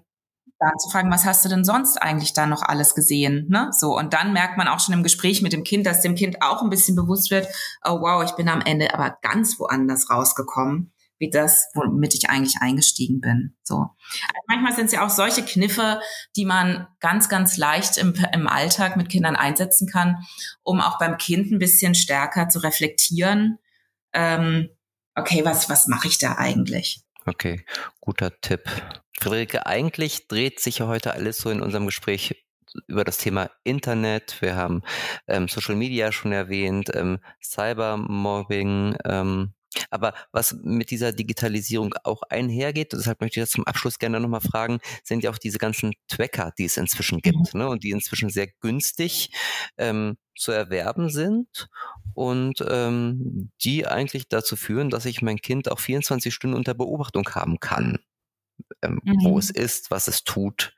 dann 0.63 0.79
zu 0.79 0.89
fragen, 0.89 1.11
was 1.11 1.25
hast 1.25 1.43
du 1.45 1.49
denn 1.49 1.63
sonst 1.63 2.01
eigentlich 2.01 2.33
da 2.33 2.45
noch 2.45 2.61
alles 2.61 2.95
gesehen? 2.95 3.47
Ne? 3.49 3.69
So, 3.71 3.97
und 3.97 4.13
dann 4.13 4.33
merkt 4.33 4.57
man 4.57 4.67
auch 4.67 4.79
schon 4.79 4.93
im 4.93 5.03
Gespräch 5.03 5.41
mit 5.41 5.53
dem 5.53 5.63
Kind, 5.63 5.85
dass 5.85 6.01
dem 6.01 6.15
Kind 6.15 6.41
auch 6.41 6.61
ein 6.61 6.69
bisschen 6.69 6.95
bewusst 6.95 7.31
wird, 7.31 7.47
oh 7.83 8.01
wow, 8.01 8.23
ich 8.23 8.31
bin 8.31 8.49
am 8.49 8.61
Ende 8.61 8.93
aber 8.93 9.17
ganz 9.21 9.59
woanders 9.59 10.09
rausgekommen 10.09 10.93
wie 11.23 11.29
das, 11.29 11.69
womit 11.73 12.13
ich 12.15 12.29
eigentlich 12.29 12.57
eingestiegen 12.59 13.21
bin. 13.21 13.55
So. 13.63 13.75
Also 13.75 14.41
manchmal 14.47 14.75
sind 14.75 14.87
es 14.87 14.91
ja 14.91 15.05
auch 15.05 15.09
solche 15.09 15.43
Kniffe, 15.43 16.01
die 16.35 16.43
man 16.43 16.87
ganz, 16.99 17.29
ganz 17.29 17.55
leicht 17.55 17.97
im, 17.97 18.13
im 18.33 18.47
Alltag 18.47 18.97
mit 18.97 19.07
Kindern 19.07 19.37
einsetzen 19.37 19.87
kann, 19.87 20.17
um 20.63 20.81
auch 20.81 20.99
beim 20.99 21.17
Kind 21.17 21.51
ein 21.51 21.59
bisschen 21.59 21.95
stärker 21.95 22.49
zu 22.49 22.59
reflektieren. 22.59 23.57
Ähm, 24.11 24.69
okay, 25.15 25.45
was, 25.45 25.69
was 25.69 25.87
mache 25.87 26.09
ich 26.09 26.17
da 26.17 26.35
eigentlich? 26.35 27.01
Okay, 27.25 27.65
guter 28.01 28.31
Tipp. 28.41 28.69
Friederike, 29.19 29.65
eigentlich 29.65 30.27
dreht 30.27 30.59
sich 30.59 30.79
ja 30.79 30.87
heute 30.87 31.13
alles 31.13 31.37
so 31.37 31.49
in 31.49 31.61
unserem 31.61 31.85
Gespräch 31.85 32.43
über 32.87 33.03
das 33.03 33.17
Thema 33.17 33.49
Internet. 33.63 34.41
Wir 34.41 34.55
haben 34.55 34.81
ähm, 35.27 35.47
Social 35.47 35.75
Media 35.75 36.11
schon 36.11 36.33
erwähnt, 36.33 36.91
ähm, 36.93 37.19
Cybermobbing, 37.41 38.97
ähm, 39.05 39.53
aber 39.89 40.13
was 40.31 40.55
mit 40.63 40.91
dieser 40.91 41.11
Digitalisierung 41.11 41.93
auch 42.03 42.23
einhergeht, 42.23 42.93
deshalb 42.93 43.21
möchte 43.21 43.39
ich 43.39 43.43
das 43.43 43.51
zum 43.51 43.65
Abschluss 43.65 43.99
gerne 43.99 44.19
nochmal 44.19 44.41
fragen, 44.41 44.79
sind 45.03 45.23
ja 45.23 45.29
auch 45.29 45.37
diese 45.37 45.57
ganzen 45.57 45.93
Tracker, 46.07 46.53
die 46.57 46.65
es 46.65 46.77
inzwischen 46.77 47.19
gibt, 47.19 47.53
mhm. 47.53 47.59
ne, 47.59 47.69
und 47.69 47.83
die 47.83 47.91
inzwischen 47.91 48.29
sehr 48.29 48.47
günstig 48.61 49.31
ähm, 49.77 50.17
zu 50.35 50.51
erwerben 50.51 51.09
sind 51.09 51.69
und 52.13 52.63
ähm, 52.67 53.51
die 53.63 53.87
eigentlich 53.87 54.27
dazu 54.27 54.55
führen, 54.55 54.89
dass 54.89 55.05
ich 55.05 55.21
mein 55.21 55.37
Kind 55.37 55.71
auch 55.71 55.79
24 55.79 56.33
Stunden 56.33 56.55
unter 56.55 56.73
Beobachtung 56.73 57.27
haben 57.29 57.59
kann, 57.59 57.99
ähm, 58.81 58.99
mhm. 59.03 59.17
wo 59.23 59.37
es 59.37 59.49
ist, 59.49 59.91
was 59.91 60.07
es 60.07 60.23
tut. 60.23 60.73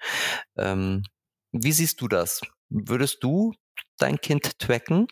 Ähm, 0.58 1.04
wie 1.52 1.72
siehst 1.72 2.02
du 2.02 2.08
das? 2.08 2.42
Würdest 2.70 3.24
du 3.24 3.54
dein 3.98 4.20
Kind 4.20 4.60
tracken? 4.60 5.08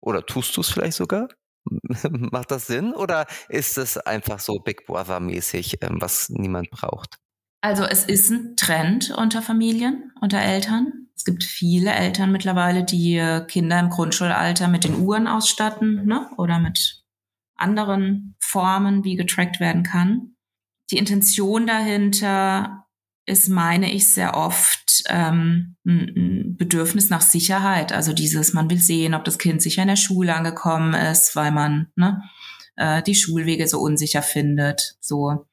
Oder 0.00 0.26
tust 0.26 0.56
du 0.56 0.60
es 0.60 0.70
vielleicht 0.70 0.96
sogar? 0.96 1.28
Macht 2.10 2.50
das 2.50 2.66
Sinn 2.66 2.92
oder 2.92 3.26
ist 3.48 3.78
es 3.78 3.96
einfach 3.98 4.40
so 4.40 4.58
Big 4.58 4.86
Brother-mäßig, 4.86 5.78
ähm, 5.82 6.00
was 6.00 6.28
niemand 6.28 6.70
braucht? 6.70 7.16
Also 7.60 7.84
es 7.84 8.04
ist 8.04 8.30
ein 8.30 8.56
Trend 8.56 9.12
unter 9.16 9.40
Familien, 9.40 10.12
unter 10.20 10.40
Eltern. 10.40 11.08
Es 11.14 11.24
gibt 11.24 11.44
viele 11.44 11.92
Eltern 11.92 12.32
mittlerweile, 12.32 12.84
die 12.84 13.40
Kinder 13.46 13.78
im 13.78 13.88
Grundschulalter 13.90 14.66
mit 14.66 14.82
den 14.82 14.96
Uhren 14.96 15.28
ausstatten 15.28 16.04
ne? 16.06 16.28
oder 16.36 16.58
mit 16.58 17.04
anderen 17.54 18.34
Formen, 18.40 19.04
wie 19.04 19.14
getrackt 19.14 19.60
werden 19.60 19.84
kann. 19.84 20.34
Die 20.90 20.98
Intention 20.98 21.68
dahinter 21.68 22.86
ist, 23.26 23.48
meine 23.48 23.92
ich, 23.92 24.08
sehr 24.08 24.36
oft 24.36 24.81
ähm, 25.08 25.76
ein 25.86 26.56
Bedürfnis 26.56 27.10
nach 27.10 27.20
Sicherheit. 27.20 27.92
Also 27.92 28.12
dieses, 28.12 28.52
man 28.52 28.70
will 28.70 28.78
sehen, 28.78 29.14
ob 29.14 29.24
das 29.24 29.38
Kind 29.38 29.62
sicher 29.62 29.82
in 29.82 29.88
der 29.88 29.96
Schule 29.96 30.34
angekommen 30.34 30.94
ist, 30.94 31.36
weil 31.36 31.52
man 31.52 31.88
ne, 31.96 32.22
äh, 32.76 33.02
die 33.02 33.14
Schulwege 33.14 33.68
so 33.68 33.80
unsicher 33.80 34.22
findet. 34.22 34.96
So, 35.00 35.46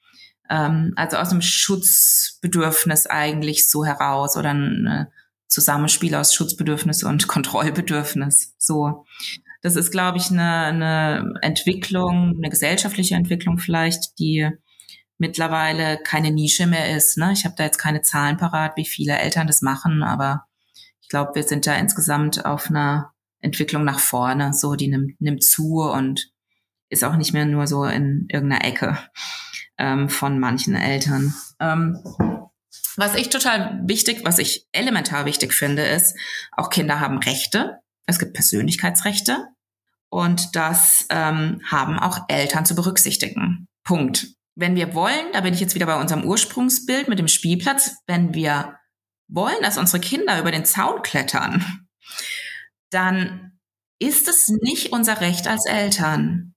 ähm, 0.50 0.94
also 0.96 1.18
aus 1.18 1.32
einem 1.32 1.42
Schutzbedürfnis 1.42 3.08
eigentlich 3.08 3.70
so 3.70 3.86
heraus 3.86 4.38
oder 4.38 4.54
ein 4.54 4.88
äh, 4.88 5.06
Zusammenspiel 5.48 6.16
aus 6.16 6.34
Schutzbedürfnis 6.34 7.04
und 7.04 7.28
Kontrollbedürfnis. 7.28 8.56
So, 8.58 9.06
das 9.62 9.76
ist, 9.76 9.92
glaube 9.92 10.18
ich, 10.18 10.32
eine, 10.32 10.66
eine 10.66 11.34
Entwicklung, 11.42 12.36
eine 12.38 12.50
gesellschaftliche 12.50 13.16
Entwicklung 13.16 13.58
vielleicht, 13.58 14.18
die 14.20 14.50
mittlerweile 15.20 16.00
keine 16.02 16.32
Nische 16.32 16.66
mehr 16.66 16.96
ist. 16.96 17.18
Ne? 17.18 17.32
Ich 17.34 17.46
habe 17.46 17.56
da 17.58 17.66
jetzt 17.66 17.78
keine 17.78 18.02
Zahlen 18.02 18.38
parat, 18.38 18.76
wie 18.78 18.86
viele 18.86 19.20
Eltern 19.20 19.48
das 19.48 19.62
machen, 19.62 20.02
aber 20.02 20.46
ich 21.02 21.10
glaube, 21.10 21.36
wir 21.36 21.44
sind 21.44 21.68
da 21.68 21.76
insgesamt 21.76 22.46
auf 22.46 22.70
einer 22.70 23.14
Entwicklung 23.42 23.84
nach 23.84 24.00
vorne. 24.00 24.54
So, 24.54 24.76
die 24.76 24.88
nimmt, 24.88 25.20
nimmt 25.22 25.44
zu 25.44 25.82
und 25.82 26.32
ist 26.90 27.04
auch 27.04 27.16
nicht 27.16 27.34
mehr 27.34 27.46
nur 27.46 27.68
so 27.68 27.84
in 27.84 28.28
irgendeiner 28.30 28.66
Ecke 28.66 28.98
ähm, 29.78 30.10
von 30.10 30.40
manchen 30.40 30.76
Eltern. 30.76 31.34
Ähm, 31.60 32.00
was 32.96 33.16
ich 33.16 33.30
total 33.30 33.82
wichtig, 33.86 34.22
was 34.24 34.40
ich 34.40 34.68
elementar 34.72 35.26
wichtig 35.26 35.54
finde, 35.54 35.84
ist, 35.84 36.18
auch 36.52 36.70
Kinder 36.70 37.00
haben 37.00 37.20
Rechte. 37.20 37.80
Es 38.06 38.20
gibt 38.20 38.34
Persönlichkeitsrechte. 38.34 39.48
Und 40.10 40.56
das 40.56 41.06
ähm, 41.10 41.62
haben 41.70 42.00
auch 42.00 42.26
Eltern 42.30 42.66
zu 42.66 42.74
berücksichtigen. 42.76 43.68
Punkt 43.84 44.39
wenn 44.60 44.76
wir 44.76 44.94
wollen, 44.94 45.32
da 45.32 45.42
bin 45.42 45.54
ich 45.54 45.60
jetzt 45.60 45.76
wieder 45.76 45.86
bei 45.86 46.00
unserem 46.00 46.26
Ursprungsbild 46.26 47.08
mit 47.08 47.18
dem 47.18 47.28
Spielplatz, 47.28 47.96
wenn 48.08 48.34
wir 48.34 48.78
wollen, 49.28 49.62
dass 49.62 49.78
unsere 49.78 50.02
Kinder 50.02 50.40
über 50.40 50.52
den 50.52 50.66
Zaun 50.66 51.02
klettern, 51.02 51.88
dann 52.92 53.60
ist 54.00 54.28
es 54.28 54.50
nicht 54.50 54.92
unser 54.92 55.22
Recht 55.22 55.48
als 55.48 55.66
Eltern, 55.66 56.56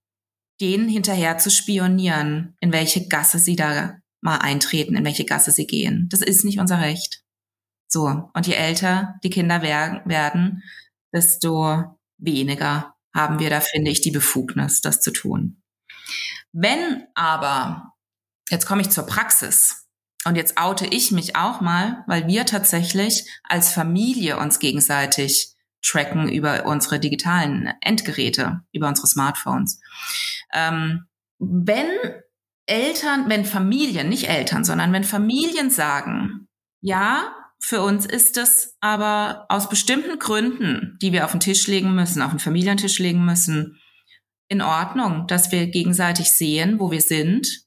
denen 0.61 0.89
hinterher 0.89 1.39
zu 1.39 1.51
spionieren, 1.51 2.57
in 2.61 2.73
welche 2.73 3.07
Gasse 3.09 3.39
sie 3.39 3.57
da 3.57 3.99
mal 4.21 4.39
eintreten, 4.39 4.97
in 4.97 5.05
welche 5.05 5.25
Gasse 5.25 5.51
sie 5.51 5.67
gehen. 5.67 6.09
Das 6.11 6.23
ist 6.23 6.45
nicht 6.45 6.59
unser 6.59 6.81
Recht. 6.81 7.23
So, 7.89 8.31
und 8.33 8.47
je 8.47 8.55
älter 8.55 9.17
die 9.23 9.31
Kinder 9.31 9.63
werden, 9.63 10.63
desto 11.13 11.99
weniger 12.19 12.95
haben 13.15 13.39
wir 13.39 13.51
da, 13.51 13.61
finde 13.61 13.91
ich, 13.91 14.01
die 14.01 14.13
Befugnis, 14.13 14.81
das 14.81 15.01
zu 15.01 15.11
tun. 15.11 15.63
Wenn 16.53 17.05
aber 17.15 17.92
Jetzt 18.53 18.67
komme 18.67 18.83
ich 18.83 18.91
zur 18.91 19.07
Praxis. 19.07 19.89
Und 20.27 20.37
jetzt 20.37 20.61
oute 20.61 20.87
ich 20.87 21.11
mich 21.11 21.37
auch 21.37 21.63
mal, 21.63 22.05
weil 22.07 22.27
wir 22.27 22.45
tatsächlich 22.45 23.25
als 23.45 23.73
Familie 23.73 24.37
uns 24.37 24.59
gegenseitig 24.59 25.55
tracken 25.83 26.29
über 26.29 26.67
unsere 26.67 27.01
digitalen 27.01 27.73
Endgeräte, 27.81 28.61
über 28.71 28.89
unsere 28.89 29.07
Smartphones. 29.07 29.81
Ähm, 30.53 31.07
wenn 31.39 31.89
Eltern, 32.67 33.31
wenn 33.31 33.47
Familien, 33.47 34.11
nicht 34.11 34.29
Eltern, 34.29 34.65
sondern 34.65 34.93
wenn 34.93 35.03
Familien 35.03 35.71
sagen, 35.71 36.47
ja, 36.83 37.35
für 37.59 37.81
uns 37.81 38.05
ist 38.05 38.37
es 38.37 38.77
aber 38.81 39.47
aus 39.49 39.71
bestimmten 39.71 40.19
Gründen, 40.19 40.99
die 41.01 41.13
wir 41.13 41.25
auf 41.25 41.31
den 41.31 41.41
Tisch 41.41 41.67
legen 41.69 41.95
müssen, 41.95 42.21
auf 42.21 42.31
den 42.33 42.39
Familientisch 42.39 42.99
legen 42.99 43.25
müssen, 43.25 43.81
in 44.49 44.61
Ordnung, 44.61 45.27
dass 45.27 45.51
wir 45.53 45.69
gegenseitig 45.69 46.31
sehen, 46.31 46.79
wo 46.79 46.91
wir 46.91 47.01
sind 47.01 47.63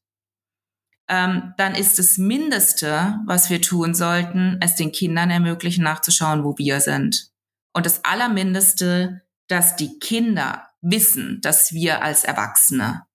ähm, 1.08 1.54
dann 1.58 1.76
ist 1.76 2.00
das 2.00 2.18
Mindeste, 2.18 3.20
was 3.26 3.50
wir 3.50 3.62
tun 3.62 3.94
sollten, 3.94 4.58
es 4.62 4.76
den 4.76 4.92
Kindern 4.92 5.30
ermöglichen, 5.30 5.84
nachzuschauen, 5.84 6.44
wo 6.44 6.58
wir 6.58 6.82
sind. 6.82 7.32
Und 7.74 7.86
das 7.86 8.04
Allermindeste, 8.06 9.22
dass 9.48 9.76
die 9.76 10.00
Kinder 10.00 10.70
wissen, 10.82 11.40
dass 11.42 11.74
wir 11.74 12.04
als 12.04 12.24
Erwachsene 12.24 13.06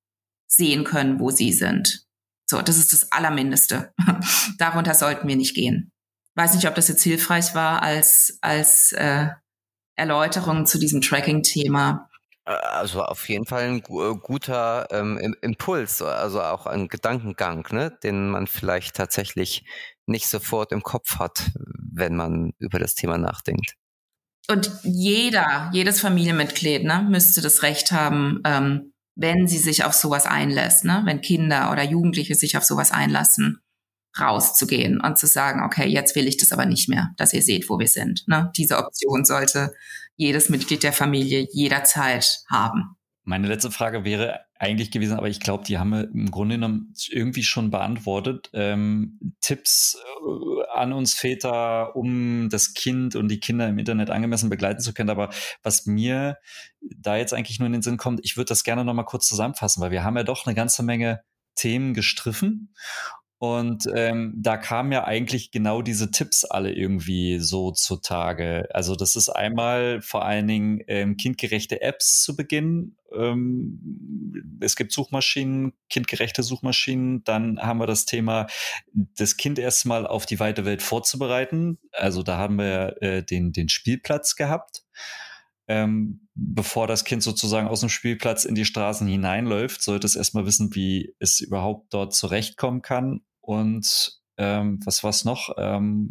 sehen 0.47 0.85
können, 0.85 1.21
wo 1.21 1.31
sie 1.31 1.53
sind. 1.53 2.07
So, 2.49 2.61
das 2.63 2.77
ist 2.77 2.93
das 2.93 3.13
Allermindeste. 3.13 3.93
Darunter 4.59 4.95
sollten 4.95 5.29
wir 5.29 5.37
nicht 5.37 5.55
gehen. 5.55 5.93
Weiß 6.35 6.55
nicht, 6.55 6.67
ob 6.69 6.75
das 6.75 6.89
jetzt 6.89 7.03
hilfreich 7.03 7.55
war 7.55 7.83
als, 7.83 8.39
als 8.41 8.93
äh, 8.93 9.29
Erläuterung 9.97 10.67
zu 10.67 10.79
diesem 10.79 11.01
Tracking-Thema. 11.01 12.10
Also 12.51 13.05
auf 13.05 13.29
jeden 13.29 13.47
Fall 13.47 13.63
ein 13.63 13.79
äh, 13.79 14.15
guter 14.21 14.89
ähm, 14.91 15.37
Impuls, 15.41 16.03
also 16.03 16.43
auch 16.43 16.67
ein 16.67 16.89
Gedankengang, 16.89 17.67
ne, 17.71 17.97
den 18.03 18.31
man 18.31 18.47
vielleicht 18.47 18.97
tatsächlich 18.97 19.65
nicht 20.07 20.27
sofort 20.27 20.73
im 20.73 20.83
Kopf 20.83 21.19
hat, 21.19 21.51
wenn 21.93 22.17
man 22.17 22.53
über 22.59 22.79
das 22.79 22.95
Thema 22.95 23.19
nachdenkt. 23.19 23.77
Und 24.49 24.73
jeder, 24.83 25.71
jedes 25.73 26.01
Familienmitglied, 26.01 26.85
ne, 26.85 27.07
müsste 27.09 27.41
das 27.41 27.63
Recht 27.63 27.93
haben, 27.93 28.41
ähm, 28.45 28.93
wenn 29.15 29.47
sie 29.47 29.59
sich 29.59 29.85
auf 29.85 29.93
sowas 29.93 30.27
einlässt, 30.27 30.85
ne, 30.85 31.03
wenn 31.05 31.21
Kinder 31.21 31.71
oder 31.71 31.85
Jugendliche 31.85 32.35
sich 32.35 32.57
auf 32.57 32.65
sowas 32.65 32.91
einlassen, 32.91 33.61
rauszugehen 34.19 35.01
und 35.01 35.19
zu 35.19 35.27
sagen, 35.27 35.63
okay, 35.65 35.87
jetzt 35.87 36.17
will 36.17 36.27
ich 36.27 36.37
das 36.37 36.53
aber 36.53 36.67
nicht 36.67 36.89
mehr, 36.89 37.11
dass 37.17 37.33
ihr 37.33 37.43
seht, 37.43 37.69
wo 37.69 37.79
wir 37.79 37.87
sind. 37.87 38.27
Ne? 38.27 38.51
Diese 38.57 38.79
Option 38.79 39.25
sollte 39.25 39.73
jedes 40.21 40.51
Mitglied 40.51 40.83
der 40.83 40.93
Familie 40.93 41.49
jederzeit 41.51 42.45
haben. 42.51 42.97
Meine 43.25 43.49
letzte 43.49 43.71
Frage 43.71 44.05
wäre 44.05 44.41
eigentlich 44.59 44.91
gewesen, 44.91 45.17
aber 45.17 45.29
ich 45.29 45.41
glaube, 45.41 45.65
die 45.65 45.79
haben 45.79 45.91
wir 45.91 46.03
im 46.03 46.31
Grunde 46.31 46.57
genommen 46.57 46.93
irgendwie 47.09 47.43
schon 47.43 47.71
beantwortet. 47.71 48.51
Ähm, 48.53 49.19
Tipps 49.41 49.97
äh, 49.97 50.79
an 50.79 50.93
uns 50.93 51.15
Väter, 51.15 51.97
um 51.97 52.49
das 52.51 52.75
Kind 52.75 53.17
und 53.17 53.29
die 53.29 53.41
Kinder 53.41 53.67
im 53.69 53.79
Internet 53.79 54.11
angemessen 54.11 54.51
begleiten 54.51 54.81
zu 54.81 54.93
können. 54.93 55.11
Aber 55.11 55.31
was 55.63 55.87
mir 55.87 56.37
da 56.81 57.17
jetzt 57.17 57.33
eigentlich 57.33 57.59
nur 57.59 57.67
in 57.67 57.73
den 57.73 57.83
Sinn 57.83 57.97
kommt, 57.97 58.21
ich 58.23 58.37
würde 58.37 58.49
das 58.49 58.65
gerne 58.65 58.85
nochmal 58.85 59.07
kurz 59.07 59.27
zusammenfassen, 59.27 59.83
weil 59.83 59.91
wir 59.91 60.05
haben 60.05 60.17
ja 60.17 60.23
doch 60.23 60.47
eine 60.47 60.55
ganze 60.55 60.83
Menge 60.83 61.23
Themen 61.55 61.95
gestriffen. 61.95 62.75
Und 63.43 63.89
ähm, 63.95 64.35
da 64.37 64.59
kamen 64.59 64.93
ja 64.93 65.05
eigentlich 65.05 65.51
genau 65.51 65.81
diese 65.81 66.11
Tipps 66.11 66.45
alle 66.45 66.75
irgendwie 66.75 67.39
so 67.39 67.71
zutage. 67.73 68.69
Also 68.75 68.97
das 68.97 69.17
ist 69.17 69.31
einmal 69.31 70.03
vor 70.03 70.27
allen 70.27 70.47
Dingen 70.47 70.83
ähm, 70.89 71.17
kindgerechte 71.17 71.81
Apps 71.81 72.23
zu 72.23 72.37
Beginn. 72.37 72.97
Ähm, 73.11 74.59
es 74.61 74.77
gibt 74.77 74.93
Suchmaschinen, 74.93 75.73
kindgerechte 75.89 76.43
Suchmaschinen. 76.43 77.25
Dann 77.25 77.59
haben 77.63 77.81
wir 77.81 77.87
das 77.87 78.05
Thema, 78.05 78.47
das 78.93 79.39
Kind 79.39 79.59
erstmal 79.59 80.07
auf 80.07 80.27
die 80.27 80.39
weite 80.39 80.67
Welt 80.67 80.83
vorzubereiten. 80.83 81.79
Also 81.93 82.23
da 82.23 82.37
haben 82.37 82.59
wir 82.59 83.01
äh, 83.01 83.23
den, 83.23 83.53
den 83.53 83.71
Spielplatz 83.71 84.37
gehabt 84.37 84.83
ähm, 85.71 86.27
bevor 86.35 86.89
das 86.89 87.05
Kind 87.05 87.23
sozusagen 87.23 87.69
aus 87.69 87.79
dem 87.79 87.91
Spielplatz 87.91 88.45
in 88.45 88.57
die 88.57 88.65
Straßen 88.65 89.07
hineinläuft, 89.07 89.81
sollte 89.81 90.05
es 90.05 90.17
erstmal 90.17 90.45
wissen, 90.45 90.75
wie 90.75 91.15
es 91.21 91.39
überhaupt 91.39 91.95
dort 91.95 92.13
zurechtkommen 92.13 92.83
kann. 92.83 93.21
Und 93.51 94.13
ähm, 94.37 94.79
was 94.85 95.03
war's 95.03 95.25
noch? 95.25 95.51
Ähm, 95.59 96.09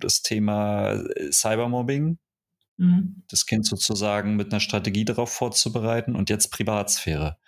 das 0.00 0.22
Thema 0.22 1.00
Cybermobbing. 1.30 2.18
Mhm. 2.76 3.22
Das 3.28 3.46
Kind 3.46 3.66
sozusagen 3.66 4.34
mit 4.34 4.52
einer 4.52 4.58
Strategie 4.58 5.04
darauf 5.04 5.32
vorzubereiten 5.32 6.16
und 6.16 6.28
jetzt 6.28 6.48
Privatsphäre. 6.48 7.38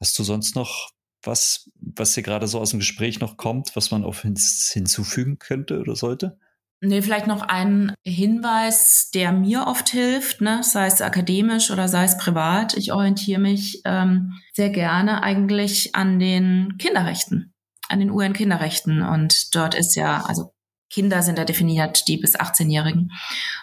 Hast 0.00 0.16
du 0.18 0.22
sonst 0.22 0.54
noch 0.54 0.90
was, 1.22 1.70
was 1.80 2.14
hier 2.14 2.22
gerade 2.22 2.46
so 2.46 2.60
aus 2.60 2.70
dem 2.70 2.78
Gespräch 2.78 3.18
noch 3.18 3.36
kommt, 3.36 3.74
was 3.74 3.90
man 3.90 4.04
auf 4.04 4.22
hinzufügen 4.22 5.38
könnte 5.38 5.80
oder 5.80 5.96
sollte? 5.96 6.38
Nee, 6.80 7.00
vielleicht 7.00 7.26
noch 7.26 7.40
ein 7.40 7.94
Hinweis, 8.04 9.10
der 9.14 9.32
mir 9.32 9.66
oft 9.66 9.88
hilft, 9.88 10.42
ne? 10.42 10.62
sei 10.62 10.86
es 10.86 11.00
akademisch 11.00 11.70
oder 11.70 11.88
sei 11.88 12.04
es 12.04 12.18
privat. 12.18 12.76
Ich 12.76 12.92
orientiere 12.92 13.40
mich 13.40 13.80
ähm, 13.86 14.34
sehr 14.52 14.68
gerne 14.68 15.22
eigentlich 15.22 15.94
an 15.94 16.18
den 16.18 16.76
Kinderrechten, 16.76 17.53
an 17.94 18.00
den 18.00 18.10
UN-Kinderrechten. 18.10 19.02
Und 19.02 19.54
dort 19.54 19.74
ist 19.74 19.94
ja, 19.94 20.22
also 20.24 20.52
Kinder 20.90 21.22
sind 21.22 21.38
da 21.38 21.44
definiert, 21.44 22.06
die 22.08 22.18
bis 22.18 22.38
18-Jährigen. 22.38 23.10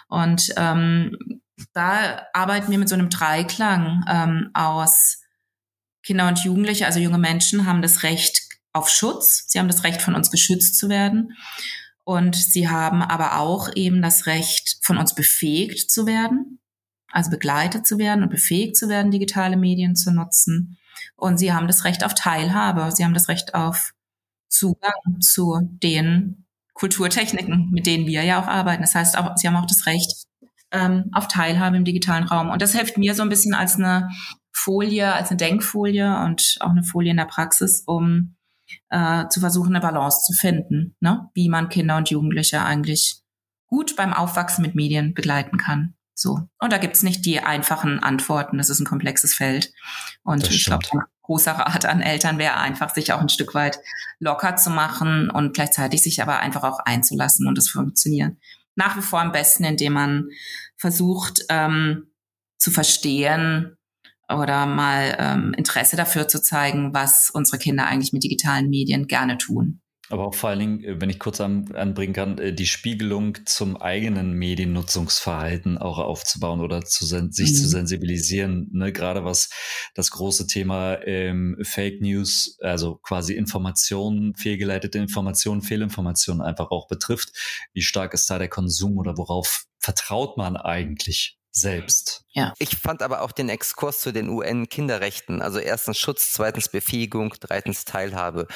Und 0.08 0.52
ähm, 0.56 1.16
da 1.72 2.26
arbeiten 2.32 2.70
wir 2.70 2.78
mit 2.78 2.88
so 2.88 2.94
einem 2.94 3.10
Dreiklang 3.10 4.04
ähm, 4.08 4.50
aus 4.54 5.18
Kinder 6.02 6.26
und 6.28 6.40
Jugendliche, 6.40 6.86
also 6.86 6.98
junge 6.98 7.18
Menschen 7.18 7.64
haben 7.66 7.80
das 7.80 8.02
Recht 8.02 8.42
auf 8.72 8.88
Schutz. 8.88 9.44
Sie 9.48 9.58
haben 9.58 9.68
das 9.68 9.84
Recht, 9.84 10.02
von 10.02 10.14
uns 10.14 10.30
geschützt 10.30 10.76
zu 10.76 10.88
werden. 10.88 11.36
Und 12.04 12.34
sie 12.34 12.68
haben 12.68 13.02
aber 13.02 13.38
auch 13.38 13.68
eben 13.76 14.02
das 14.02 14.26
Recht, 14.26 14.78
von 14.82 14.98
uns 14.98 15.14
befähigt 15.14 15.90
zu 15.90 16.06
werden, 16.06 16.58
also 17.12 17.30
begleitet 17.30 17.86
zu 17.86 17.98
werden 17.98 18.24
und 18.24 18.30
befähigt 18.30 18.76
zu 18.76 18.88
werden, 18.88 19.12
digitale 19.12 19.56
Medien 19.56 19.94
zu 19.94 20.10
nutzen. 20.10 20.78
Und 21.16 21.38
sie 21.38 21.52
haben 21.52 21.68
das 21.68 21.84
Recht 21.84 22.04
auf 22.04 22.14
Teilhabe. 22.14 22.90
Sie 22.92 23.04
haben 23.04 23.14
das 23.14 23.28
Recht 23.28 23.54
auf 23.54 23.92
Zugang 24.52 25.20
zu 25.20 25.60
den 25.82 26.46
Kulturtechniken, 26.74 27.70
mit 27.70 27.86
denen 27.86 28.06
wir 28.06 28.22
ja 28.22 28.42
auch 28.42 28.46
arbeiten. 28.46 28.82
Das 28.82 28.94
heißt, 28.94 29.18
auch, 29.18 29.36
sie 29.36 29.46
haben 29.46 29.56
auch 29.56 29.66
das 29.66 29.86
Recht 29.86 30.26
ähm, 30.70 31.10
auf 31.12 31.28
Teilhabe 31.28 31.76
im 31.76 31.84
digitalen 31.84 32.24
Raum. 32.24 32.50
Und 32.50 32.62
das 32.62 32.72
hilft 32.72 32.98
mir 32.98 33.14
so 33.14 33.22
ein 33.22 33.28
bisschen 33.28 33.54
als 33.54 33.76
eine 33.76 34.08
Folie, 34.52 35.12
als 35.12 35.30
eine 35.30 35.38
Denkfolie 35.38 36.24
und 36.24 36.56
auch 36.60 36.70
eine 36.70 36.84
Folie 36.84 37.10
in 37.10 37.16
der 37.16 37.26
Praxis, 37.26 37.82
um 37.86 38.36
äh, 38.90 39.26
zu 39.28 39.40
versuchen, 39.40 39.74
eine 39.74 39.80
Balance 39.80 40.22
zu 40.26 40.32
finden, 40.32 40.96
ne? 41.00 41.28
wie 41.34 41.48
man 41.48 41.68
Kinder 41.68 41.96
und 41.96 42.10
Jugendliche 42.10 42.62
eigentlich 42.62 43.22
gut 43.66 43.96
beim 43.96 44.12
Aufwachsen 44.12 44.62
mit 44.62 44.74
Medien 44.74 45.14
begleiten 45.14 45.56
kann. 45.56 45.94
So. 46.14 46.40
Und 46.58 46.72
da 46.72 46.78
gibt's 46.78 47.02
nicht 47.02 47.24
die 47.24 47.40
einfachen 47.40 48.00
Antworten. 48.00 48.58
Das 48.58 48.70
ist 48.70 48.80
ein 48.80 48.86
komplexes 48.86 49.34
Feld. 49.34 49.72
Und 50.22 50.48
ich 50.50 50.64
glaube, 50.64 50.86
großer 51.22 51.52
Rat 51.52 51.84
an 51.84 52.00
Eltern 52.00 52.38
wäre 52.38 52.56
einfach, 52.56 52.94
sich 52.94 53.12
auch 53.12 53.20
ein 53.20 53.28
Stück 53.28 53.54
weit 53.54 53.78
locker 54.18 54.56
zu 54.56 54.70
machen 54.70 55.30
und 55.30 55.54
gleichzeitig 55.54 56.02
sich 56.02 56.22
aber 56.22 56.40
einfach 56.40 56.64
auch 56.64 56.80
einzulassen 56.80 57.46
und 57.46 57.58
es 57.58 57.70
funktioniert. 57.70 58.36
Nach 58.74 58.96
wie 58.96 59.02
vor 59.02 59.20
am 59.20 59.32
besten, 59.32 59.64
indem 59.64 59.92
man 59.92 60.28
versucht 60.76 61.44
ähm, 61.48 62.10
zu 62.58 62.70
verstehen, 62.70 63.76
oder 64.32 64.66
mal 64.66 65.16
ähm, 65.18 65.54
Interesse 65.54 65.96
dafür 65.96 66.28
zu 66.28 66.40
zeigen, 66.40 66.94
was 66.94 67.30
unsere 67.30 67.58
Kinder 67.58 67.86
eigentlich 67.86 68.12
mit 68.12 68.24
digitalen 68.24 68.70
Medien 68.70 69.06
gerne 69.06 69.36
tun. 69.36 69.81
Aber 70.12 70.26
auch 70.26 70.34
vor 70.34 70.50
allen 70.50 70.58
Dingen, 70.58 70.84
äh, 70.84 71.00
wenn 71.00 71.08
ich 71.08 71.18
kurz 71.18 71.40
an, 71.40 71.72
anbringen 71.74 72.12
kann, 72.12 72.36
äh, 72.36 72.52
die 72.52 72.66
Spiegelung 72.66 73.38
zum 73.46 73.78
eigenen 73.78 74.34
Mediennutzungsverhalten 74.34 75.78
auch 75.78 75.98
aufzubauen 75.98 76.60
oder 76.60 76.84
zu 76.84 77.06
sich 77.06 77.22
mhm. 77.22 77.30
zu 77.30 77.66
sensibilisieren. 77.66 78.68
Ne? 78.72 78.92
Gerade 78.92 79.24
was 79.24 79.48
das 79.94 80.10
große 80.10 80.46
Thema 80.46 80.98
ähm, 81.06 81.56
Fake 81.62 82.02
News, 82.02 82.58
also 82.60 82.96
quasi 82.96 83.32
Informationen, 83.32 84.34
fehlgeleitete 84.34 84.98
Informationen, 84.98 85.62
Fehlinformationen 85.62 86.42
einfach 86.42 86.70
auch 86.70 86.88
betrifft. 86.88 87.32
Wie 87.72 87.82
stark 87.82 88.12
ist 88.12 88.28
da 88.28 88.38
der 88.38 88.48
Konsum 88.48 88.98
oder 88.98 89.16
worauf 89.16 89.64
vertraut 89.78 90.36
man 90.36 90.58
eigentlich? 90.58 91.38
selbst. 91.54 92.24
Ja. 92.30 92.54
Ich 92.58 92.78
fand 92.78 93.02
aber 93.02 93.20
auch 93.20 93.30
den 93.30 93.50
Exkurs 93.50 94.00
zu 94.00 94.10
den 94.10 94.30
UN-Kinderrechten, 94.30 95.42
also 95.42 95.58
erstens 95.58 95.98
Schutz, 95.98 96.32
zweitens 96.32 96.70
Befähigung, 96.70 97.34
drittens 97.38 97.84
Teilhabe, 97.84 98.48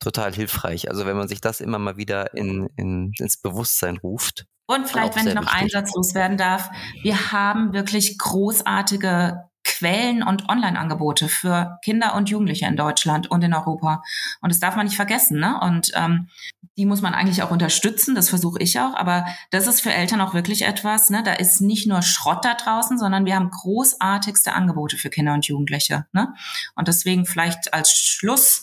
total 0.00 0.34
hilfreich. 0.34 0.90
Also 0.90 1.06
wenn 1.06 1.16
man 1.16 1.28
sich 1.28 1.40
das 1.40 1.60
immer 1.60 1.78
mal 1.78 1.96
wieder 1.96 2.34
in, 2.34 2.68
in, 2.76 3.12
ins 3.18 3.36
Bewusstsein 3.36 3.98
ruft. 3.98 4.46
Und 4.66 4.88
vielleicht, 4.88 5.16
wenn 5.16 5.26
ich 5.26 5.34
noch 5.34 5.52
einsatzlos 5.52 6.14
werden 6.14 6.36
darf, 6.36 6.70
wir 7.02 7.32
haben 7.32 7.72
wirklich 7.72 8.18
großartige 8.18 9.50
Quellen 9.64 10.22
und 10.22 10.48
Online-Angebote 10.48 11.28
für 11.28 11.78
Kinder 11.84 12.14
und 12.14 12.30
Jugendliche 12.30 12.66
in 12.66 12.76
Deutschland 12.76 13.30
und 13.30 13.42
in 13.44 13.52
Europa. 13.52 14.02
Und 14.40 14.50
das 14.50 14.60
darf 14.60 14.76
man 14.76 14.86
nicht 14.86 14.96
vergessen. 14.96 15.38
Ne? 15.38 15.60
Und 15.60 15.92
ähm, 15.94 16.28
die 16.76 16.86
muss 16.86 17.02
man 17.02 17.14
eigentlich 17.14 17.42
auch 17.42 17.50
unterstützen. 17.50 18.14
Das 18.14 18.30
versuche 18.30 18.58
ich 18.60 18.80
auch. 18.80 18.94
Aber 18.94 19.26
das 19.50 19.66
ist 19.66 19.80
für 19.80 19.92
Eltern 19.92 20.20
auch 20.20 20.34
wirklich 20.34 20.62
etwas. 20.62 21.10
Ne? 21.10 21.22
Da 21.22 21.34
ist 21.34 21.60
nicht 21.60 21.86
nur 21.86 22.02
Schrott 22.02 22.44
da 22.44 22.54
draußen, 22.54 22.98
sondern 22.98 23.26
wir 23.26 23.34
haben 23.34 23.50
großartigste 23.50 24.54
Angebote 24.54 24.96
für 24.96 25.10
Kinder 25.10 25.34
und 25.34 25.46
Jugendliche. 25.46 26.06
Ne? 26.12 26.32
Und 26.74 26.88
deswegen 26.88 27.26
vielleicht 27.26 27.74
als 27.74 27.92
Schluss 27.92 28.59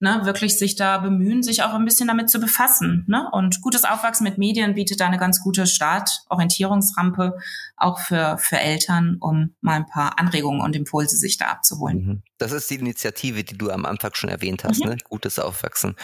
ne, 0.00 0.20
wirklich 0.24 0.58
sich 0.58 0.76
da 0.76 0.98
bemühen, 0.98 1.42
sich 1.42 1.62
auch 1.62 1.74
ein 1.74 1.84
bisschen 1.84 2.08
damit 2.08 2.30
zu 2.30 2.38
befassen. 2.40 3.04
Ne? 3.06 3.28
Und 3.32 3.60
gutes 3.62 3.84
Aufwachsen 3.84 4.24
mit 4.24 4.38
Medien 4.38 4.74
bietet 4.74 5.00
da 5.00 5.06
eine 5.06 5.18
ganz 5.18 5.40
gute 5.40 5.66
Startorientierungsrampe 5.66 7.38
auch 7.78 7.98
für, 7.98 8.38
für 8.38 8.58
Eltern, 8.58 9.16
um 9.20 9.54
mal 9.60 9.74
ein 9.74 9.86
paar 9.86 10.18
Anregungen 10.18 10.60
und 10.60 10.74
Impulse 10.74 11.16
sich 11.16 11.36
da 11.36 11.46
abzuholen. 11.46 11.98
Mhm. 11.98 12.22
Das 12.38 12.52
ist 12.52 12.70
die 12.70 12.76
Initiative, 12.76 13.44
die 13.44 13.58
du 13.58 13.70
am 13.70 13.84
Anfang 13.84 14.14
schon 14.14 14.30
erwähnt 14.30 14.64
hast, 14.64 14.84
mhm. 14.84 14.90
ne? 14.90 14.96
Gutes 15.08 15.38
Aufwachsen 15.38 15.96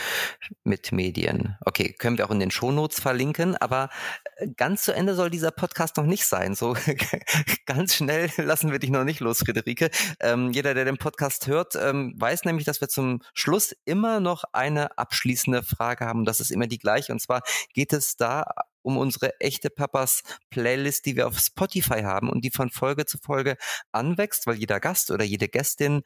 mit 0.64 0.92
Medien. 0.92 1.56
Okay, 1.64 1.92
können 1.92 2.18
wir 2.18 2.26
auch 2.26 2.30
in 2.30 2.40
den 2.40 2.50
Shownotes 2.50 3.00
verlinken, 3.00 3.56
aber 3.56 3.90
äh, 4.36 4.48
ganz 4.56 4.82
zu 4.82 4.92
Ende 4.92 5.14
soll 5.14 5.30
dieser 5.30 5.50
Podcast 5.50 5.96
noch 5.96 6.06
nicht 6.06 6.26
sein. 6.26 6.54
So 6.54 6.76
ganz 7.66 7.94
schnell 7.94 8.30
lassen 8.36 8.72
wir 8.72 8.78
dich 8.78 8.90
noch 8.90 9.04
nicht 9.04 9.20
los, 9.20 9.40
Friederike. 9.40 9.90
Ähm, 10.20 10.50
jeder, 10.52 10.74
der 10.74 10.84
den 10.84 10.98
Podcast 10.98 11.46
hört, 11.46 11.76
ähm, 11.76 12.14
weiß 12.16 12.44
nämlich, 12.44 12.64
dass 12.64 12.80
wir 12.80 12.88
zum 12.88 13.20
Schluss 13.32 13.74
immer 13.84 14.20
noch 14.20 14.44
eine 14.52 14.98
abschließende 14.98 15.62
Frage 15.62 16.06
haben. 16.06 16.24
Das 16.24 16.40
ist 16.40 16.50
immer 16.50 16.66
die 16.66 16.78
gleiche. 16.78 17.12
Und 17.12 17.20
zwar 17.20 17.42
geht 17.72 17.92
es 17.92 18.16
da 18.16 18.44
um 18.84 18.98
unsere 18.98 19.40
echte 19.40 19.70
Papas 19.70 20.22
Playlist, 20.50 21.06
die 21.06 21.16
wir 21.16 21.26
auf 21.26 21.38
Spotify 21.38 22.02
haben 22.02 22.28
und 22.30 22.44
die 22.44 22.50
von 22.50 22.70
Folge 22.70 23.06
zu 23.06 23.18
Folge 23.18 23.56
anwächst, 23.92 24.46
weil 24.46 24.56
jeder 24.56 24.80
Gast 24.80 25.10
oder 25.10 25.24
jede 25.24 25.48
Gästin 25.48 26.02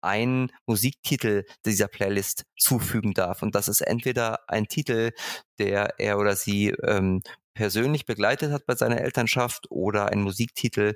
einen 0.00 0.50
Musiktitel 0.66 1.44
dieser 1.64 1.88
Playlist 1.88 2.44
zufügen 2.58 3.14
darf. 3.14 3.42
Und 3.42 3.54
das 3.54 3.68
ist 3.68 3.82
entweder 3.82 4.40
ein 4.48 4.66
Titel, 4.66 5.12
der 5.58 6.00
er 6.00 6.18
oder 6.18 6.34
sie 6.34 6.70
ähm, 6.82 7.22
persönlich 7.54 8.06
begleitet 8.06 8.52
hat 8.52 8.66
bei 8.66 8.74
seiner 8.74 9.00
Elternschaft 9.00 9.70
oder 9.70 10.06
ein 10.08 10.22
Musiktitel, 10.22 10.94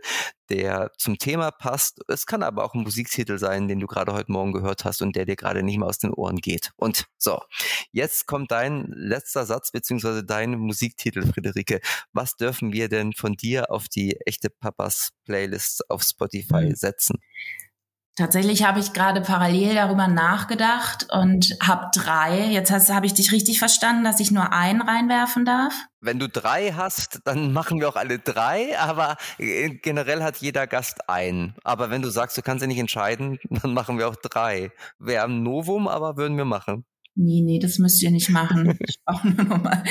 der 0.49 0.93
zum 0.97 1.19
Thema 1.19 1.51
passt. 1.51 2.01
Es 2.09 2.27
kann 2.27 2.43
aber 2.43 2.65
auch 2.65 2.75
ein 2.75 2.83
Musiktitel 2.83 3.39
sein, 3.39 3.69
den 3.69 3.81
du 3.81 3.87
gerade 3.87 4.13
heute 4.13 4.33
Morgen 4.33 4.53
gehört 4.53 4.85
hast 4.85 5.03
und 5.03 5.17
der 5.17 5.25
dir 5.25 5.37
gerade 5.37 5.63
nicht 5.63 5.79
mehr 5.79 5.89
aus 5.89 5.99
den 5.99 6.13
Ohren 6.13 6.37
geht. 6.37 6.73
Und 6.77 7.07
so, 7.19 7.41
jetzt 7.93 8.27
kommt 8.27 8.51
dein 8.51 8.87
letzter 8.89 9.47
Satz 9.47 9.73
beziehungsweise 9.73 10.25
dein 10.25 10.59
Musiktitel, 10.59 11.27
Friederike. 11.27 11.81
Was 12.13 12.37
dürfen 12.37 12.73
wir 12.73 12.89
denn 12.89 13.13
von 13.13 13.35
dir 13.35 13.71
auf 13.71 13.89
die 13.89 14.17
echte 14.27 14.51
Papas 14.51 15.11
Playlist 15.25 15.91
auf 15.91 16.03
Spotify 16.03 16.67
mhm. 16.67 16.75
Tatsächlich 18.17 18.65
habe 18.65 18.81
ich 18.81 18.95
gerade 18.95 19.21
parallel 19.21 19.75
darüber 19.75 20.09
nachgedacht 20.09 21.07
und 21.13 21.55
habe 21.63 21.91
drei. 21.93 22.47
Jetzt 22.47 22.71
habe 22.71 23.05
ich 23.05 23.13
dich 23.13 23.31
richtig 23.31 23.59
verstanden, 23.59 24.05
dass 24.05 24.21
ich 24.21 24.31
nur 24.31 24.55
einen 24.55 24.81
reinwerfen 24.81 25.45
darf. 25.45 25.75
Wenn 26.01 26.19
du 26.19 26.27
drei 26.27 26.73
hast, 26.73 27.21
dann 27.25 27.53
machen 27.53 27.79
wir 27.79 27.91
auch 27.91 27.97
alle 27.97 28.19
drei, 28.19 28.79
aber 28.79 29.19
äh, 29.39 29.69
generell 29.69 30.23
hat 30.23 30.39
jeder 30.39 30.67
Gast 30.67 31.11
einen. 31.11 31.57
Aber 31.63 31.91
wenn 31.91 32.01
du 32.01 32.09
sagst, 32.09 32.39
du 32.39 32.43
kannst 32.43 32.63
ja 32.63 32.67
nicht 32.67 32.79
entscheiden, 32.79 33.39
dann 33.51 33.75
machen 33.75 33.99
wir 33.99 34.09
auch 34.09 34.17
drei. 34.17 34.71
Wäre 34.99 35.25
ein 35.25 35.43
Novum, 35.43 35.87
aber 35.87 36.17
würden 36.17 36.39
wir 36.39 36.47
machen. 36.47 36.87
Nee, 37.19 37.41
nee, 37.41 37.59
das 37.59 37.79
müsst 37.79 38.03
ihr 38.03 38.11
nicht 38.11 38.29
machen. 38.29 38.79
Ich 38.87 39.03
brauche 39.03 39.27
nur 39.27 39.45
noch 39.45 39.63
mal 39.63 39.83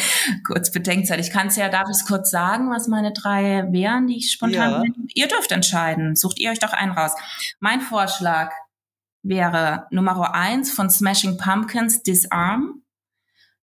kurz 0.45 0.71
Bedenkzeit. 0.71 1.19
Ich 1.19 1.31
kann 1.31 1.47
es 1.47 1.55
ja, 1.55 1.69
darf 1.69 1.89
ich 1.89 1.97
es 1.97 2.05
kurz 2.05 2.29
sagen, 2.29 2.69
was 2.69 2.87
meine 2.87 3.13
drei 3.13 3.67
wären, 3.71 4.05
die 4.05 4.17
ich 4.17 4.31
spontan. 4.31 4.83
Ja. 4.83 5.03
Ihr 5.15 5.27
dürft 5.27 5.51
entscheiden. 5.51 6.15
Sucht 6.15 6.39
ihr 6.39 6.51
euch 6.51 6.59
doch 6.59 6.71
einen 6.71 6.91
raus. 6.91 7.13
Mein 7.59 7.81
Vorschlag 7.81 8.51
wäre 9.23 9.87
Nummer 9.89 10.35
eins 10.35 10.71
von 10.71 10.91
Smashing 10.91 11.37
Pumpkins, 11.37 12.03
Disarm. 12.03 12.83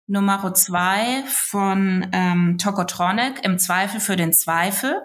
Nummer 0.09 0.53
zwei 0.55 1.23
von 1.29 2.09
ähm, 2.13 2.59
Tokotronic, 2.59 3.45
im 3.45 3.61
Zweifel 3.61 4.01
für 4.01 4.17
den 4.17 4.33
Zweifel. 4.33 5.03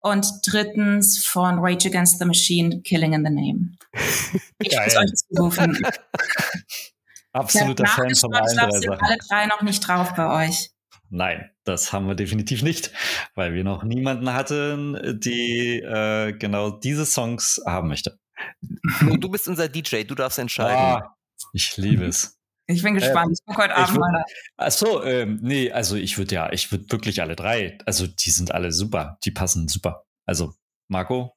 Und 0.00 0.28
drittens 0.44 1.24
von 1.24 1.58
Rage 1.60 1.88
Against 1.88 2.18
the 2.18 2.26
Machine, 2.26 2.82
Killing 2.82 3.14
in 3.14 3.24
the 3.24 3.32
Name. 3.32 3.72
Ich 4.60 4.76
muss 4.76 4.96
euch 4.96 5.12
zurufen. 5.30 5.78
Absoluter 7.32 7.86
Fan 7.86 8.14
von 8.14 8.34
allen 8.34 8.56
drei 8.56 8.70
Sachen. 8.70 9.00
alle 9.00 9.18
drei 9.28 9.46
noch 9.46 9.62
nicht 9.62 9.86
drauf 9.86 10.14
bei 10.14 10.46
euch. 10.46 10.70
Nein, 11.10 11.50
das 11.64 11.92
haben 11.92 12.06
wir 12.06 12.14
definitiv 12.14 12.62
nicht, 12.62 12.92
weil 13.34 13.54
wir 13.54 13.64
noch 13.64 13.82
niemanden 13.82 14.32
hatten, 14.32 15.18
die 15.20 15.78
äh, 15.78 16.32
genau 16.32 16.70
diese 16.70 17.06
Songs 17.06 17.60
haben 17.66 17.88
möchte. 17.88 18.18
Du 19.18 19.28
bist 19.30 19.48
unser 19.48 19.68
DJ, 19.68 20.02
du 20.04 20.14
darfst 20.14 20.38
entscheiden. 20.38 21.02
Oh, 21.02 21.48
ich 21.52 21.76
liebe 21.76 22.04
es. 22.04 22.38
Ich 22.66 22.82
bin 22.82 22.94
gespannt. 22.94 23.30
Äh, 23.30 23.32
ich 23.32 23.44
gucke 23.46 23.62
heute 23.62 23.74
Abend 23.74 23.96
würd, 23.96 24.00
mal. 24.00 24.24
Ach 24.58 24.70
so, 24.70 25.02
ähm, 25.02 25.38
nee, 25.42 25.72
also 25.72 25.96
ich 25.96 26.18
würde 26.18 26.34
ja, 26.34 26.52
ich 26.52 26.70
würde 26.70 26.84
wirklich 26.90 27.22
alle 27.22 27.34
drei, 27.34 27.78
also 27.86 28.06
die 28.06 28.30
sind 28.30 28.52
alle 28.52 28.72
super, 28.72 29.18
die 29.24 29.30
passen 29.30 29.68
super. 29.68 30.04
Also 30.26 30.54
Marco, 30.88 31.34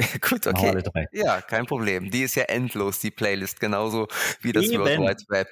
Gut, 0.20 0.46
okay. 0.46 0.82
Ja, 1.12 1.40
kein 1.40 1.64
Problem. 1.66 2.10
Die 2.10 2.22
ist 2.22 2.34
ja 2.34 2.44
endlos, 2.44 2.98
die 3.00 3.10
Playlist, 3.10 3.60
genauso 3.60 4.08
wie 4.40 4.52
das 4.52 4.66
Eben. 4.66 4.84
World 4.84 5.00
Wide 5.00 5.24
Web. 5.28 5.48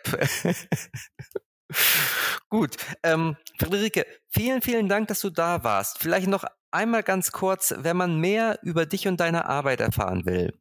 Gut. 2.49 2.77
Ähm, 3.03 3.37
Friederike, 3.59 4.07
vielen, 4.29 4.63
vielen 4.63 4.89
Dank, 4.89 5.09
dass 5.09 5.21
du 5.21 5.31
da 5.31 5.65
warst. 5.65 5.99
Vielleicht 5.99 6.29
noch 6.29 6.45
einmal 6.71 7.03
ganz 7.03 7.33
kurz, 7.33 7.75
wenn 7.79 7.97
man 7.97 8.21
mehr 8.21 8.61
über 8.63 8.87
dich 8.87 9.09
und 9.09 9.19
deine 9.21 9.47
Arbeit 9.47 9.81
erfahren 9.81 10.25
will. 10.25 10.57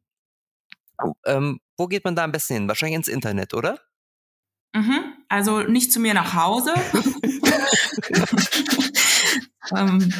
Ähm, 1.24 1.60
wo 1.76 1.86
geht 1.86 2.04
man 2.04 2.16
da 2.16 2.24
am 2.24 2.32
besten 2.32 2.54
hin? 2.54 2.66
Wahrscheinlich 2.68 2.96
ins 2.96 3.08
Internet, 3.08 3.54
oder? 3.54 3.78
Mhm. 4.74 5.14
Also 5.28 5.62
nicht 5.62 5.92
zu 5.92 6.00
mir 6.00 6.14
nach 6.14 6.34
Hause. 6.34 6.74
ähm, 9.76 10.12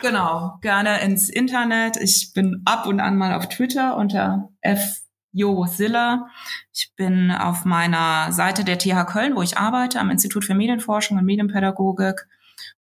Genau, 0.00 0.58
gerne 0.62 1.00
ins 1.02 1.28
Internet. 1.28 1.98
Ich 1.98 2.32
bin 2.32 2.62
ab 2.64 2.86
und 2.86 3.00
an 3.00 3.16
mal 3.16 3.34
auf 3.34 3.48
Twitter 3.48 3.96
unter 3.96 4.48
F. 4.60 5.02
Jo 5.32 5.64
Siller. 5.66 6.28
Ich 6.72 6.92
bin 6.96 7.30
auf 7.30 7.64
meiner 7.64 8.32
Seite 8.32 8.64
der 8.64 8.78
TH 8.78 9.06
Köln, 9.06 9.36
wo 9.36 9.42
ich 9.42 9.58
arbeite, 9.58 10.00
am 10.00 10.10
Institut 10.10 10.44
für 10.44 10.54
Medienforschung 10.54 11.18
und 11.18 11.24
Medienpädagogik. 11.24 12.26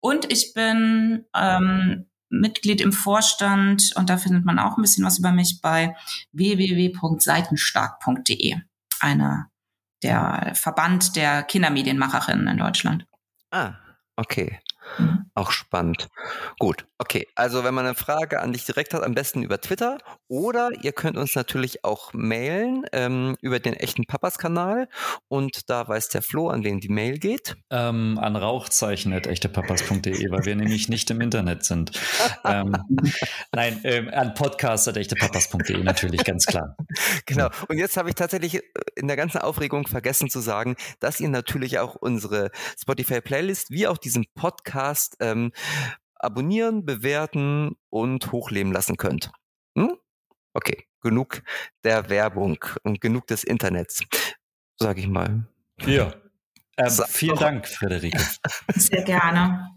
Und 0.00 0.32
ich 0.32 0.54
bin 0.54 1.26
ähm, 1.34 2.06
Mitglied 2.30 2.80
im 2.80 2.92
Vorstand 2.92 3.92
und 3.96 4.08
da 4.08 4.16
findet 4.16 4.44
man 4.44 4.58
auch 4.58 4.78
ein 4.78 4.82
bisschen 4.82 5.04
was 5.04 5.18
über 5.18 5.32
mich 5.32 5.60
bei 5.60 5.94
www.seitenstark.de, 6.32 8.56
einer 9.00 9.50
der 10.02 10.52
Verband 10.54 11.16
der 11.16 11.42
Kindermedienmacherinnen 11.42 12.48
in 12.48 12.56
Deutschland. 12.58 13.06
Ah, 13.50 13.74
okay. 14.16 14.58
Mhm. 14.98 15.30
Auch 15.34 15.50
spannend. 15.50 16.08
Gut, 16.58 16.86
okay. 16.98 17.26
Also 17.34 17.64
wenn 17.64 17.74
man 17.74 17.86
eine 17.86 17.94
Frage 17.94 18.40
an 18.40 18.52
dich 18.52 18.64
direkt 18.64 18.94
hat, 18.94 19.02
am 19.02 19.14
besten 19.14 19.42
über 19.42 19.60
Twitter 19.60 19.98
oder 20.28 20.70
ihr 20.82 20.92
könnt 20.92 21.16
uns 21.16 21.34
natürlich 21.34 21.84
auch 21.84 22.12
mailen 22.12 22.84
ähm, 22.92 23.36
über 23.40 23.60
den 23.60 23.74
echten 23.74 24.04
Papas-Kanal 24.04 24.88
und 25.28 25.70
da 25.70 25.86
weiß 25.86 26.08
der 26.08 26.22
Flo, 26.22 26.48
an 26.48 26.64
wen 26.64 26.80
die 26.80 26.88
Mail 26.88 27.18
geht. 27.18 27.56
Ähm, 27.70 28.18
an 28.20 28.36
rauchzeichen.echtepapas.de, 28.36 30.30
weil 30.30 30.44
wir 30.44 30.56
nämlich 30.56 30.88
nicht 30.88 31.10
im 31.10 31.20
Internet 31.20 31.64
sind. 31.64 31.92
ähm, 32.44 32.76
nein, 33.52 33.80
ähm, 33.84 34.10
an 34.12 34.34
podcast.echtepapas.de 34.34 35.82
natürlich, 35.82 36.24
ganz 36.24 36.46
klar. 36.46 36.76
Genau. 37.26 37.48
Und 37.68 37.78
jetzt 37.78 37.96
habe 37.96 38.08
ich 38.08 38.14
tatsächlich 38.14 38.56
äh, 38.56 38.62
in 38.96 39.06
der 39.06 39.16
ganzen 39.16 39.38
Aufregung 39.38 39.86
vergessen 39.86 40.30
zu 40.30 40.40
sagen, 40.40 40.76
dass 41.00 41.20
ihr 41.20 41.28
natürlich 41.28 41.78
auch 41.78 41.94
unsere 41.94 42.50
Spotify-Playlist 42.80 43.70
wie 43.70 43.86
auch 43.86 43.98
diesen 43.98 44.26
Podcast 44.34 45.16
ähm, 45.20 45.52
abonnieren, 46.18 46.84
bewerten 46.84 47.76
und 47.90 48.32
hochleben 48.32 48.72
lassen 48.72 48.96
könnt. 48.96 49.30
Hm? 49.76 49.96
Okay, 50.52 50.86
genug 51.00 51.42
der 51.84 52.08
Werbung 52.10 52.58
und 52.82 53.00
genug 53.00 53.26
des 53.26 53.44
Internets, 53.44 54.02
sage 54.76 55.00
ich 55.00 55.08
mal. 55.08 55.46
Ja. 55.84 56.12
Ähm, 56.80 56.92
vielen 57.08 57.36
Dank, 57.36 57.66
Frederike. 57.66 58.22
Sehr 58.76 59.02
gerne. 59.02 59.68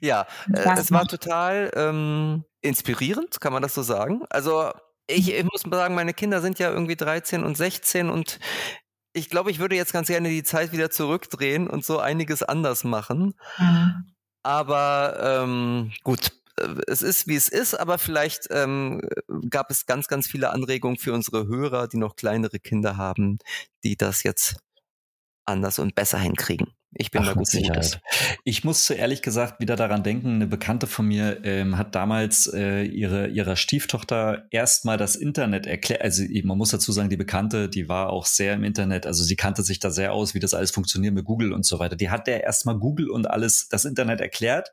Ja, 0.00 0.26
äh, 0.52 0.68
es 0.76 0.90
war 0.90 1.06
total 1.06 1.70
ähm, 1.76 2.44
inspirierend, 2.62 3.40
kann 3.40 3.52
man 3.52 3.62
das 3.62 3.74
so 3.74 3.82
sagen. 3.82 4.22
Also 4.28 4.72
ich, 5.06 5.32
ich 5.32 5.44
muss 5.44 5.62
sagen, 5.62 5.94
meine 5.94 6.14
Kinder 6.14 6.40
sind 6.40 6.58
ja 6.58 6.70
irgendwie 6.70 6.96
13 6.96 7.44
und 7.44 7.56
16 7.56 8.10
und 8.10 8.40
ich 9.12 9.30
glaube, 9.30 9.50
ich 9.50 9.58
würde 9.58 9.76
jetzt 9.76 9.92
ganz 9.92 10.08
gerne 10.08 10.28
die 10.28 10.42
Zeit 10.42 10.72
wieder 10.72 10.90
zurückdrehen 10.90 11.68
und 11.68 11.84
so 11.84 11.98
einiges 11.98 12.42
anders 12.42 12.84
machen. 12.84 13.34
Mhm. 13.58 14.12
Aber 14.42 15.42
ähm, 15.42 15.92
gut, 16.04 16.32
äh, 16.58 16.74
es 16.86 17.02
ist, 17.02 17.26
wie 17.26 17.36
es 17.36 17.48
ist, 17.48 17.74
aber 17.74 17.98
vielleicht 17.98 18.48
ähm, 18.50 19.02
gab 19.50 19.70
es 19.70 19.86
ganz, 19.86 20.08
ganz 20.08 20.26
viele 20.26 20.50
Anregungen 20.50 20.98
für 20.98 21.12
unsere 21.12 21.46
Hörer, 21.46 21.88
die 21.88 21.98
noch 21.98 22.16
kleinere 22.16 22.58
Kinder 22.60 22.96
haben, 22.96 23.38
die 23.84 23.96
das 23.96 24.22
jetzt 24.22 24.56
anders 25.46 25.78
und 25.78 25.94
besser 25.94 26.18
hinkriegen. 26.18 26.77
Ich 26.94 27.10
bin 27.10 27.22
Ach, 27.22 27.28
da 27.28 27.32
gut 27.34 27.46
sicher. 27.46 27.78
Ich 28.44 28.64
musste 28.64 28.94
ehrlich 28.94 29.20
gesagt 29.20 29.60
wieder 29.60 29.76
daran 29.76 30.02
denken, 30.02 30.36
eine 30.36 30.46
Bekannte 30.46 30.86
von 30.86 31.06
mir 31.06 31.44
ähm, 31.44 31.76
hat 31.76 31.94
damals 31.94 32.46
äh, 32.46 32.82
ihre, 32.82 33.28
ihrer 33.28 33.56
Stieftochter 33.56 34.46
erstmal 34.50 34.96
das 34.96 35.14
Internet 35.14 35.66
erklärt. 35.66 36.00
Also 36.00 36.24
man 36.44 36.56
muss 36.56 36.70
dazu 36.70 36.90
sagen, 36.92 37.10
die 37.10 37.18
Bekannte, 37.18 37.68
die 37.68 37.90
war 37.90 38.10
auch 38.10 38.24
sehr 38.24 38.54
im 38.54 38.64
Internet, 38.64 39.06
also 39.06 39.22
sie 39.22 39.36
kannte 39.36 39.62
sich 39.62 39.80
da 39.80 39.90
sehr 39.90 40.12
aus, 40.12 40.34
wie 40.34 40.40
das 40.40 40.54
alles 40.54 40.70
funktioniert 40.70 41.12
mit 41.12 41.26
Google 41.26 41.52
und 41.52 41.66
so 41.66 41.78
weiter. 41.78 41.94
Die 41.94 42.08
hat 42.08 42.26
der 42.26 42.42
erstmal 42.42 42.78
Google 42.78 43.10
und 43.10 43.30
alles, 43.30 43.68
das 43.68 43.84
Internet 43.84 44.20
erklärt. 44.20 44.72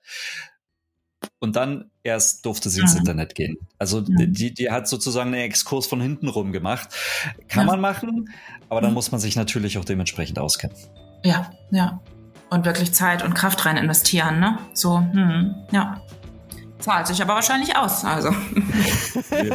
Und 1.40 1.56
dann 1.56 1.90
erst 2.04 2.46
durfte 2.46 2.70
sie 2.70 2.82
ins 2.82 2.94
mhm. 2.94 3.00
Internet 3.00 3.36
gehen. 3.36 3.58
Also 3.78 4.02
mhm. 4.02 4.32
die, 4.34 4.54
die 4.54 4.70
hat 4.70 4.88
sozusagen 4.88 5.34
einen 5.34 5.44
Exkurs 5.44 5.86
von 5.86 6.00
hinten 6.00 6.30
rum 6.30 6.54
gemacht. 6.54 6.90
Kann 7.50 7.66
ja. 7.66 7.74
man 7.74 7.82
machen, 7.82 8.30
aber 8.70 8.80
dann 8.80 8.94
muss 8.94 9.12
man 9.12 9.20
sich 9.20 9.36
natürlich 9.36 9.78
auch 9.78 9.86
dementsprechend 9.86 10.40
auskennen. 10.40 10.78
Ja, 11.26 11.50
ja. 11.72 12.00
Und 12.50 12.66
wirklich 12.66 12.94
Zeit 12.94 13.24
und 13.24 13.34
Kraft 13.34 13.66
rein 13.66 13.78
investieren, 13.78 14.40
ne? 14.40 14.60
So, 14.74 15.00
hm, 15.00 15.56
ja. 15.72 16.00
Zahlt 16.80 17.08
sich 17.08 17.20
aber 17.22 17.34
wahrscheinlich 17.34 17.76
aus, 17.76 18.06
also. 18.06 18.30
Wir 19.30 19.50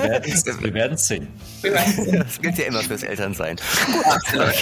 werden 0.75 0.95
es 0.95 1.07
sehen. 1.07 1.29
Das 1.63 2.41
gilt 2.41 2.59
ja 2.59 2.65
immer 2.65 2.81
fürs 2.81 3.05
Elternsein. 3.05 3.57
Gut, 3.87 4.05
absolut. 4.05 4.55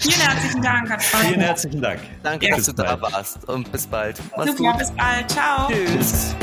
Vielen 0.00 0.20
herzlichen 0.20 0.62
Dank, 0.62 0.90
hat 0.90 1.02
Vielen 1.02 1.40
herzlichen 1.40 1.80
Dank. 1.80 2.00
Danke, 2.22 2.48
ja. 2.48 2.56
dass 2.56 2.66
du 2.66 2.72
da 2.72 3.00
warst 3.00 3.48
und 3.48 3.70
bis 3.70 3.86
bald. 3.86 4.20
Mach's 4.36 4.50
Super, 4.56 4.70
gut. 4.72 4.78
bis 4.78 4.90
bald. 4.90 5.30
Ciao. 5.30 5.68
Tschüss. 5.68 6.34